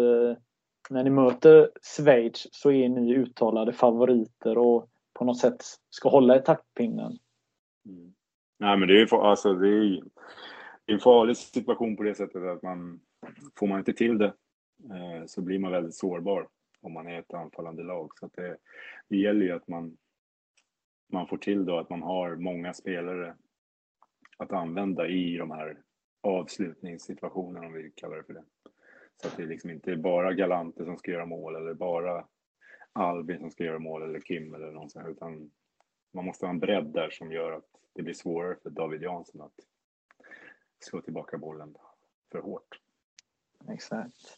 när 0.89 1.03
ni 1.03 1.09
möter 1.09 1.71
Schweiz 1.81 2.47
så 2.51 2.71
är 2.71 2.89
ni 2.89 3.13
uttalade 3.13 3.73
favoriter 3.73 4.57
och 4.57 4.89
på 5.13 5.25
något 5.25 5.39
sätt 5.39 5.63
ska 5.89 6.09
hålla 6.09 6.37
i 6.37 6.41
taktpinnen? 6.41 7.17
Mm. 7.85 8.13
Nej 8.59 8.77
men 8.77 8.87
det 8.87 9.01
är, 9.01 9.29
alltså, 9.29 9.53
det 9.53 9.67
är 9.67 10.03
en 10.85 10.99
farlig 10.99 11.37
situation 11.37 11.97
på 11.97 12.03
det 12.03 12.15
sättet 12.15 12.43
att 12.43 12.61
man 12.61 12.99
får 13.55 13.67
man 13.67 13.79
inte 13.79 13.93
till 13.93 14.17
det 14.17 14.33
eh, 14.83 15.25
så 15.25 15.41
blir 15.41 15.59
man 15.59 15.71
väldigt 15.71 15.95
sårbar 15.95 16.47
om 16.81 16.93
man 16.93 17.07
är 17.07 17.19
ett 17.19 17.33
anfallande 17.33 17.83
lag. 17.83 18.11
Så 18.19 18.29
det, 18.33 18.57
det 19.07 19.17
gäller 19.17 19.45
ju 19.45 19.51
att 19.51 19.67
man, 19.67 19.97
man 21.11 21.27
får 21.27 21.37
till 21.37 21.65
då 21.65 21.77
att 21.77 21.89
man 21.89 22.01
har 22.01 22.35
många 22.35 22.73
spelare 22.73 23.35
att 24.37 24.51
använda 24.51 25.07
i 25.07 25.37
de 25.37 25.51
här 25.51 25.77
avslutningssituationerna 26.21 27.67
om 27.67 27.73
vi 27.73 27.91
kallar 27.95 28.17
det 28.17 28.23
för 28.23 28.33
det. 28.33 28.43
Så 29.21 29.27
att 29.27 29.37
det 29.37 29.45
liksom 29.45 29.69
inte 29.69 29.91
är 29.91 29.95
bara 29.95 30.33
Galante 30.33 30.85
som 30.85 30.97
ska 30.97 31.11
göra 31.11 31.25
mål 31.25 31.55
eller 31.55 31.73
bara 31.73 32.25
Albin 32.93 33.39
som 33.39 33.51
ska 33.51 33.63
göra 33.63 33.79
mål 33.79 34.03
eller 34.03 34.19
Kim 34.19 34.53
eller 34.53 34.71
någon 34.71 34.89
sån, 34.89 35.05
utan 35.05 35.51
man 36.13 36.25
måste 36.25 36.45
ha 36.45 36.49
en 36.49 36.59
bredd 36.59 36.85
där 36.85 37.09
som 37.09 37.31
gör 37.31 37.51
att 37.51 37.65
det 37.93 38.03
blir 38.03 38.13
svårare 38.13 38.55
för 38.63 38.69
David 38.69 39.01
Jansson 39.01 39.41
att 39.41 39.53
slå 40.79 41.01
tillbaka 41.01 41.37
bollen 41.37 41.75
för 42.31 42.39
hårt. 42.39 42.79
Exakt. 43.69 44.37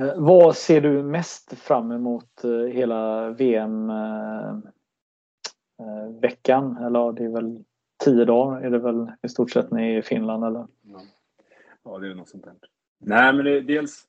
Eh, 0.00 0.14
vad 0.16 0.56
ser 0.56 0.80
du 0.80 1.02
mest 1.02 1.58
fram 1.58 1.92
emot 1.92 2.44
eh, 2.44 2.50
hela 2.50 3.30
VM-veckan? 3.30 4.66
Eh, 6.76 6.86
eller 6.86 7.12
det 7.12 7.24
är 7.24 7.28
väl 7.28 7.64
tio 8.04 8.24
dagar 8.24 8.60
är 8.60 8.70
det 8.70 8.78
väl 8.78 9.12
i 9.22 9.28
stort 9.28 9.50
sett 9.50 9.72
i 9.72 10.02
Finland 10.02 10.44
eller? 10.44 10.66
Ja, 10.82 11.00
ja 11.82 11.98
det 11.98 12.10
är 12.10 12.14
något 12.14 12.28
sånt 12.28 12.44
där. 12.44 12.54
Nej 13.04 13.32
men 13.32 13.44
det, 13.44 13.60
dels 13.60 14.06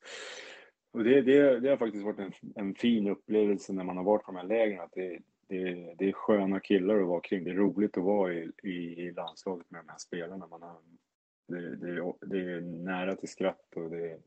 och 0.92 1.04
det, 1.04 1.22
det, 1.22 1.60
det 1.60 1.70
har 1.70 1.78
faktiskt 1.78 2.06
varit 2.06 2.20
en, 2.20 2.34
en 2.56 2.76
fin 2.76 3.08
upplevelse 3.08 3.74
när 3.74 3.84
man 3.84 3.98
har 3.98 4.04
varit 4.04 4.24
på 4.24 4.32
de 4.32 4.38
här 4.38 4.48
lägren 4.48 4.80
att 4.80 4.94
det, 4.94 5.20
det, 5.48 5.96
det 5.98 6.10
är 6.10 6.12
sköna 6.12 6.60
killar 6.60 7.02
att 7.02 7.08
vara 7.08 7.22
kring. 7.22 7.44
Det 7.44 7.50
är 7.50 7.56
roligt 7.56 7.98
att 7.98 8.04
vara 8.04 8.34
i, 8.34 8.52
i, 8.64 8.70
i 9.02 9.12
landslaget 9.12 9.72
med 9.72 9.82
de 9.82 9.90
här 9.90 9.98
spelarna. 9.98 10.48
Man 10.48 10.62
har, 10.62 10.78
det, 11.48 11.76
det, 11.76 12.14
det 12.22 12.54
är 12.54 12.62
nära 12.62 13.16
till 13.16 13.30
skratt 13.30 13.74
och 13.76 13.90
det, 13.90 14.20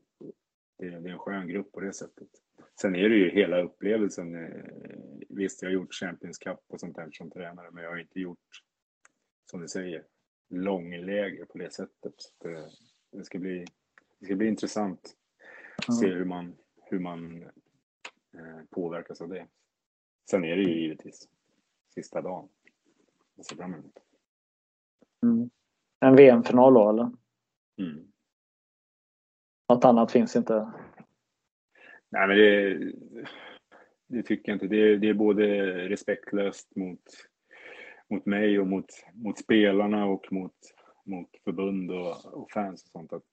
det, 0.77 0.89
det 0.89 1.09
är 1.09 1.13
en 1.13 1.19
skön 1.19 1.47
grupp 1.47 1.71
på 1.71 1.79
det 1.79 1.93
sättet. 1.93 2.27
Sen 2.81 2.95
är 2.95 3.09
det 3.09 3.15
ju 3.15 3.29
hela 3.29 3.61
upplevelsen. 3.61 4.35
Eh, 4.35 4.63
visst, 5.29 5.61
jag 5.61 5.69
har 5.69 5.73
gjort 5.73 5.93
Champions 5.93 6.37
Cup 6.37 6.59
och 6.67 6.79
sånt 6.79 6.95
där 6.95 7.09
som 7.11 7.31
tränare, 7.31 7.71
men 7.71 7.83
jag 7.83 7.91
har 7.91 7.97
inte 7.97 8.19
gjort 8.19 8.63
som 9.51 9.61
du 9.61 9.67
säger, 9.67 10.03
långläger 10.49 11.45
på 11.45 11.57
det 11.57 11.73
sättet. 11.73 12.13
Det, 12.43 12.51
eh, 12.51 12.65
det, 13.11 13.23
ska, 13.23 13.39
bli, 13.39 13.65
det 14.19 14.25
ska 14.25 14.35
bli 14.35 14.47
intressant 14.47 15.15
att 15.87 15.97
se 15.97 16.07
hur 16.07 16.25
man, 16.25 16.57
hur 16.83 16.99
man 16.99 17.43
eh, 17.43 18.65
påverkas 18.69 19.21
av 19.21 19.29
det. 19.29 19.47
Sen 20.29 20.43
är 20.43 20.55
det 20.55 20.61
ju 20.61 20.81
givetvis 20.81 21.29
sista 21.93 22.21
dagen. 22.21 22.49
Jag 23.35 23.45
ser 23.45 23.55
fram 23.55 23.73
emot. 23.73 23.97
Mm. 25.23 25.49
En 25.99 26.15
VM-final 26.15 26.73
då 26.73 26.89
eller? 26.89 27.11
Mm. 27.81 28.11
Något 29.69 29.85
annat 29.85 30.11
finns 30.11 30.35
inte? 30.35 30.71
Nej 32.09 32.27
men 32.27 32.37
det, 32.37 32.77
det 34.07 34.23
tycker 34.23 34.51
jag 34.51 34.55
inte. 34.55 34.67
Det, 34.67 34.97
det 34.97 35.09
är 35.09 35.13
både 35.13 35.45
respektlöst 35.89 36.75
mot 36.75 37.01
mot 38.09 38.25
mig 38.25 38.59
och 38.59 38.67
mot, 38.67 38.85
mot 39.13 39.39
spelarna 39.39 40.05
och 40.05 40.31
mot, 40.31 40.55
mot 41.05 41.29
förbund 41.43 41.91
och, 41.91 42.25
och 42.25 42.51
fans 42.51 42.83
och 42.83 42.89
sånt 42.89 43.13
att, 43.13 43.23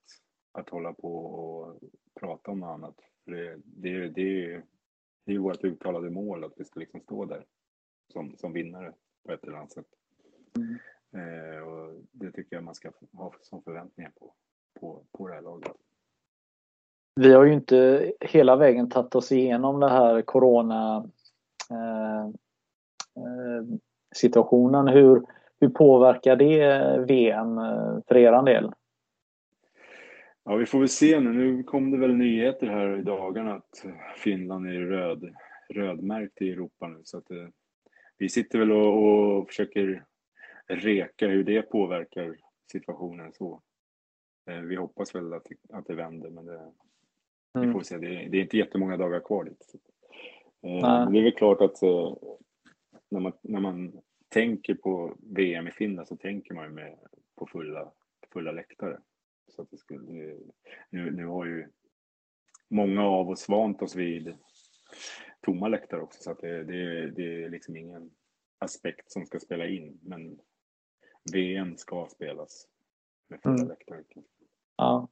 att 0.54 0.70
hålla 0.70 0.92
på 0.92 1.16
och 1.16 1.78
prata 2.20 2.50
om 2.50 2.60
något 2.60 2.74
annat. 2.74 2.94
För 3.24 3.30
det, 3.32 3.56
det, 3.64 4.08
det, 4.08 4.62
det 5.26 5.34
är 5.34 5.38
vårt 5.38 5.64
uttalade 5.64 6.10
mål 6.10 6.44
att 6.44 6.52
vi 6.56 6.64
ska 6.64 6.80
liksom 6.80 7.00
stå 7.00 7.24
där 7.24 7.44
som, 8.12 8.36
som 8.36 8.52
vinnare 8.52 8.92
på 9.26 9.32
ett 9.32 9.44
eller 9.44 9.56
annat 9.56 9.72
sätt. 9.72 9.86
Mm. 10.56 10.78
Eh, 11.14 11.62
och 11.62 11.94
det 12.12 12.32
tycker 12.32 12.56
jag 12.56 12.64
man 12.64 12.74
ska 12.74 12.90
ha 13.12 13.34
som 13.40 13.62
förväntningar 13.62 14.12
på, 14.20 14.34
på, 14.80 15.04
på 15.12 15.28
det 15.28 15.34
här 15.34 15.42
laget. 15.42 15.72
Vi 17.20 17.32
har 17.32 17.44
ju 17.44 17.52
inte 17.52 18.12
hela 18.20 18.56
vägen 18.56 18.88
tagit 18.88 19.14
oss 19.14 19.32
igenom 19.32 19.80
det 19.80 19.88
här 19.88 20.22
corona 20.22 21.10
eh, 21.70 22.24
eh, 23.16 23.64
situationen. 24.14 24.88
Hur, 24.88 25.22
hur 25.60 25.68
påverkar 25.68 26.36
det 26.36 26.98
VM 26.98 27.58
eh, 27.58 27.98
för 28.08 28.16
er 28.16 28.42
del? 28.42 28.72
Ja, 30.44 30.56
vi 30.56 30.66
får 30.66 30.78
väl 30.78 30.88
se 30.88 31.20
nu. 31.20 31.32
Nu 31.32 31.62
kom 31.62 31.90
det 31.90 31.98
väl 31.98 32.14
nyheter 32.14 32.66
här 32.66 32.98
i 32.98 33.02
dagarna 33.02 33.54
att 33.54 33.84
Finland 34.16 34.66
är 34.66 34.80
röd, 34.80 35.34
rödmärkt 35.68 36.42
i 36.42 36.50
Europa 36.50 36.88
nu. 36.88 37.00
Så 37.04 37.18
att, 37.18 37.30
eh, 37.30 37.48
vi 38.18 38.28
sitter 38.28 38.58
väl 38.58 38.72
och, 38.72 39.38
och 39.38 39.48
försöker 39.48 40.04
reka 40.66 41.28
hur 41.28 41.44
det 41.44 41.62
påverkar 41.62 42.36
situationen. 42.72 43.32
så. 43.32 43.62
Eh, 44.50 44.60
vi 44.60 44.76
hoppas 44.76 45.14
väl 45.14 45.32
att, 45.32 45.46
att 45.72 45.86
det 45.86 45.94
vänder, 45.94 46.30
men 46.30 46.46
det, 46.46 46.72
mm. 47.54 47.66
vi 47.66 47.72
får 47.72 47.80
se. 47.80 47.98
Det, 47.98 48.06
det, 48.06 48.38
är 48.38 48.42
inte 48.42 48.56
jättemånga 48.56 48.96
dagar 48.96 49.20
kvar 49.20 49.44
dit. 49.44 49.64
Så. 49.64 49.78
Eh, 50.68 51.10
det 51.10 51.18
är 51.18 51.22
väl 51.22 51.32
klart 51.32 51.60
att 51.60 51.82
eh, 51.82 52.14
när 53.08 53.20
man, 53.20 53.32
när 53.42 53.60
man 53.60 54.00
tänker 54.28 54.74
på 54.74 55.16
VM 55.20 55.68
i 55.68 55.70
Finland 55.70 56.08
så 56.08 56.16
tänker 56.16 56.54
man 56.54 56.64
ju 56.64 56.70
med, 56.70 56.98
på 57.36 57.46
fulla, 57.46 57.92
fulla 58.32 58.52
läktare. 58.52 58.98
Så 59.48 59.62
att 59.62 59.70
det 59.70 59.76
skulle, 59.76 60.00
nu, 60.90 61.10
nu 61.10 61.26
har 61.26 61.44
ju 61.44 61.68
många 62.68 63.06
av 63.06 63.30
oss 63.30 63.48
vant 63.48 63.82
oss 63.82 63.96
vid 63.96 64.34
tomma 65.40 65.68
läktare 65.68 66.00
också 66.00 66.22
så 66.22 66.30
att 66.30 66.40
det, 66.40 66.64
det, 66.64 67.10
det 67.10 67.44
är 67.44 67.50
liksom 67.50 67.76
ingen 67.76 68.10
aspekt 68.58 69.12
som 69.12 69.26
ska 69.26 69.38
spela 69.38 69.66
in. 69.66 69.98
Men 70.02 70.38
VM 71.32 71.76
ska 71.76 72.06
spelas 72.10 72.66
med 73.28 73.40
fulla 73.42 73.54
mm. 73.54 73.68
läktare. 73.68 74.02
Ja. 74.76 75.08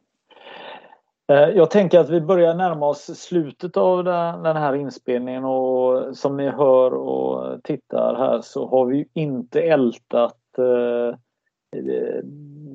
Eh, 1.29 1.49
jag 1.49 1.71
tänker 1.71 1.99
att 1.99 2.11
vi 2.11 2.21
börjar 2.21 2.55
närma 2.55 2.87
oss 2.87 3.19
slutet 3.19 3.77
av 3.77 4.05
den 4.45 4.57
här 4.57 4.75
inspelningen 4.75 5.45
och 5.45 6.17
som 6.17 6.37
ni 6.37 6.49
hör 6.49 6.95
och 6.95 7.65
tittar 7.65 8.15
här 8.15 8.41
så 8.41 8.67
har 8.67 8.87
vi 8.87 9.09
inte 9.13 9.63
ältat 9.63 10.59
eh, 10.59 11.17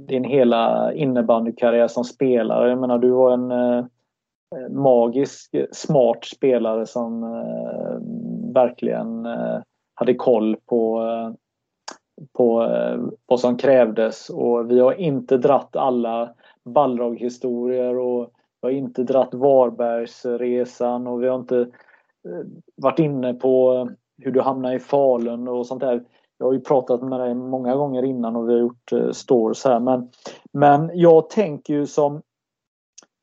din 0.08 0.24
hela 0.24 0.94
innebandykarriär 0.94 1.88
som 1.88 2.04
spelare. 2.04 2.70
Jag 2.70 2.80
menar 2.80 2.98
du 2.98 3.10
var 3.10 3.34
en 3.34 3.52
eh, 3.52 3.86
magisk, 4.70 5.56
smart 5.72 6.26
spelare 6.26 6.86
som 6.86 7.24
eh, 7.24 7.98
verkligen 8.54 9.26
eh, 9.26 9.60
hade 9.94 10.14
koll 10.14 10.56
på, 10.66 11.02
eh, 11.02 11.32
på 12.38 12.68
vad 13.26 13.40
som 13.40 13.58
krävdes 13.58 14.30
och 14.30 14.72
vi 14.72 14.80
har 14.80 14.94
inte 14.94 15.38
dratt 15.38 15.76
alla 15.76 16.34
Balrog-historier 16.66 17.98
och 17.98 18.32
vi 18.62 18.68
har 18.68 18.72
inte 18.72 19.04
dratt 19.04 19.34
Varbergsresan 19.34 21.08
och 21.08 21.24
vi 21.24 21.28
har 21.28 21.40
inte 21.40 21.60
eh, 21.60 22.46
varit 22.76 23.00
inne 23.00 23.34
på 23.34 23.90
hur 24.22 24.32
du 24.32 24.42
hamnade 24.42 24.76
i 24.76 24.80
Falun 24.80 25.48
och 25.48 25.68
sånt 25.68 25.82
där. 25.82 26.04
Jag 26.38 26.46
har 26.46 26.54
ju 26.54 26.62
pratat 26.62 27.02
med 27.02 27.20
dig 27.20 27.36
många 27.36 27.76
gånger 27.76 28.04
innan 28.04 28.36
och 28.36 28.50
vi 28.50 28.54
har 28.54 28.60
gjort 28.60 28.92
eh, 28.92 29.12
stores 29.12 29.66
här 29.66 29.80
men, 29.80 30.10
men 30.54 30.92
jag 30.94 31.30
tänker 31.30 31.74
ju 31.74 31.86
som 31.86 32.22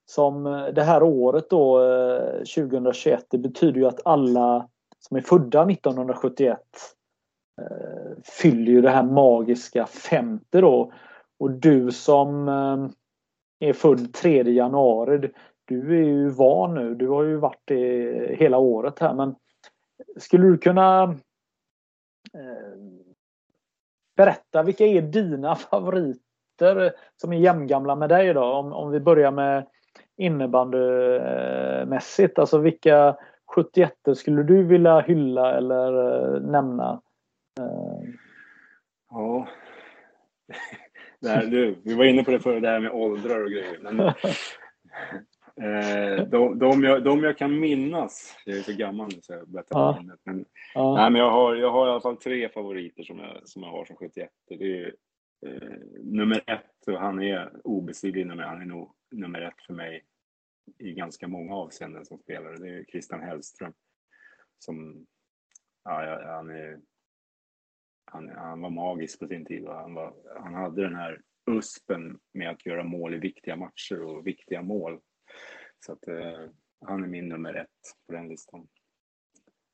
som 0.07 0.47
eh, 0.47 0.67
det 0.67 0.83
här 0.83 1.03
året 1.03 1.51
då 1.51 1.83
eh, 1.83 2.37
2021 2.37 3.27
det 3.31 3.39
betyder 3.39 3.81
ju 3.81 3.87
att 3.87 4.01
alla 4.05 4.69
som 4.99 5.17
är 5.17 5.21
födda 5.21 5.71
1971 5.71 6.59
eh, 7.61 8.23
fyller 8.25 8.73
ju 8.73 8.81
det 8.81 8.91
här 8.91 9.03
magiska 9.03 9.87
50 9.87 10.61
då. 10.61 10.93
Och 11.39 11.51
du 11.51 11.93
som 11.93 12.49
är 13.59 13.73
född 13.73 14.13
3 14.13 14.43
januari. 14.43 15.33
Du 15.65 15.99
är 15.99 16.05
ju 16.05 16.29
van 16.29 16.75
nu. 16.75 16.95
Du 16.95 17.09
har 17.09 17.23
ju 17.23 17.37
varit 17.37 17.63
det 17.65 18.37
hela 18.39 18.59
året 18.59 18.99
här 18.99 19.15
men 19.15 19.35
skulle 20.17 20.47
du 20.47 20.59
kunna 20.59 21.03
eh, 22.35 23.04
berätta 24.17 24.63
vilka 24.63 24.87
är 24.87 25.03
dina 25.03 25.57
favoriter 25.57 26.93
som 27.17 27.33
är 27.33 27.37
jämngamla 27.37 27.97
med 27.97 28.09
dig 28.09 28.35
då? 28.35 28.45
Om, 28.45 28.73
om 28.73 28.91
vi 28.91 29.01
börjar 29.01 29.31
med 29.31 29.67
innebandymässigt. 30.17 32.39
Alltså 32.39 32.59
vilka 32.59 33.17
71 33.55 33.93
skulle 34.17 34.43
du 34.43 34.65
vilja 34.65 35.01
hylla 35.01 35.57
eller 35.57 35.93
eh, 36.35 36.41
nämna? 36.41 37.01
Ja, 39.11 39.49
det 41.21 41.29
här, 41.29 41.47
du, 41.47 41.77
vi 41.85 41.95
var 41.95 42.05
inne 42.05 42.25
på 42.25 42.31
det 42.31 42.41
förra, 42.41 42.61
det 42.61 42.69
här 42.69 42.81
med 42.81 42.93
åldrar 42.93 43.45
och 43.45 43.51
grejer. 43.51 43.79
Men, 43.81 43.97
Eh, 45.61 46.25
de, 46.29 46.59
de, 46.59 46.85
jag, 46.85 47.05
de 47.05 47.25
jag 47.25 47.39
kan 47.39 47.61
minnas, 47.61 48.37
jag 48.45 48.59
är 48.59 48.63
så 48.63 48.73
gammal 48.73 49.09
nu 49.15 49.23
så 49.23 49.33
jag 49.33 49.49
börjar 49.49 49.67
ja. 49.71 49.97
minnet. 50.01 50.21
Men, 50.25 50.45
ja. 50.75 50.95
nej, 50.95 51.11
men 51.11 51.21
jag, 51.21 51.31
har, 51.31 51.55
jag 51.55 51.71
har 51.71 51.87
i 51.87 51.91
alla 51.91 52.01
fall 52.01 52.17
tre 52.17 52.49
favoriter 52.49 53.03
som 53.03 53.19
jag, 53.19 53.49
som 53.49 53.63
jag 53.63 53.71
har 53.71 53.85
som 53.85 53.97
71. 53.97 54.31
Det 54.49 54.55
är 54.55 54.95
eh, 55.47 55.79
nummer 56.03 56.43
ett, 56.47 56.87
och 56.87 57.01
han 57.01 57.23
är 57.23 57.51
obestridlig 57.65 58.27
nummer, 58.27 58.43
han 58.43 58.61
är 58.61 58.67
nog 58.67 58.95
nummer 59.11 59.41
ett 59.41 59.63
för 59.67 59.75
mig 59.75 60.05
i 60.79 60.93
ganska 60.93 61.29
många 61.29 61.55
avseenden 61.55 62.05
som 62.05 62.19
spelare. 62.19 62.57
Det 62.57 62.69
är 62.69 62.85
Christian 62.85 63.21
Hellström. 63.21 63.73
Som, 64.59 65.07
ja, 65.85 66.21
han, 66.27 66.51
är, 66.51 66.79
han, 68.05 68.29
han 68.29 68.61
var 68.61 68.71
magisk 68.71 69.21
på 69.21 69.27
sin 69.27 69.45
tid 69.45 69.65
och 69.65 69.75
han, 69.75 69.95
var, 69.95 70.15
han 70.41 70.55
hade 70.55 70.83
den 70.83 70.95
här 70.95 71.21
USPen 71.51 72.19
med 72.33 72.51
att 72.51 72.67
göra 72.67 72.85
mål 72.85 73.15
i 73.15 73.19
viktiga 73.19 73.57
matcher 73.57 74.03
och 74.03 74.27
viktiga 74.27 74.63
mål. 74.63 75.01
Så 75.87 75.93
att 75.93 76.09
eh, 76.09 76.49
han 76.81 77.05
är 77.05 77.09
min 77.09 77.29
nummer 77.29 77.55
ett 77.55 77.69
på 78.07 78.13
den 78.13 78.29
listan. 78.29 78.69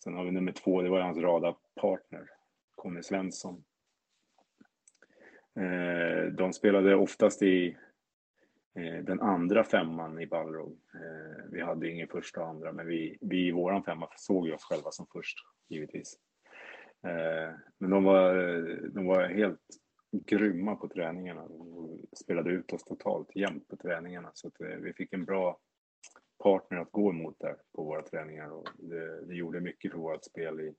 Sen 0.05 0.15
har 0.15 0.25
vi 0.25 0.31
nummer 0.31 0.53
två, 0.53 0.83
det 0.83 0.91
var 0.91 1.01
hans 1.01 1.19
radarpartner, 1.19 2.31
Conny 2.75 3.03
Svensson. 3.03 3.65
Eh, 5.61 6.33
de 6.33 6.53
spelade 6.53 6.95
oftast 6.95 7.43
i 7.43 7.77
eh, 8.75 9.05
den 9.05 9.21
andra 9.21 9.65
femman 9.65 10.21
i 10.21 10.27
Balrog. 10.27 10.81
Eh, 10.95 11.45
vi 11.51 11.61
hade 11.61 11.91
ingen 11.91 12.09
första 12.09 12.41
och 12.41 12.49
andra, 12.49 12.73
men 12.73 12.87
vi, 12.87 13.19
vi 13.21 13.49
i 13.49 13.53
våran 13.53 13.85
femma 13.85 14.09
såg 14.17 14.47
ju 14.47 14.55
oss 14.55 14.65
själva 14.65 14.91
som 14.91 15.07
först, 15.13 15.39
givetvis. 15.69 16.19
Eh, 17.03 17.55
men 17.79 17.91
de 17.91 18.05
var, 18.05 18.35
de 18.89 19.07
var 19.07 19.29
helt 19.29 19.61
grymma 20.13 20.77
på 20.77 20.89
träningarna 20.89 21.43
och 21.43 21.99
spelade 22.19 22.51
ut 22.51 22.73
oss 22.73 22.85
totalt 22.85 23.37
jämt 23.37 23.69
på 23.69 23.77
träningarna. 23.77 24.31
Så 24.35 24.49
att 24.49 24.61
eh, 24.61 24.67
vi 24.67 24.93
fick 24.93 25.13
en 25.13 25.25
bra 25.25 25.59
partner 26.43 26.79
att 26.79 26.93
gå 26.93 27.11
emot 27.11 27.37
där 27.41 27.57
på 27.75 27.85
våra 27.85 28.03
träningar 28.03 28.51
och 28.51 28.69
det, 28.79 29.27
det 29.27 29.35
gjorde 29.35 29.61
mycket 29.61 29.91
för 29.91 29.99
vårt 29.99 30.25
spel 30.25 30.61
i, 30.61 30.75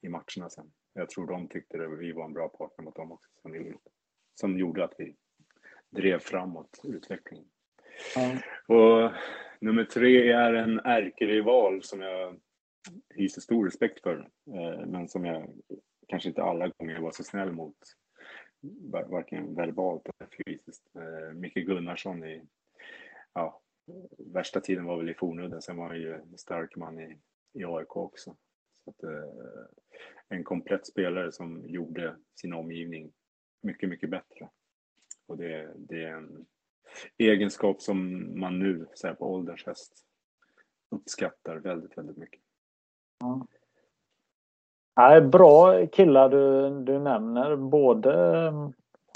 i 0.00 0.08
matcherna 0.08 0.50
sen. 0.50 0.72
Jag 0.94 1.10
tror 1.10 1.26
de 1.26 1.48
tyckte 1.48 1.84
att 1.84 1.98
vi 1.98 2.12
var 2.12 2.24
en 2.24 2.32
bra 2.32 2.48
partner 2.48 2.84
mot 2.84 2.96
dem 2.96 3.12
också 3.12 3.30
som 3.42 3.54
gjorde, 3.56 3.78
som 4.34 4.58
gjorde 4.58 4.84
att 4.84 4.94
vi 4.98 5.16
drev 5.90 6.18
framåt 6.18 6.80
utvecklingen. 6.84 7.48
Mm. 8.16 8.38
Och 8.66 9.12
nummer 9.60 9.84
tre 9.84 10.32
är 10.32 10.54
en 10.54 10.80
ärkerival 10.80 11.82
som 11.82 12.00
jag 12.00 12.40
hyser 13.14 13.40
stor 13.40 13.64
respekt 13.64 14.02
för, 14.02 14.28
eh, 14.46 14.86
men 14.86 15.08
som 15.08 15.24
jag 15.24 15.52
kanske 16.08 16.28
inte 16.28 16.42
alla 16.42 16.68
gånger 16.68 17.00
var 17.00 17.10
så 17.10 17.24
snäll 17.24 17.52
mot 17.52 17.76
varken 19.06 19.54
verbalt 19.54 20.02
eller 20.06 20.30
fysiskt. 20.46 20.96
Eh, 20.96 21.34
Micke 21.34 21.54
Gunnarsson 21.54 22.24
i, 22.24 22.42
ja, 23.32 23.62
värsta 24.18 24.60
tiden 24.60 24.84
var 24.84 24.96
väl 24.96 25.10
i 25.10 25.14
Fornudden, 25.14 25.62
sen 25.62 25.76
var 25.76 25.88
han 25.88 26.00
ju 26.00 26.14
en 26.14 26.38
stark 26.38 26.76
man 26.76 27.00
i, 27.00 27.18
i 27.52 27.64
AIK 27.64 27.96
också. 27.96 28.36
Så 28.84 28.90
att, 28.90 29.02
eh, 29.02 29.66
en 30.28 30.44
komplett 30.44 30.86
spelare 30.86 31.32
som 31.32 31.68
gjorde 31.68 32.16
sin 32.34 32.52
omgivning 32.52 33.12
mycket, 33.62 33.88
mycket 33.88 34.10
bättre. 34.10 34.48
Och 35.26 35.36
det, 35.36 35.72
det 35.76 36.04
är 36.04 36.16
en 36.16 36.46
egenskap 37.18 37.82
som 37.82 38.28
man 38.40 38.58
nu, 38.58 38.86
så 38.94 39.06
här 39.06 39.14
på 39.14 39.34
ålderns 39.34 39.66
höst, 39.66 39.92
uppskattar 40.90 41.56
väldigt, 41.56 41.98
väldigt 41.98 42.16
mycket. 42.16 42.40
Ja. 43.20 43.46
Ja, 44.94 45.20
bra 45.20 45.86
killar 45.86 46.28
du, 46.28 46.70
du 46.84 46.98
nämner. 46.98 47.56
Både 47.56 48.52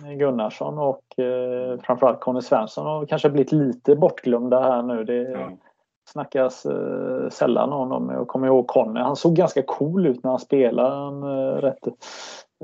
Gunnarsson 0.02 0.78
och 0.78 1.18
eh, 1.18 1.80
framförallt 1.80 2.20
Conny 2.20 2.40
Svensson 2.40 2.86
har 2.86 3.06
kanske 3.06 3.30
blivit 3.30 3.52
lite 3.52 3.96
bortglömda 3.96 4.62
här 4.62 4.82
nu. 4.82 5.04
Det 5.04 5.30
ja. 5.30 5.50
snackas 6.08 6.66
eh, 6.66 7.28
sällan 7.28 7.72
om 7.72 7.88
dem. 7.88 8.10
Jag 8.10 8.28
kommer 8.28 8.46
ihåg 8.46 8.66
Conny. 8.66 9.00
Han 9.00 9.16
såg 9.16 9.36
ganska 9.36 9.62
cool 9.62 10.06
ut 10.06 10.24
när 10.24 10.30
han 10.30 10.40
spelade. 10.40 10.94
Han, 10.94 11.22
eh, 11.22 11.60
rätt 11.60 11.86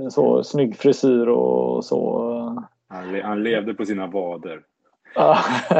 eh, 0.00 0.08
så 0.08 0.44
snygg 0.44 0.76
frisyr 0.76 1.26
och 1.26 1.84
så. 1.84 2.22
Han, 2.88 3.12
le 3.12 3.22
han 3.22 3.42
levde 3.42 3.74
på 3.74 3.84
sina 3.84 4.06
vader. 4.06 4.62
ja. 5.14 5.38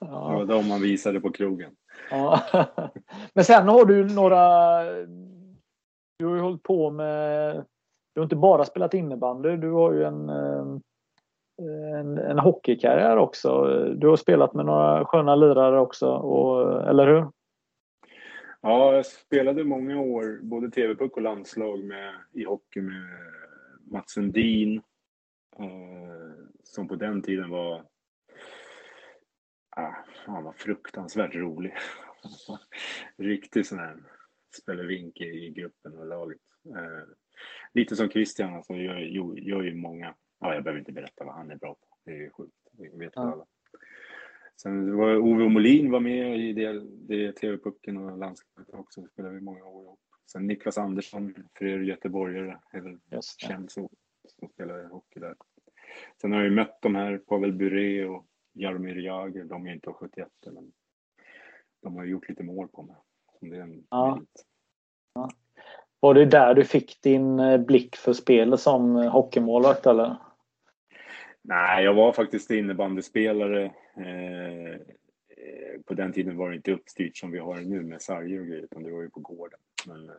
Det 0.00 0.36
var 0.36 0.44
de 0.44 0.70
han 0.70 0.80
visade 0.80 1.20
på 1.20 1.32
krogen. 1.32 1.70
Ja. 2.10 2.40
Men 3.34 3.44
sen 3.44 3.68
har 3.68 3.84
du 3.84 4.14
några 4.14 4.82
du 6.20 6.26
har 6.26 6.34
ju 6.34 6.40
hållit 6.40 6.62
på 6.62 6.90
med... 6.90 7.64
Du 8.20 8.22
har 8.22 8.26
inte 8.26 8.36
bara 8.36 8.64
spelat 8.64 8.94
innebandy, 8.94 9.56
du 9.56 9.70
har 9.70 9.92
ju 9.92 10.04
en, 10.04 10.28
eh, 10.28 10.66
en, 12.00 12.18
en 12.18 12.38
hockeykarriär 12.38 13.16
också. 13.16 13.64
Du 13.94 14.08
har 14.08 14.16
spelat 14.16 14.54
med 14.54 14.66
några 14.66 15.04
sköna 15.04 15.34
lirare 15.34 15.80
också, 15.80 16.08
och, 16.08 16.82
eller 16.88 17.06
hur? 17.06 17.30
Ja, 18.60 18.94
jag 18.94 19.06
spelade 19.06 19.64
många 19.64 20.00
år, 20.00 20.38
både 20.42 20.70
TV-puck 20.70 21.16
och 21.16 21.22
landslag 21.22 21.84
med, 21.84 22.14
i 22.32 22.44
hockey 22.44 22.80
med 22.80 23.06
Mats 23.92 24.10
Sundin. 24.12 24.76
Eh, 25.58 26.44
som 26.62 26.88
på 26.88 26.94
den 26.94 27.22
tiden 27.22 27.50
var... 27.50 27.84
Ah, 29.76 29.94
han 30.26 30.44
var 30.44 30.52
fruktansvärt 30.52 31.34
rolig. 31.34 31.74
Riktig 33.16 33.66
sån 33.66 33.78
här 33.78 33.96
spelevink 34.62 35.20
i 35.20 35.50
gruppen 35.50 35.98
och 35.98 36.06
laget. 36.06 36.40
Eh, 36.68 37.19
lite 37.72 37.96
som 37.96 38.08
Christian, 38.08 38.54
alltså, 38.54 38.74
gör, 38.74 38.98
gör 39.38 39.62
ju 39.62 39.74
många, 39.74 40.14
ja, 40.40 40.54
jag 40.54 40.64
behöver 40.64 40.78
inte 40.78 40.92
berätta 40.92 41.24
vad 41.24 41.34
han 41.34 41.50
är 41.50 41.56
bra 41.56 41.74
på, 41.74 41.86
det 42.04 42.10
är 42.10 42.16
ju 42.16 42.30
sjukt, 42.30 42.54
det 42.72 42.98
vet 42.98 43.12
ja. 43.14 43.32
alla. 43.32 43.46
Sen 44.62 44.96
var 44.96 45.16
Ove 45.16 45.48
Molin 45.48 45.90
var 45.90 46.00
med 46.00 46.38
i 46.38 46.52
det, 46.52 46.80
det 46.84 47.32
TV-pucken 47.32 47.96
och 47.96 48.18
landslaget 48.18 48.74
också, 48.74 49.06
spelade 49.06 49.34
vi 49.34 49.40
många 49.40 49.64
år 49.64 49.84
ihop. 49.84 50.00
Sen 50.32 50.46
Niklas 50.46 50.78
Andersson, 50.78 51.34
för 51.58 51.64
er 51.64 51.78
göteborgare, 51.78 52.60
är 52.72 52.80
väl 52.80 52.98
känd 53.38 53.70
så, 53.70 53.90
som 54.28 54.48
spelar 54.48 54.84
hockey 54.84 55.20
där. 55.20 55.34
Sen 56.20 56.32
har 56.32 56.38
jag 56.38 56.48
ju 56.48 56.54
mött 56.54 56.82
de 56.82 56.94
här, 56.94 57.18
Pavel 57.18 57.52
Bure 57.52 58.06
och 58.06 58.26
Jaromir 58.52 58.96
Jagr, 58.96 59.44
de 59.44 59.66
är 59.66 59.72
inte 59.72 59.92
71 59.92 60.28
men 60.46 60.72
de 61.82 61.96
har 61.96 62.04
gjort 62.04 62.28
lite 62.28 62.42
mål 62.42 62.68
på 62.68 62.82
mig. 62.82 62.96
Det 63.40 63.56
är 63.56 63.60
en 63.62 63.86
ja. 63.90 64.20
ja. 64.34 64.42
Var 66.00 66.14
det 66.14 66.24
där 66.24 66.54
du 66.54 66.64
fick 66.64 67.02
din 67.02 67.40
eh, 67.40 67.58
blick 67.58 67.96
för 67.96 68.12
spelet 68.12 68.60
som 68.60 68.96
eh, 68.96 69.10
hockeymålvakt 69.10 69.86
eller? 69.86 70.16
Nej, 71.42 71.84
jag 71.84 71.94
var 71.94 72.12
faktiskt 72.12 72.50
innebandyspelare. 72.50 73.64
Eh, 73.96 74.80
på 75.84 75.94
den 75.94 76.12
tiden 76.12 76.36
var 76.36 76.50
det 76.50 76.56
inte 76.56 76.72
uppstyrt 76.72 77.16
som 77.16 77.30
vi 77.30 77.38
har 77.38 77.56
nu 77.56 77.82
med 77.82 78.02
sarger 78.02 78.40
och 78.40 78.46
grejer, 78.46 78.62
utan 78.62 78.82
det 78.82 78.92
var 78.92 79.02
ju 79.02 79.10
på 79.10 79.20
gården. 79.20 79.58
Men 79.86 80.10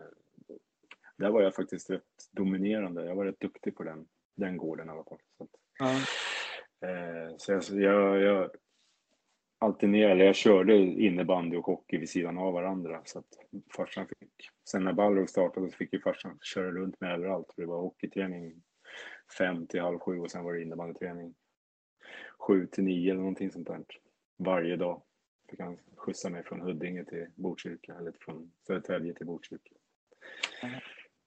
där 1.18 1.30
var 1.30 1.41
jag 1.41 1.56
faktiskt 1.56 1.90
rätt 1.90 2.02
dominerande. 2.32 3.06
Jag 3.06 3.16
var 3.16 3.26
rätt 3.26 3.40
duktig 3.40 3.76
på 3.76 3.84
den, 3.84 4.06
den 4.36 4.58
gården 4.58 4.88
i 4.88 4.91
alla 4.91 5.03
fall. 5.03 5.18
Så, 5.38 5.44
att, 5.44 5.49
ja. 5.80 7.60
så 7.60 7.80
jag, 7.80 8.20
jag, 8.22 8.49
alternera, 9.62 10.12
eller 10.12 10.26
jag 10.26 10.36
körde 10.36 10.78
innebandy 10.78 11.58
och 11.58 11.66
hockey 11.66 11.98
vid 11.98 12.10
sidan 12.10 12.38
av 12.38 12.54
varandra. 12.54 13.02
Så 13.06 13.20
att 13.20 13.26
farsan 13.76 14.08
fick, 14.08 14.50
sen 14.70 14.84
när 14.84 14.94
Balrog 14.94 15.30
startade 15.30 15.72
så 15.72 15.78
fick 15.78 15.94
ju 15.94 16.02
farsan 16.02 16.40
köra 16.42 16.72
runt 16.72 17.02
med 17.02 17.14
överallt. 17.14 17.54
Det 17.58 17.66
var 17.66 17.82
hockeyträning 17.82 18.64
fem 19.38 19.68
till 19.68 19.82
halv 19.82 20.00
sju 20.00 20.20
och 20.20 20.32
sen 20.32 20.44
var 20.44 20.54
det 20.54 20.62
innebandyträning 20.62 21.34
sju 22.40 22.68
till 22.68 22.84
nio 22.84 23.12
eller 23.12 23.20
någonting 23.20 23.52
sånt 23.52 23.68
där. 23.68 23.84
Varje 24.38 24.76
dag 24.76 25.02
fick 25.50 25.60
han 25.60 25.78
skjutsa 25.96 26.30
mig 26.30 26.44
från 26.44 26.62
Huddinge 26.62 27.06
till 27.06 27.28
Botkyrka 27.36 27.96
eller 27.96 28.14
från 28.20 28.52
Södertälje 28.68 29.14
till 29.14 29.26
Botkyrka. 29.26 29.76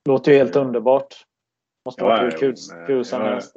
Låter 0.08 0.32
ju 0.32 0.38
helt 0.38 0.56
underbart. 0.56 1.26
Måste 1.84 2.02
ja, 2.02 2.08
vara 2.08 2.30
kul, 2.30 2.54
kul 2.86 3.04
som 3.04 3.22
helst. 3.22 3.56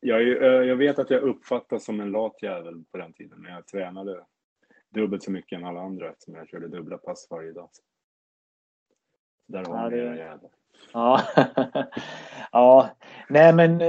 Jag, 0.00 0.22
jag, 0.22 0.66
jag, 0.66 0.76
vet 0.76 0.98
att 0.98 1.10
jag 1.10 1.22
uppfattas 1.22 1.84
som 1.84 2.00
en 2.00 2.10
lat 2.10 2.42
jävel 2.42 2.84
på 2.92 2.98
den 2.98 3.12
tiden, 3.12 3.38
men 3.42 3.52
jag 3.52 3.66
tränade 3.66 4.24
dubbelt 4.88 5.22
så 5.22 5.30
mycket 5.30 5.58
än 5.58 5.64
alla 5.64 5.80
andra 5.80 6.10
eftersom 6.10 6.34
jag 6.34 6.48
körde 6.48 6.68
dubbla 6.68 6.98
pass 6.98 7.26
varje 7.30 7.52
dag. 7.52 7.68
Där 9.48 9.64
har 9.64 9.90
ja, 9.90 9.96
era 9.96 10.16
jävlar. 10.16 10.50
Ja. 10.92 11.22
ja, 12.52 12.90
nej 13.28 13.54
men 13.54 13.80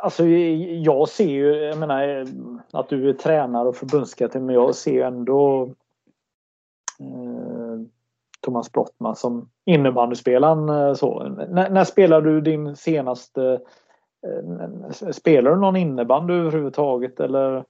alltså 0.00 0.26
jag 0.26 1.08
ser 1.08 1.28
ju, 1.28 1.54
jag 1.54 1.78
menar 1.78 2.26
att 2.72 2.88
du 2.88 3.08
är 3.08 3.12
tränare 3.12 3.68
och 3.68 3.76
förbundskapten, 3.76 4.46
men 4.46 4.54
jag 4.54 4.74
ser 4.74 5.04
ändå 5.04 5.62
eh, 5.62 5.68
Thomas 8.44 8.72
Brottman 8.72 9.16
som 9.16 9.50
innebandyspelaren. 9.64 10.68
Eh, 10.68 10.94
så. 10.94 11.20
N 11.20 11.34
när 11.50 11.84
spelade 11.84 12.30
du 12.30 12.40
din 12.40 12.76
senaste 12.76 13.60
eh, 14.26 14.90
Spelar 15.12 15.50
du 15.50 15.60
någon 15.60 15.76
innebandy 15.76 16.34
överhuvudtaget 16.34 17.20
eller? 17.20 17.64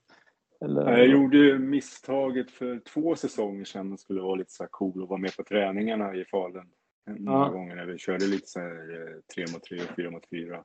eller? 0.65 0.97
Jag 0.97 1.07
gjorde 1.07 1.59
misstaget 1.59 2.51
för 2.51 2.79
två 2.79 3.15
säsonger 3.15 3.65
sedan 3.65 3.93
och 3.93 3.99
skulle 3.99 4.21
vara 4.21 4.35
lite 4.35 4.51
så 4.51 4.67
cool 4.71 5.03
och 5.03 5.09
vara 5.09 5.19
med 5.19 5.35
på 5.37 5.43
träningarna 5.43 6.15
i 6.15 6.25
Falun. 6.25 6.69
Några 7.09 7.39
ja. 7.39 7.49
gånger 7.49 7.75
när 7.75 7.85
vi 7.85 7.97
körde 7.97 8.25
lite 8.25 8.47
så 8.47 8.59
här 8.59 8.69
eh, 8.69 9.21
tre 9.35 9.45
mot 9.53 9.63
tre 9.63 9.77
och 9.77 9.95
fyra 9.95 10.11
mot 10.11 10.29
fyra. 10.29 10.63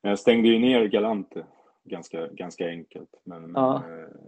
Jag 0.00 0.18
stängde 0.18 0.48
ju 0.48 0.58
ner 0.58 0.84
Galante 0.84 1.44
ganska, 1.84 2.26
ganska 2.26 2.68
enkelt. 2.68 3.20
Men, 3.24 3.52
Ja. 3.54 3.82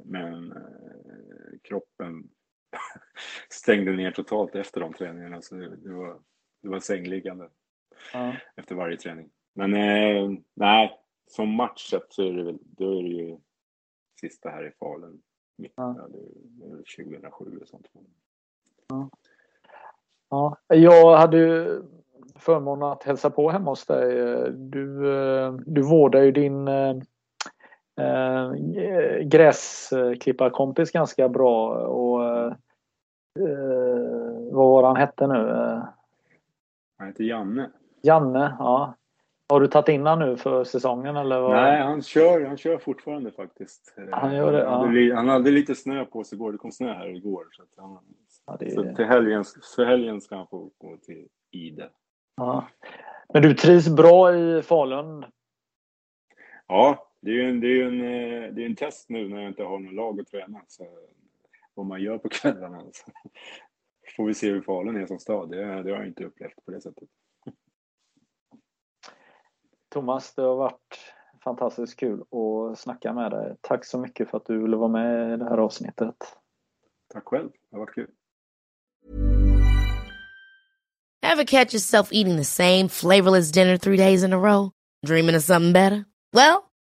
men, 0.05 0.53
eh, 0.53 1.59
kroppen 1.63 2.29
stängde 3.49 3.93
ner 3.93 4.11
totalt 4.11 4.55
efter 4.55 4.81
de 4.81 4.93
träningarna. 4.93 5.43
Så 5.43 5.55
det, 5.55 5.93
var, 5.93 6.19
det 6.63 6.69
var 6.69 6.81
sängliggande 6.81 7.49
Ja. 8.13 8.35
efter 8.57 8.75
varje 8.75 8.97
träning. 8.97 9.31
Men 9.55 9.75
eh, 9.75 10.31
nej, 10.55 11.01
som 11.27 11.49
match 11.55 11.91
sett 11.91 12.13
så 12.13 12.23
är 12.23 12.33
det 12.33 12.43
väl, 12.45 12.59
då 12.63 12.99
är 12.99 13.03
det 13.03 13.09
ju 13.09 13.39
sista 14.21 14.49
här 14.49 14.67
i 14.67 14.71
Falun. 14.71 15.23
Mitt, 15.57 15.73
Ja. 15.77 15.95
ja. 15.99 16.09
det 16.09 16.19
är 16.67 16.71
väl 16.71 16.85
2007 16.85 17.59
och 17.63 17.69
sånt. 17.69 17.87
Ja. 20.29 20.59
Jag 20.69 21.17
hade 21.17 21.37
ju 21.39 21.83
förmånen 22.37 22.89
att 22.89 23.03
hälsa 23.03 23.31
på 23.31 23.51
hemma 23.51 23.71
hos 23.71 23.87
dig. 23.87 24.15
Du, 24.53 25.13
eh, 25.17 25.53
du 25.53 25.83
vårdar 25.83 26.23
ju 26.23 26.33
din 26.33 26.69
eh, 28.01 28.53
gräsklipparkompis 29.23 30.91
ganska 30.93 31.29
bra. 31.29 31.71
Och, 31.77 32.25
eh, 32.25 32.53
vad 34.53 34.69
var 34.69 34.83
han 34.83 34.97
hette 34.97 35.27
nu? 35.27 35.49
Han 36.99 37.07
heter 37.07 37.25
Janne. 37.25 37.71
Janne, 38.03 38.57
ja. 38.59 38.95
Har 39.49 39.61
du 39.61 39.67
tagit 39.67 39.89
in 39.89 40.07
han 40.07 40.19
nu 40.19 40.37
för 40.37 40.65
säsongen 40.65 41.17
eller? 41.17 41.41
Vad? 41.41 41.51
Nej, 41.51 41.83
han 41.83 42.03
kör, 42.03 42.45
han 42.47 42.57
kör 42.57 42.79
fortfarande 42.79 43.31
faktiskt. 43.31 43.95
Han 44.11 44.35
gör 44.35 44.53
det, 44.53 44.69
han, 44.69 44.81
hade, 44.81 45.15
han 45.15 45.29
hade 45.29 45.51
lite 45.51 45.75
snö 45.75 46.05
på 46.05 46.25
sig 46.25 46.37
igår. 46.37 46.53
Det 46.53 46.59
kom 46.59 46.73
snö 46.73 46.93
här 46.93 47.17
igår. 47.17 47.47
Så, 47.53 47.63
han, 47.77 47.99
Ja, 48.47 48.57
det 48.61 48.71
så 48.71 48.95
till 48.95 49.05
helgen, 49.05 49.45
för 49.77 49.85
helgen 49.85 50.21
ska 50.21 50.37
han 50.37 50.47
få 50.47 50.71
gå 50.79 50.97
till 50.97 51.29
Ide. 51.51 51.91
Ja. 52.37 52.69
Men 53.33 53.43
du 53.43 53.55
trivs 53.55 53.89
bra 53.89 54.37
i 54.37 54.63
Falun? 54.63 55.25
Ja, 56.67 57.09
det 57.25 57.31
är 57.31 57.35
ju 57.35 57.49
en, 57.49 57.61
det 57.61 57.67
är 57.67 57.85
en, 57.85 58.01
eh, 58.01 58.55
det 58.55 58.63
är 58.63 58.67
en 58.67 58.77
test 58.77 59.09
nu 59.09 59.29
när 59.29 59.41
jag 59.41 59.51
inte 59.51 59.63
har 59.63 59.79
någon 59.79 59.95
lag 59.95 60.21
att 60.21 60.27
träna. 60.27 60.61
Så, 60.69 60.87
vad 61.75 61.87
man 61.87 62.03
gör 62.03 62.19
på 62.19 62.29
kvällarna. 62.33 62.81
Så. 62.93 63.13
Får 64.17 64.27
vi 64.27 64.35
se 64.35 64.51
hur 64.51 64.63
Falun 64.63 64.97
är 64.97 65.07
som 65.07 65.19
stad. 65.19 65.51
Det, 65.51 65.83
det 65.83 65.91
har 65.91 65.99
jag 65.99 66.07
inte 66.07 66.25
upplevt 66.25 66.65
på 66.65 66.71
det 66.71 66.81
sättet. 66.81 67.09
Thomas, 69.89 70.35
det 70.35 70.43
har 70.43 70.57
varit 70.57 71.15
fantastiskt 71.45 72.01
kul 72.01 72.21
att 72.21 72.79
snacka 72.79 73.13
med 73.13 73.31
dig. 73.31 73.57
Tack 73.61 73.85
så 73.85 73.99
mycket 73.99 74.31
för 74.31 74.37
att 74.37 74.47
du 74.47 74.63
ville 74.63 74.77
vara 74.77 74.89
med 74.89 75.35
i 75.35 75.37
det 75.37 75.45
här 75.45 75.59
avsnittet. 75.59 76.17
Tack 77.13 77.25
själv. 77.25 77.51
Det 77.51 77.77
har 77.77 77.79
varit 77.79 77.95
kul. 77.95 78.11
Ever 81.23 81.45
catch 81.45 81.75
yourself 81.75 82.13
eating 82.13 82.37
the 82.37 82.45
same 82.45 82.89
flavorless 82.89 83.53
dinner 83.53 83.79
three 83.79 83.97
days 83.97 84.25
in 84.25 84.33
a 84.33 84.39
row? 84.39 84.71
Dreaming 85.07 85.37
of 85.37 85.43
something 85.43 85.73
better? 85.73 86.05
Well, 86.33 86.74